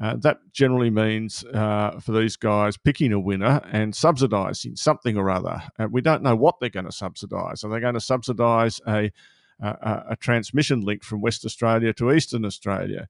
Uh, 0.00 0.14
that 0.16 0.38
generally 0.52 0.90
means 0.90 1.42
uh, 1.54 1.98
for 2.00 2.12
these 2.12 2.36
guys 2.36 2.76
picking 2.76 3.12
a 3.12 3.20
winner 3.20 3.62
and 3.72 3.94
subsidising 3.94 4.76
something 4.76 5.16
or 5.16 5.30
other. 5.30 5.62
Uh, 5.78 5.88
we 5.90 6.02
don't 6.02 6.22
know 6.22 6.36
what 6.36 6.60
they're 6.60 6.68
going 6.68 6.84
to 6.84 6.92
subsidise. 6.92 7.64
Are 7.64 7.70
they 7.70 7.80
going 7.80 7.94
to 7.94 8.00
subsidise 8.00 8.78
a, 8.86 9.10
a, 9.58 10.02
a 10.10 10.16
transmission 10.16 10.82
link 10.82 11.02
from 11.02 11.22
West 11.22 11.46
Australia 11.46 11.94
to 11.94 12.12
Eastern 12.12 12.44
Australia? 12.44 13.08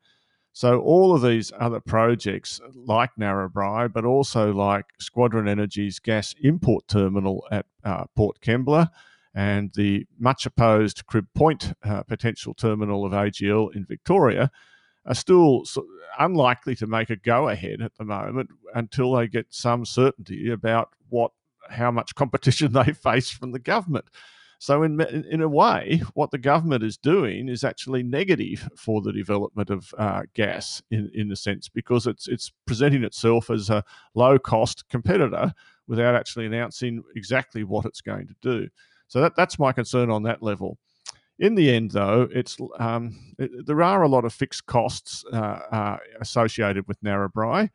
So 0.57 0.81
all 0.81 1.15
of 1.15 1.21
these 1.21 1.53
other 1.61 1.81
projects, 1.81 2.63
like 2.75 3.11
Narrabri, 3.21 3.93
but 3.93 4.07
also 4.07 4.55
like 4.55 4.87
Squadron 4.99 5.49
Energy's 5.49 5.99
gas 5.99 6.35
import 6.41 6.89
terminal 6.89 7.47
at 7.51 7.67
uh, 7.85 8.05
Port 8.17 8.41
Kembla, 8.41 8.89
and 9.35 9.71
the 9.75 10.07
much 10.19 10.47
opposed 10.47 11.05
Crib 11.05 11.27
Point 11.35 11.75
uh, 11.85 12.05
potential 12.05 12.55
terminal 12.55 13.05
of 13.05 13.13
AGL 13.13 13.77
in 13.77 13.85
Victoria, 13.85 14.51
are 15.05 15.15
still 15.15 15.65
unlikely 16.19 16.75
to 16.77 16.87
make 16.87 17.11
a 17.11 17.17
go 17.17 17.51
ahead 17.51 17.83
at 17.83 17.95
the 17.99 18.05
moment 18.07 18.49
until 18.75 19.13
they 19.13 19.29
get 19.29 19.49
some 19.51 19.85
certainty 19.85 20.51
about 20.51 20.89
what 21.11 21.33
how 21.69 21.91
much 21.91 22.15
competition 22.15 22.73
they 22.73 22.95
face 22.95 23.29
from 23.29 23.53
the 23.53 23.59
government. 23.59 24.07
So, 24.59 24.83
in, 24.83 25.01
in 25.01 25.41
a 25.43 25.49
way, 25.49 26.03
what 26.15 26.31
the 26.31 26.39
government 26.39 26.83
is 26.83 26.97
doing 26.97 27.49
is 27.49 27.63
actually 27.63 28.03
negative 28.03 28.69
for 28.77 29.03
the 29.03 29.13
development 29.13 29.71
of 29.71 29.93
uh, 29.99 30.23
gas, 30.35 30.83
in, 30.91 31.11
in 31.15 31.31
a 31.31 31.37
sense, 31.37 31.69
because 31.69 32.07
it's 32.07 32.27
it's 32.27 32.53
presenting 32.67 33.05
itself 33.05 33.51
as 33.51 33.69
a 33.71 33.85
low 34.15 34.39
cost 34.39 34.89
competitor 34.89 35.53
without 35.87 36.15
actually 36.15 36.47
announcing 36.47 37.03
exactly 37.15 37.65
what 37.65 37.85
it's 37.85 38.01
going 38.01 38.27
to 38.27 38.35
do. 38.41 38.69
So 39.09 39.21
that, 39.21 39.37
that's 39.37 39.59
my 39.59 39.73
concern 39.73 40.11
on 40.11 40.23
that 40.25 40.43
level. 40.43 40.79
In 41.39 41.55
the 41.55 41.71
end, 41.71 41.91
though, 41.91 42.29
it's 42.33 42.57
um, 42.79 43.35
it, 43.39 43.67
there 43.67 43.83
are 43.83 44.03
a 44.03 44.09
lot 44.09 44.25
of 44.25 44.33
fixed 44.33 44.65
costs 44.67 45.23
uh, 45.33 45.61
uh, 45.71 45.97
associated 46.21 46.89
with 46.89 47.01
Narrabri 47.03 47.69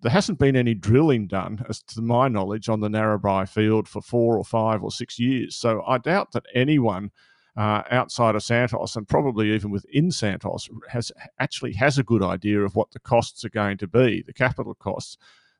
there 0.00 0.12
hasn't 0.12 0.38
been 0.38 0.56
any 0.56 0.74
drilling 0.74 1.26
done, 1.26 1.64
as 1.68 1.82
to 1.82 2.00
my 2.00 2.28
knowledge, 2.28 2.68
on 2.68 2.80
the 2.80 2.88
Narrabri 2.88 3.48
field 3.48 3.88
for 3.88 4.00
four 4.00 4.36
or 4.36 4.44
five 4.44 4.82
or 4.82 4.90
six 4.90 5.18
years. 5.18 5.56
So 5.56 5.82
I 5.86 5.98
doubt 5.98 6.32
that 6.32 6.46
anyone 6.54 7.10
uh, 7.56 7.82
outside 7.90 8.36
of 8.36 8.42
Santos 8.42 8.94
and 8.94 9.08
probably 9.08 9.52
even 9.52 9.70
within 9.70 10.12
Santos 10.12 10.68
has 10.90 11.10
actually 11.40 11.72
has 11.72 11.98
a 11.98 12.04
good 12.04 12.22
idea 12.22 12.60
of 12.60 12.76
what 12.76 12.92
the 12.92 13.00
costs 13.00 13.44
are 13.44 13.50
going 13.50 13.76
to 13.78 13.88
be, 13.88 14.22
the 14.22 14.32
capital 14.32 14.74
costs. 14.74 15.18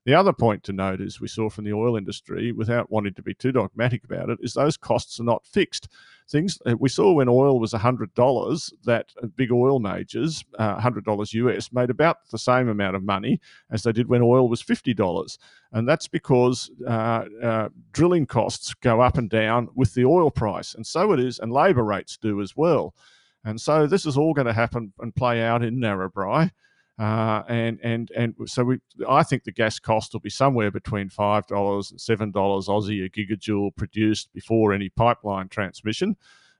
The 0.08 0.14
other 0.14 0.32
point 0.32 0.64
to 0.64 0.72
note, 0.72 1.02
is 1.02 1.20
we 1.20 1.28
saw 1.28 1.50
from 1.50 1.64
the 1.64 1.74
oil 1.74 1.94
industry, 1.94 2.50
without 2.50 2.90
wanting 2.90 3.12
to 3.12 3.22
be 3.22 3.34
too 3.34 3.52
dogmatic 3.52 4.04
about 4.04 4.30
it, 4.30 4.38
is 4.40 4.54
those 4.54 4.78
costs 4.78 5.20
are 5.20 5.24
not 5.24 5.44
fixed 5.44 5.86
things. 6.30 6.58
Uh, 6.64 6.76
we 6.78 6.88
saw 6.88 7.12
when 7.12 7.28
oil 7.28 7.60
was 7.60 7.74
$100 7.74 8.72
that 8.84 9.12
uh, 9.22 9.26
big 9.26 9.52
oil 9.52 9.80
majors, 9.80 10.46
uh, 10.58 10.80
$100 10.80 11.34
US, 11.34 11.70
made 11.74 11.90
about 11.90 12.26
the 12.30 12.38
same 12.38 12.70
amount 12.70 12.96
of 12.96 13.02
money 13.02 13.38
as 13.70 13.82
they 13.82 13.92
did 13.92 14.08
when 14.08 14.22
oil 14.22 14.48
was 14.48 14.62
$50. 14.62 15.36
And 15.72 15.86
that's 15.86 16.08
because 16.08 16.70
uh, 16.86 17.26
uh, 17.42 17.68
drilling 17.92 18.24
costs 18.24 18.72
go 18.72 19.02
up 19.02 19.18
and 19.18 19.28
down 19.28 19.68
with 19.74 19.92
the 19.92 20.06
oil 20.06 20.30
price. 20.30 20.72
And 20.74 20.86
so 20.86 21.12
it 21.12 21.20
is, 21.20 21.38
and 21.38 21.52
labour 21.52 21.84
rates 21.84 22.16
do 22.16 22.40
as 22.40 22.56
well. 22.56 22.94
And 23.44 23.60
so 23.60 23.86
this 23.86 24.06
is 24.06 24.16
all 24.16 24.32
going 24.32 24.46
to 24.46 24.54
happen 24.54 24.94
and 25.00 25.14
play 25.14 25.42
out 25.42 25.62
in 25.62 25.76
Narrabri. 25.76 26.50
Uh, 26.98 27.44
and 27.48 27.78
and 27.84 28.10
and 28.16 28.34
so 28.46 28.64
we, 28.64 28.78
I 29.08 29.22
think 29.22 29.44
the 29.44 29.52
gas 29.52 29.78
cost 29.78 30.12
will 30.12 30.20
be 30.20 30.30
somewhere 30.30 30.72
between 30.72 31.08
five 31.08 31.46
dollars 31.46 31.92
and 31.92 32.00
seven 32.00 32.32
dollars 32.32 32.66
Aussie 32.66 33.04
a 33.04 33.08
gigajoule 33.08 33.76
produced 33.76 34.32
before 34.32 34.72
any 34.72 34.88
pipeline 34.88 35.48
transmission, 35.48 36.16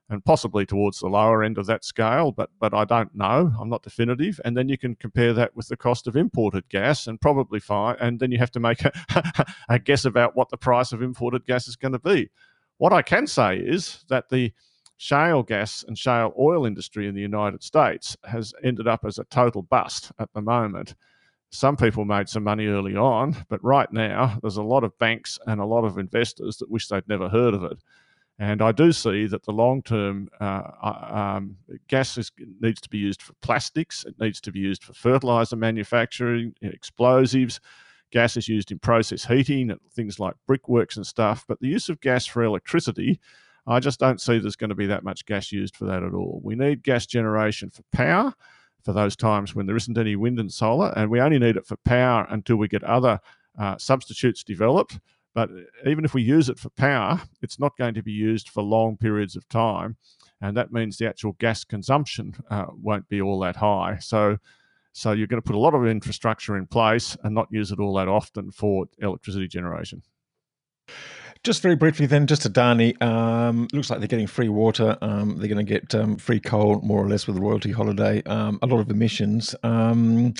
and 0.09 0.25
possibly 0.25 0.65
towards 0.65 1.01
the 1.01 1.09
lower 1.09 1.43
end 1.43 1.59
of 1.59 1.67
that 1.67 1.85
scale. 1.85 2.31
But 2.31 2.51
but 2.61 2.73
I 2.73 2.85
don't 2.85 3.13
know. 3.17 3.53
I'm 3.61 3.69
not 3.69 3.83
definitive. 3.83 4.41
And 4.45 4.57
then 4.57 4.69
you 4.69 4.79
can 4.79 4.95
compare 4.95 5.33
that 5.33 5.57
with 5.57 5.67
the 5.67 5.77
cost 5.77 6.07
of 6.07 6.15
imported 6.15 6.69
gas, 6.69 7.09
and 7.09 7.21
probably 7.21 7.59
find. 7.59 7.99
And 8.01 8.21
then 8.21 8.31
you 8.31 8.39
have 8.39 8.53
to 8.53 8.61
make 8.61 8.85
a, 8.85 8.93
a 9.69 9.81
guess 9.81 10.05
about 10.05 10.37
what 10.37 10.51
the 10.51 10.57
price 10.57 10.93
of 10.93 11.03
imported 11.03 11.47
gas 11.47 11.67
is 11.67 11.75
going 11.75 11.93
to 11.93 11.99
be. 11.99 12.31
What 12.77 12.93
I 12.93 13.03
can 13.03 13.27
say 13.27 13.57
is 13.57 14.05
that 14.09 14.29
the 14.29 14.53
shale 14.99 15.45
gas 15.45 15.85
and 15.87 15.97
shale 15.97 16.35
oil 16.39 16.67
industry 16.67 17.07
in 17.07 17.15
the 17.15 17.21
United 17.21 17.63
States 17.63 18.17
has 18.25 18.53
ended 18.63 18.87
up 18.87 19.05
as 19.05 19.19
a 19.19 19.25
total 19.25 19.63
bust 19.63 20.13
at 20.19 20.29
the 20.35 20.43
moment. 20.43 20.95
Some 21.51 21.77
people 21.77 22.05
made 22.05 22.29
some 22.29 22.45
money 22.45 22.67
early 22.67 22.97
on, 22.97 23.35
but 23.49 23.63
right 23.65 23.91
now 23.93 24.39
there's 24.43 24.59
a 24.59 24.63
lot 24.63 24.85
of 24.85 24.99
banks 24.99 25.39
and 25.47 25.61
a 25.61 25.65
lot 25.65 25.85
of 25.85 25.99
investors 25.99 26.59
that 26.59 26.71
wish 26.71 26.89
they'd 26.89 27.09
never 27.09 27.29
heard 27.29 27.55
of 27.55 27.63
it. 27.65 27.79
And 28.41 28.61
I 28.61 28.73
do 28.73 28.93
see 28.93 29.27
that 29.29 29.45
the 29.45 29.53
long 29.53 29.83
term 29.83 30.29
uh, 30.41 30.63
uh, 30.83 31.37
um, 31.37 31.57
gas 31.89 32.19
is, 32.19 32.31
needs 32.61 32.81
to 32.81 32.89
be 32.89 32.99
used 32.99 33.23
for 33.23 33.33
plastics, 33.41 34.05
it 34.05 34.17
needs 34.21 34.41
to 34.43 34.53
be 34.53 34.61
used 34.61 34.83
for 34.83 34.93
fertilizer 34.93 35.57
manufacturing, 35.57 36.55
explosives. 36.61 37.61
Gas 38.11 38.37
is 38.37 38.49
used 38.49 38.73
in 38.73 38.79
process 38.79 39.25
heating, 39.25 39.77
things 39.93 40.19
like 40.19 40.35
brickworks 40.47 40.97
and 40.97 41.07
stuff. 41.07 41.45
But 41.47 41.61
the 41.61 41.69
use 41.69 41.89
of 41.89 42.01
gas 42.01 42.27
for 42.27 42.43
electricity 42.43 43.21
I 43.69 43.81
just 43.81 44.01
don't 44.01 44.21
see 44.21 44.39
there's 44.39 44.57
going 44.57 44.71
to 44.71 44.77
be 44.77 44.87
that 44.87 45.05
much 45.05 45.27
gas 45.27 45.53
used 45.53 45.77
for 45.77 45.85
that 45.85 46.03
at 46.03 46.15
all. 46.15 46.41
We 46.43 46.55
need 46.55 46.83
gas 46.83 47.07
generation 47.07 47.71
for 47.71 47.83
power 47.93 48.33
for 48.83 48.95
those 48.95 49.15
times 49.15 49.55
when 49.55 49.67
there 49.67 49.77
isn't 49.77 49.99
any 49.99 50.17
wind 50.17 50.41
and 50.41 50.53
solar, 50.53 50.93
and 50.97 51.11
we 51.11 51.21
only 51.21 51.39
need 51.39 51.57
it 51.57 51.67
for 51.67 51.77
power 51.85 52.27
until 52.31 52.57
we 52.57 52.69
get 52.69 52.83
other 52.83 53.21
uh, 53.59 53.77
substitutes 53.77 54.43
developed. 54.43 54.99
But 55.35 55.51
even 55.87 56.05
if 56.05 56.15
we 56.15 56.23
use 56.23 56.49
it 56.49 56.59
for 56.59 56.71
power, 56.71 57.21
it's 57.43 57.61
not 57.61 57.77
going 57.77 57.95
to 57.95 58.03
be 58.03 58.13
used 58.13 58.49
for 58.49 58.63
long 58.63 58.97
periods 58.97 59.37
of 59.37 59.49
time. 59.49 59.97
And 60.41 60.57
that 60.57 60.73
means 60.73 60.97
the 60.97 61.09
actual 61.09 61.33
gas 61.39 61.65
consumption 61.65 62.35
uh, 62.51 62.67
won't 62.71 63.09
be 63.09 63.21
all 63.21 63.39
that 63.41 63.57
high. 63.57 63.99
So, 64.01 64.39
so 64.93 65.13
you're 65.13 65.27
going 65.27 65.43
to 65.43 65.47
put 65.47 65.57
a 65.57 65.61
lot 65.61 65.75
of 65.75 65.87
infrastructure 65.87 66.57
in 66.57 66.67
place 66.67 67.17
and 67.23 67.35
not 67.35 67.49
use 67.51 67.71
it 67.71 67.81
all 67.81 67.95
that 67.95 68.09
often 68.09 68.51
for 68.51 68.87
electricity 68.99 69.47
generation. 69.47 70.03
Just 71.45 71.63
very 71.63 71.77
briefly, 71.77 72.07
then, 72.07 72.27
just 72.27 72.43
to 72.43 72.51
Adani, 72.51 73.01
um, 73.03 73.69
looks 73.73 73.91
like 73.91 74.01
they're 74.01 74.09
getting 74.09 74.27
free 74.27 74.49
water. 74.49 74.99
Um, 75.01 75.37
they're 75.39 75.49
going 75.49 75.65
to 75.65 75.73
get 75.73 75.95
um, 75.95 76.17
free 76.17 76.41
coal, 76.41 76.81
more 76.83 77.03
or 77.03 77.09
less, 77.09 77.27
with 77.27 77.37
the 77.37 77.43
royalty 77.43 77.73
holiday. 77.73 78.23
Um, 78.25 78.59
a 78.63 78.67
lot 78.67 78.81
of 78.81 78.91
emissions. 78.91 79.55
Um, 79.63 80.35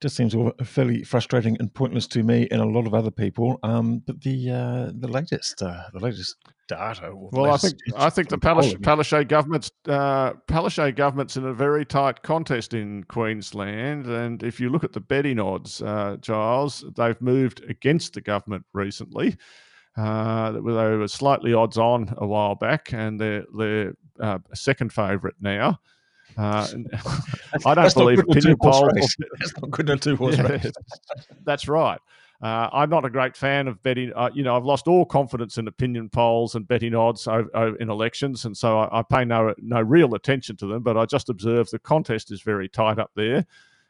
just 0.00 0.16
seems 0.16 0.34
fairly 0.62 1.02
frustrating 1.02 1.56
and 1.60 1.72
pointless 1.72 2.06
to 2.08 2.22
me 2.22 2.46
and 2.50 2.60
a 2.60 2.64
lot 2.66 2.86
of 2.86 2.92
other 2.92 3.10
people. 3.10 3.58
Um, 3.62 4.02
but 4.06 4.20
the 4.20 4.50
uh, 4.50 4.92
the 4.94 5.08
latest 5.08 5.62
uh, 5.62 5.84
the 5.92 6.00
latest 6.00 6.36
data. 6.68 7.10
Well, 7.14 7.52
I 7.52 7.56
think 7.56 7.78
I 7.96 8.10
think 8.10 8.28
the 8.28 8.38
Palaszczuk, 8.38 8.80
Palaszczuk 8.80 9.28
government's 9.28 9.70
uh, 9.88 10.32
Palaszczuk 10.46 10.96
government's 10.96 11.36
in 11.36 11.46
a 11.46 11.54
very 11.54 11.84
tight 11.84 12.22
contest 12.22 12.74
in 12.74 13.04
Queensland, 13.04 14.06
and 14.06 14.42
if 14.42 14.60
you 14.60 14.68
look 14.68 14.84
at 14.84 14.92
the 14.92 15.00
betting 15.00 15.40
odds, 15.40 15.80
uh, 15.80 16.16
Giles, 16.20 16.84
they've 16.96 17.20
moved 17.20 17.62
against 17.68 18.12
the 18.14 18.20
government 18.20 18.64
recently. 18.72 19.36
Uh, 19.96 20.52
they 20.52 20.60
were 20.60 21.08
slightly 21.08 21.54
odds 21.54 21.78
on 21.78 22.12
a 22.18 22.26
while 22.26 22.54
back, 22.54 22.92
and 22.92 23.20
they're 23.20 23.44
they're 23.56 23.94
uh, 24.20 24.38
second 24.52 24.92
favourite 24.92 25.36
now. 25.40 25.78
Uh, 26.36 26.66
I 27.66 27.74
don't 27.74 27.94
believe 27.94 28.18
opinion 28.18 28.56
polls. 28.60 29.16
That's 29.38 29.60
not 29.60 29.70
good 29.70 29.88
in 29.88 29.98
two 29.98 30.16
horse 30.16 30.36
yeah, 30.36 30.48
race. 30.48 30.72
That's 31.44 31.68
right. 31.68 32.00
Uh, 32.42 32.68
I'm 32.72 32.90
not 32.90 33.04
a 33.04 33.10
great 33.10 33.36
fan 33.36 33.68
of 33.68 33.80
betting. 33.82 34.12
Uh, 34.14 34.30
you 34.34 34.42
know, 34.42 34.56
I've 34.56 34.64
lost 34.64 34.88
all 34.88 35.04
confidence 35.04 35.58
in 35.58 35.68
opinion 35.68 36.10
polls 36.10 36.56
and 36.56 36.66
betting 36.66 36.94
odds 36.94 37.28
over, 37.28 37.48
over 37.54 37.76
in 37.76 37.88
elections, 37.88 38.44
and 38.44 38.56
so 38.56 38.80
I, 38.80 38.98
I, 38.98 39.02
pay 39.02 39.24
no 39.24 39.54
no 39.58 39.80
real 39.80 40.14
attention 40.14 40.56
to 40.56 40.66
them. 40.66 40.82
But 40.82 40.96
I 40.96 41.06
just 41.06 41.28
observe 41.28 41.70
the 41.70 41.78
contest 41.78 42.32
is 42.32 42.42
very 42.42 42.68
tight 42.68 42.98
up 42.98 43.12
there. 43.14 43.46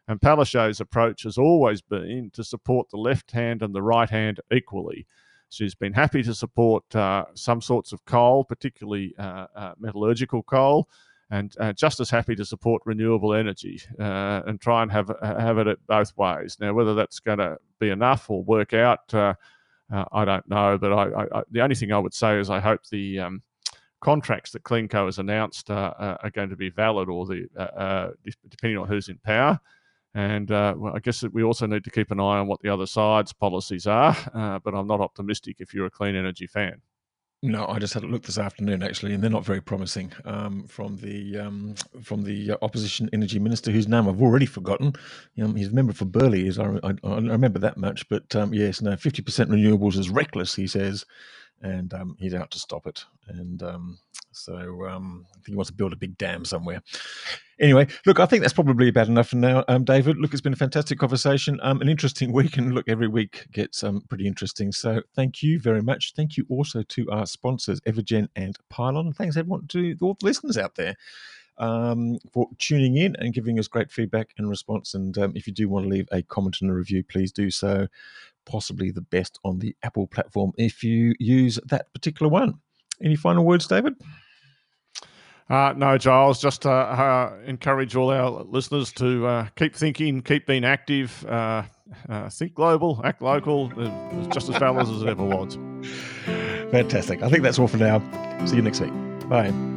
And 0.07 0.21
Palaszczuk's 0.21 0.81
approach 0.81 1.23
has 1.23 1.39
always 1.39 1.81
been 1.81 2.31
to 2.35 2.45
support 2.45 2.91
the 2.91 2.99
left 2.99 3.31
hand 3.31 3.63
and 3.63 3.75
the 3.75 3.83
right 3.83 4.11
hand 4.11 4.39
equally. 4.53 5.07
She's 5.51 5.75
been 5.75 5.93
happy 5.93 6.23
to 6.25 6.35
support 6.35 6.95
uh, 6.97 7.27
some 7.35 7.61
sorts 7.61 7.93
of 7.93 8.05
coal, 8.05 8.45
particularly 8.45 9.15
uh, 9.19 9.47
uh, 9.55 9.75
metallurgical 9.79 10.43
coal, 10.45 10.89
and 11.31 11.55
uh, 11.61 11.73
just 11.73 12.01
as 12.01 12.11
happy 12.11 12.35
to 12.35 12.45
support 12.45 12.83
renewable 12.85 13.35
energy 13.35 13.81
uh, 14.01 14.43
and 14.47 14.61
try 14.61 14.83
and 14.83 14.91
have 14.91 15.13
have 15.23 15.59
it 15.59 15.79
both 15.87 16.17
ways. 16.17 16.57
Now, 16.61 16.75
whether 16.75 16.95
that's 16.95 17.21
going 17.21 17.39
to 17.39 17.59
be 17.79 17.91
enough 17.91 18.29
or 18.29 18.43
work 18.43 18.75
out, 18.75 19.15
uh, 19.15 19.35
I 19.91 20.25
don't 20.25 20.49
know. 20.49 20.77
But 20.77 20.93
I, 20.93 21.23
I, 21.23 21.43
the 21.51 21.61
only 21.61 21.77
thing 21.77 21.93
I 21.93 21.99
would 21.99 22.15
say 22.15 22.39
is 22.39 22.51
I 22.51 22.59
hope 22.59 22.81
the 22.91 23.21
um, 23.21 23.43
contracts 24.01 24.51
that 24.53 24.65
CleanCo 24.65 25.07
has 25.07 25.19
announced 25.19 25.71
are 25.71 26.31
going 26.33 26.51
to 26.51 26.57
be 26.57 26.71
valid, 26.71 27.09
or 27.09 27.27
the 27.27 27.47
depending 28.49 28.79
on 28.79 28.89
who's 28.89 29.09
in 29.09 29.19
power. 29.19 29.61
And 30.15 30.51
uh, 30.51 30.75
well, 30.77 30.95
I 30.95 31.01
guess 31.01 31.25
we 31.25 31.43
also 31.43 31.67
need 31.67 31.85
to 31.85 31.91
keep 31.91 32.11
an 32.11 32.21
eye 32.21 32.39
on 32.39 32.47
what 32.47 32.61
the 32.61 32.69
other 32.69 32.87
side's 32.87 33.33
policies 33.33 33.87
are. 33.87 34.17
Uh, 34.35 34.59
but 34.59 34.75
I'm 34.75 34.87
not 34.87 35.01
optimistic 35.01 35.57
if 35.61 35.73
you're 35.73 35.87
a 35.87 35.91
clean 35.91 36.17
energy 36.17 36.47
fan. 36.47 36.81
No, 37.43 37.67
I 37.67 37.79
just 37.79 37.93
had 37.93 38.05
a 38.05 38.07
look 38.07 38.23
this 38.23 38.39
afternoon 38.39 38.83
actually, 38.83 39.13
and 39.13 39.23
they're 39.23 39.31
not 39.31 39.45
very 39.45 39.61
promising. 39.61 40.13
Um, 40.25 40.67
from 40.67 40.97
the 40.97 41.39
um, 41.39 41.75
from 42.03 42.25
the 42.25 42.53
uh, 42.53 42.57
opposition 42.63 43.11
energy 43.13 43.39
minister, 43.39 43.71
whose 43.71 43.87
name 43.87 44.09
I've 44.09 44.23
already 44.23 44.47
forgotten. 44.47 44.95
Um, 45.41 45.55
he's 45.55 45.69
a 45.69 45.75
member 45.75 45.93
for 45.93 46.07
Burleigh. 46.07 46.47
Is 46.47 46.59
I, 46.59 46.81
I, 46.83 46.95
I 47.05 47.17
remember 47.17 47.59
that 47.59 47.77
much, 47.77 48.09
but 48.09 48.35
um, 48.35 48.55
yes, 48.55 48.81
no, 48.81 48.97
fifty 48.97 49.21
percent 49.21 49.51
renewables 49.51 49.99
is 49.99 50.09
reckless. 50.09 50.55
He 50.55 50.67
says, 50.67 51.05
and 51.65 51.93
um, 51.95 52.15
he's 52.21 52.35
out 52.35 52.51
to 52.53 52.59
stop 52.59 52.87
it. 52.87 53.05
And 53.27 53.63
um, 53.63 53.99
so 54.33 54.87
um, 54.87 55.27
I 55.31 55.35
think 55.37 55.49
he 55.49 55.55
wants 55.57 55.71
to 55.71 55.77
build 55.77 55.95
a 55.95 55.97
big 55.97 56.19
dam 56.19 56.45
somewhere. 56.45 56.83
Anyway, 57.59 57.87
look, 58.05 58.21
I 58.21 58.27
think 58.27 58.43
that's 58.43 58.53
probably 58.53 58.89
about 58.89 59.09
enough 59.09 59.29
for 59.29 59.37
now. 59.37 59.65
Um, 59.67 59.85
David, 59.85 60.19
look, 60.19 60.33
it's 60.33 60.43
been 60.43 60.53
a 60.53 60.57
fantastic 60.57 60.99
conversation, 60.99 61.59
um, 61.63 61.81
an 61.81 61.89
interesting 61.89 62.33
week, 62.39 62.59
and 62.59 62.75
look, 62.75 62.87
every 62.87 63.09
week 63.09 63.47
gets 63.51 63.83
um, 63.83 64.03
pretty 64.09 64.27
interesting. 64.27 64.73
So 64.73 65.01
thank 65.17 65.43
you 65.43 65.59
very 65.59 65.81
much. 65.81 66.13
Thank 66.15 66.37
you 66.37 66.45
also 66.51 66.83
to 66.83 67.11
our 67.11 67.27
sponsors, 67.27 67.81
Evergen 67.81 68.29
and 68.37 68.57
Pylon. 68.69 69.13
Thanks 69.15 69.37
everyone 69.37 69.67
to 69.69 69.97
all 70.03 70.17
the 70.21 70.27
listeners 70.27 70.59
out 70.59 70.75
there. 70.75 70.97
um, 71.59 72.19
for 72.33 72.49
tuning 72.59 72.97
in 72.97 73.17
and 73.17 73.33
giving 73.33 73.59
us 73.59 73.69
great 73.69 73.91
feedback 73.91 74.31
and 74.39 74.49
response. 74.49 74.95
And 74.95 75.17
um, 75.19 75.33
if 75.35 75.47
you 75.47 75.53
do 75.53 75.69
want 75.69 75.85
to 75.85 75.89
leave 75.89 76.09
a 76.13 76.23
comment 76.23 76.59
and 76.61 76.71
a 76.71 76.75
review, 76.75 77.05
please 77.05 77.33
do 77.33 77.51
so. 77.51 77.87
Possibly 78.47 78.91
the 78.91 79.01
best 79.01 79.39
on 79.45 79.59
the 79.59 79.75
Apple 79.83 80.07
platform 80.07 80.53
if 80.57 80.83
you 80.83 81.15
use 81.19 81.59
that 81.67 81.93
particular 81.93 82.31
one. 82.31 82.55
Any 83.03 83.17
final 83.17 83.45
words, 83.45 83.67
David? 83.67 83.95
Uh, 85.51 85.75
no, 85.77 85.99
Giles, 85.99 86.41
just 86.41 86.65
uh, 86.65 86.71
uh, 86.71 87.37
encourage 87.45 87.97
all 87.97 88.11
our 88.11 88.45
listeners 88.45 88.93
to 88.93 89.27
uh, 89.27 89.47
keep 89.57 89.77
thinking, 89.77 90.23
keep 90.23 90.47
being 90.47 90.65
active, 90.65 91.25
uh, 91.27 91.65
uh, 92.09 92.31
think 92.31 92.55
global, 92.55 93.01
act 93.05 93.21
local, 93.21 93.69
just 94.33 94.49
as 94.49 94.57
valid 94.57 94.89
as 94.89 95.03
it 95.03 95.09
ever 95.09 95.25
was. 95.25 95.59
Fantastic. 96.71 97.23
I 97.23 97.29
think 97.29 97.43
that's 97.43 97.59
all 97.59 97.69
for 97.69 97.77
now. 97.77 98.01
See 98.47 98.57
you 98.57 98.63
next 98.63 98.81
week. 98.81 98.93
Bye. 99.29 99.74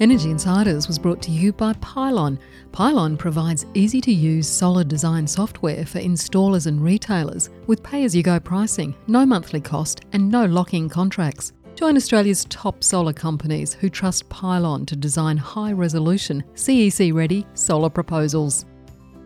Energy 0.00 0.30
Insiders 0.30 0.88
was 0.88 0.98
brought 0.98 1.20
to 1.20 1.30
you 1.30 1.52
by 1.52 1.74
Pylon. 1.74 2.38
Pylon 2.72 3.18
provides 3.18 3.66
easy 3.74 4.00
to 4.00 4.10
use 4.10 4.48
solar 4.48 4.82
design 4.82 5.26
software 5.26 5.84
for 5.84 5.98
installers 5.98 6.66
and 6.66 6.82
retailers 6.82 7.50
with 7.66 7.82
pay 7.82 8.04
as 8.04 8.16
you 8.16 8.22
go 8.22 8.40
pricing, 8.40 8.94
no 9.08 9.26
monthly 9.26 9.60
cost, 9.60 10.00
and 10.14 10.26
no 10.26 10.46
lock 10.46 10.72
in 10.72 10.88
contracts. 10.88 11.52
Join 11.74 11.96
Australia's 11.96 12.46
top 12.46 12.82
solar 12.82 13.12
companies 13.12 13.74
who 13.74 13.90
trust 13.90 14.26
Pylon 14.30 14.86
to 14.86 14.96
design 14.96 15.36
high 15.36 15.72
resolution, 15.72 16.42
CEC 16.54 17.12
ready 17.12 17.46
solar 17.52 17.90
proposals. 17.90 18.64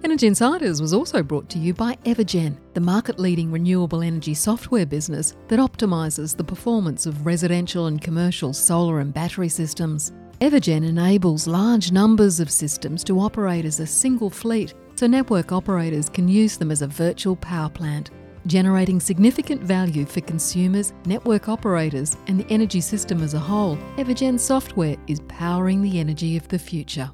Energy 0.02 0.26
Insiders 0.26 0.82
was 0.82 0.92
also 0.92 1.22
brought 1.22 1.48
to 1.50 1.60
you 1.60 1.72
by 1.72 1.94
Evergen, 2.04 2.58
the 2.72 2.80
market 2.80 3.20
leading 3.20 3.52
renewable 3.52 4.02
energy 4.02 4.34
software 4.34 4.86
business 4.86 5.36
that 5.46 5.60
optimises 5.60 6.36
the 6.36 6.42
performance 6.42 7.06
of 7.06 7.24
residential 7.24 7.86
and 7.86 8.02
commercial 8.02 8.52
solar 8.52 8.98
and 8.98 9.14
battery 9.14 9.48
systems. 9.48 10.12
Evergen 10.40 10.84
enables 10.84 11.46
large 11.46 11.92
numbers 11.92 12.40
of 12.40 12.50
systems 12.50 13.04
to 13.04 13.20
operate 13.20 13.64
as 13.64 13.78
a 13.78 13.86
single 13.86 14.28
fleet 14.28 14.74
so 14.96 15.06
network 15.06 15.52
operators 15.52 16.08
can 16.08 16.26
use 16.26 16.56
them 16.56 16.72
as 16.72 16.82
a 16.82 16.88
virtual 16.88 17.36
power 17.36 17.68
plant, 17.68 18.10
generating 18.46 18.98
significant 18.98 19.62
value 19.62 20.04
for 20.04 20.20
consumers, 20.22 20.92
network 21.06 21.48
operators, 21.48 22.16
and 22.26 22.40
the 22.40 22.52
energy 22.52 22.80
system 22.80 23.22
as 23.22 23.34
a 23.34 23.38
whole. 23.38 23.76
Evergen 23.96 24.38
software 24.38 24.96
is 25.06 25.20
powering 25.28 25.82
the 25.82 26.00
energy 26.00 26.36
of 26.36 26.48
the 26.48 26.58
future. 26.58 27.10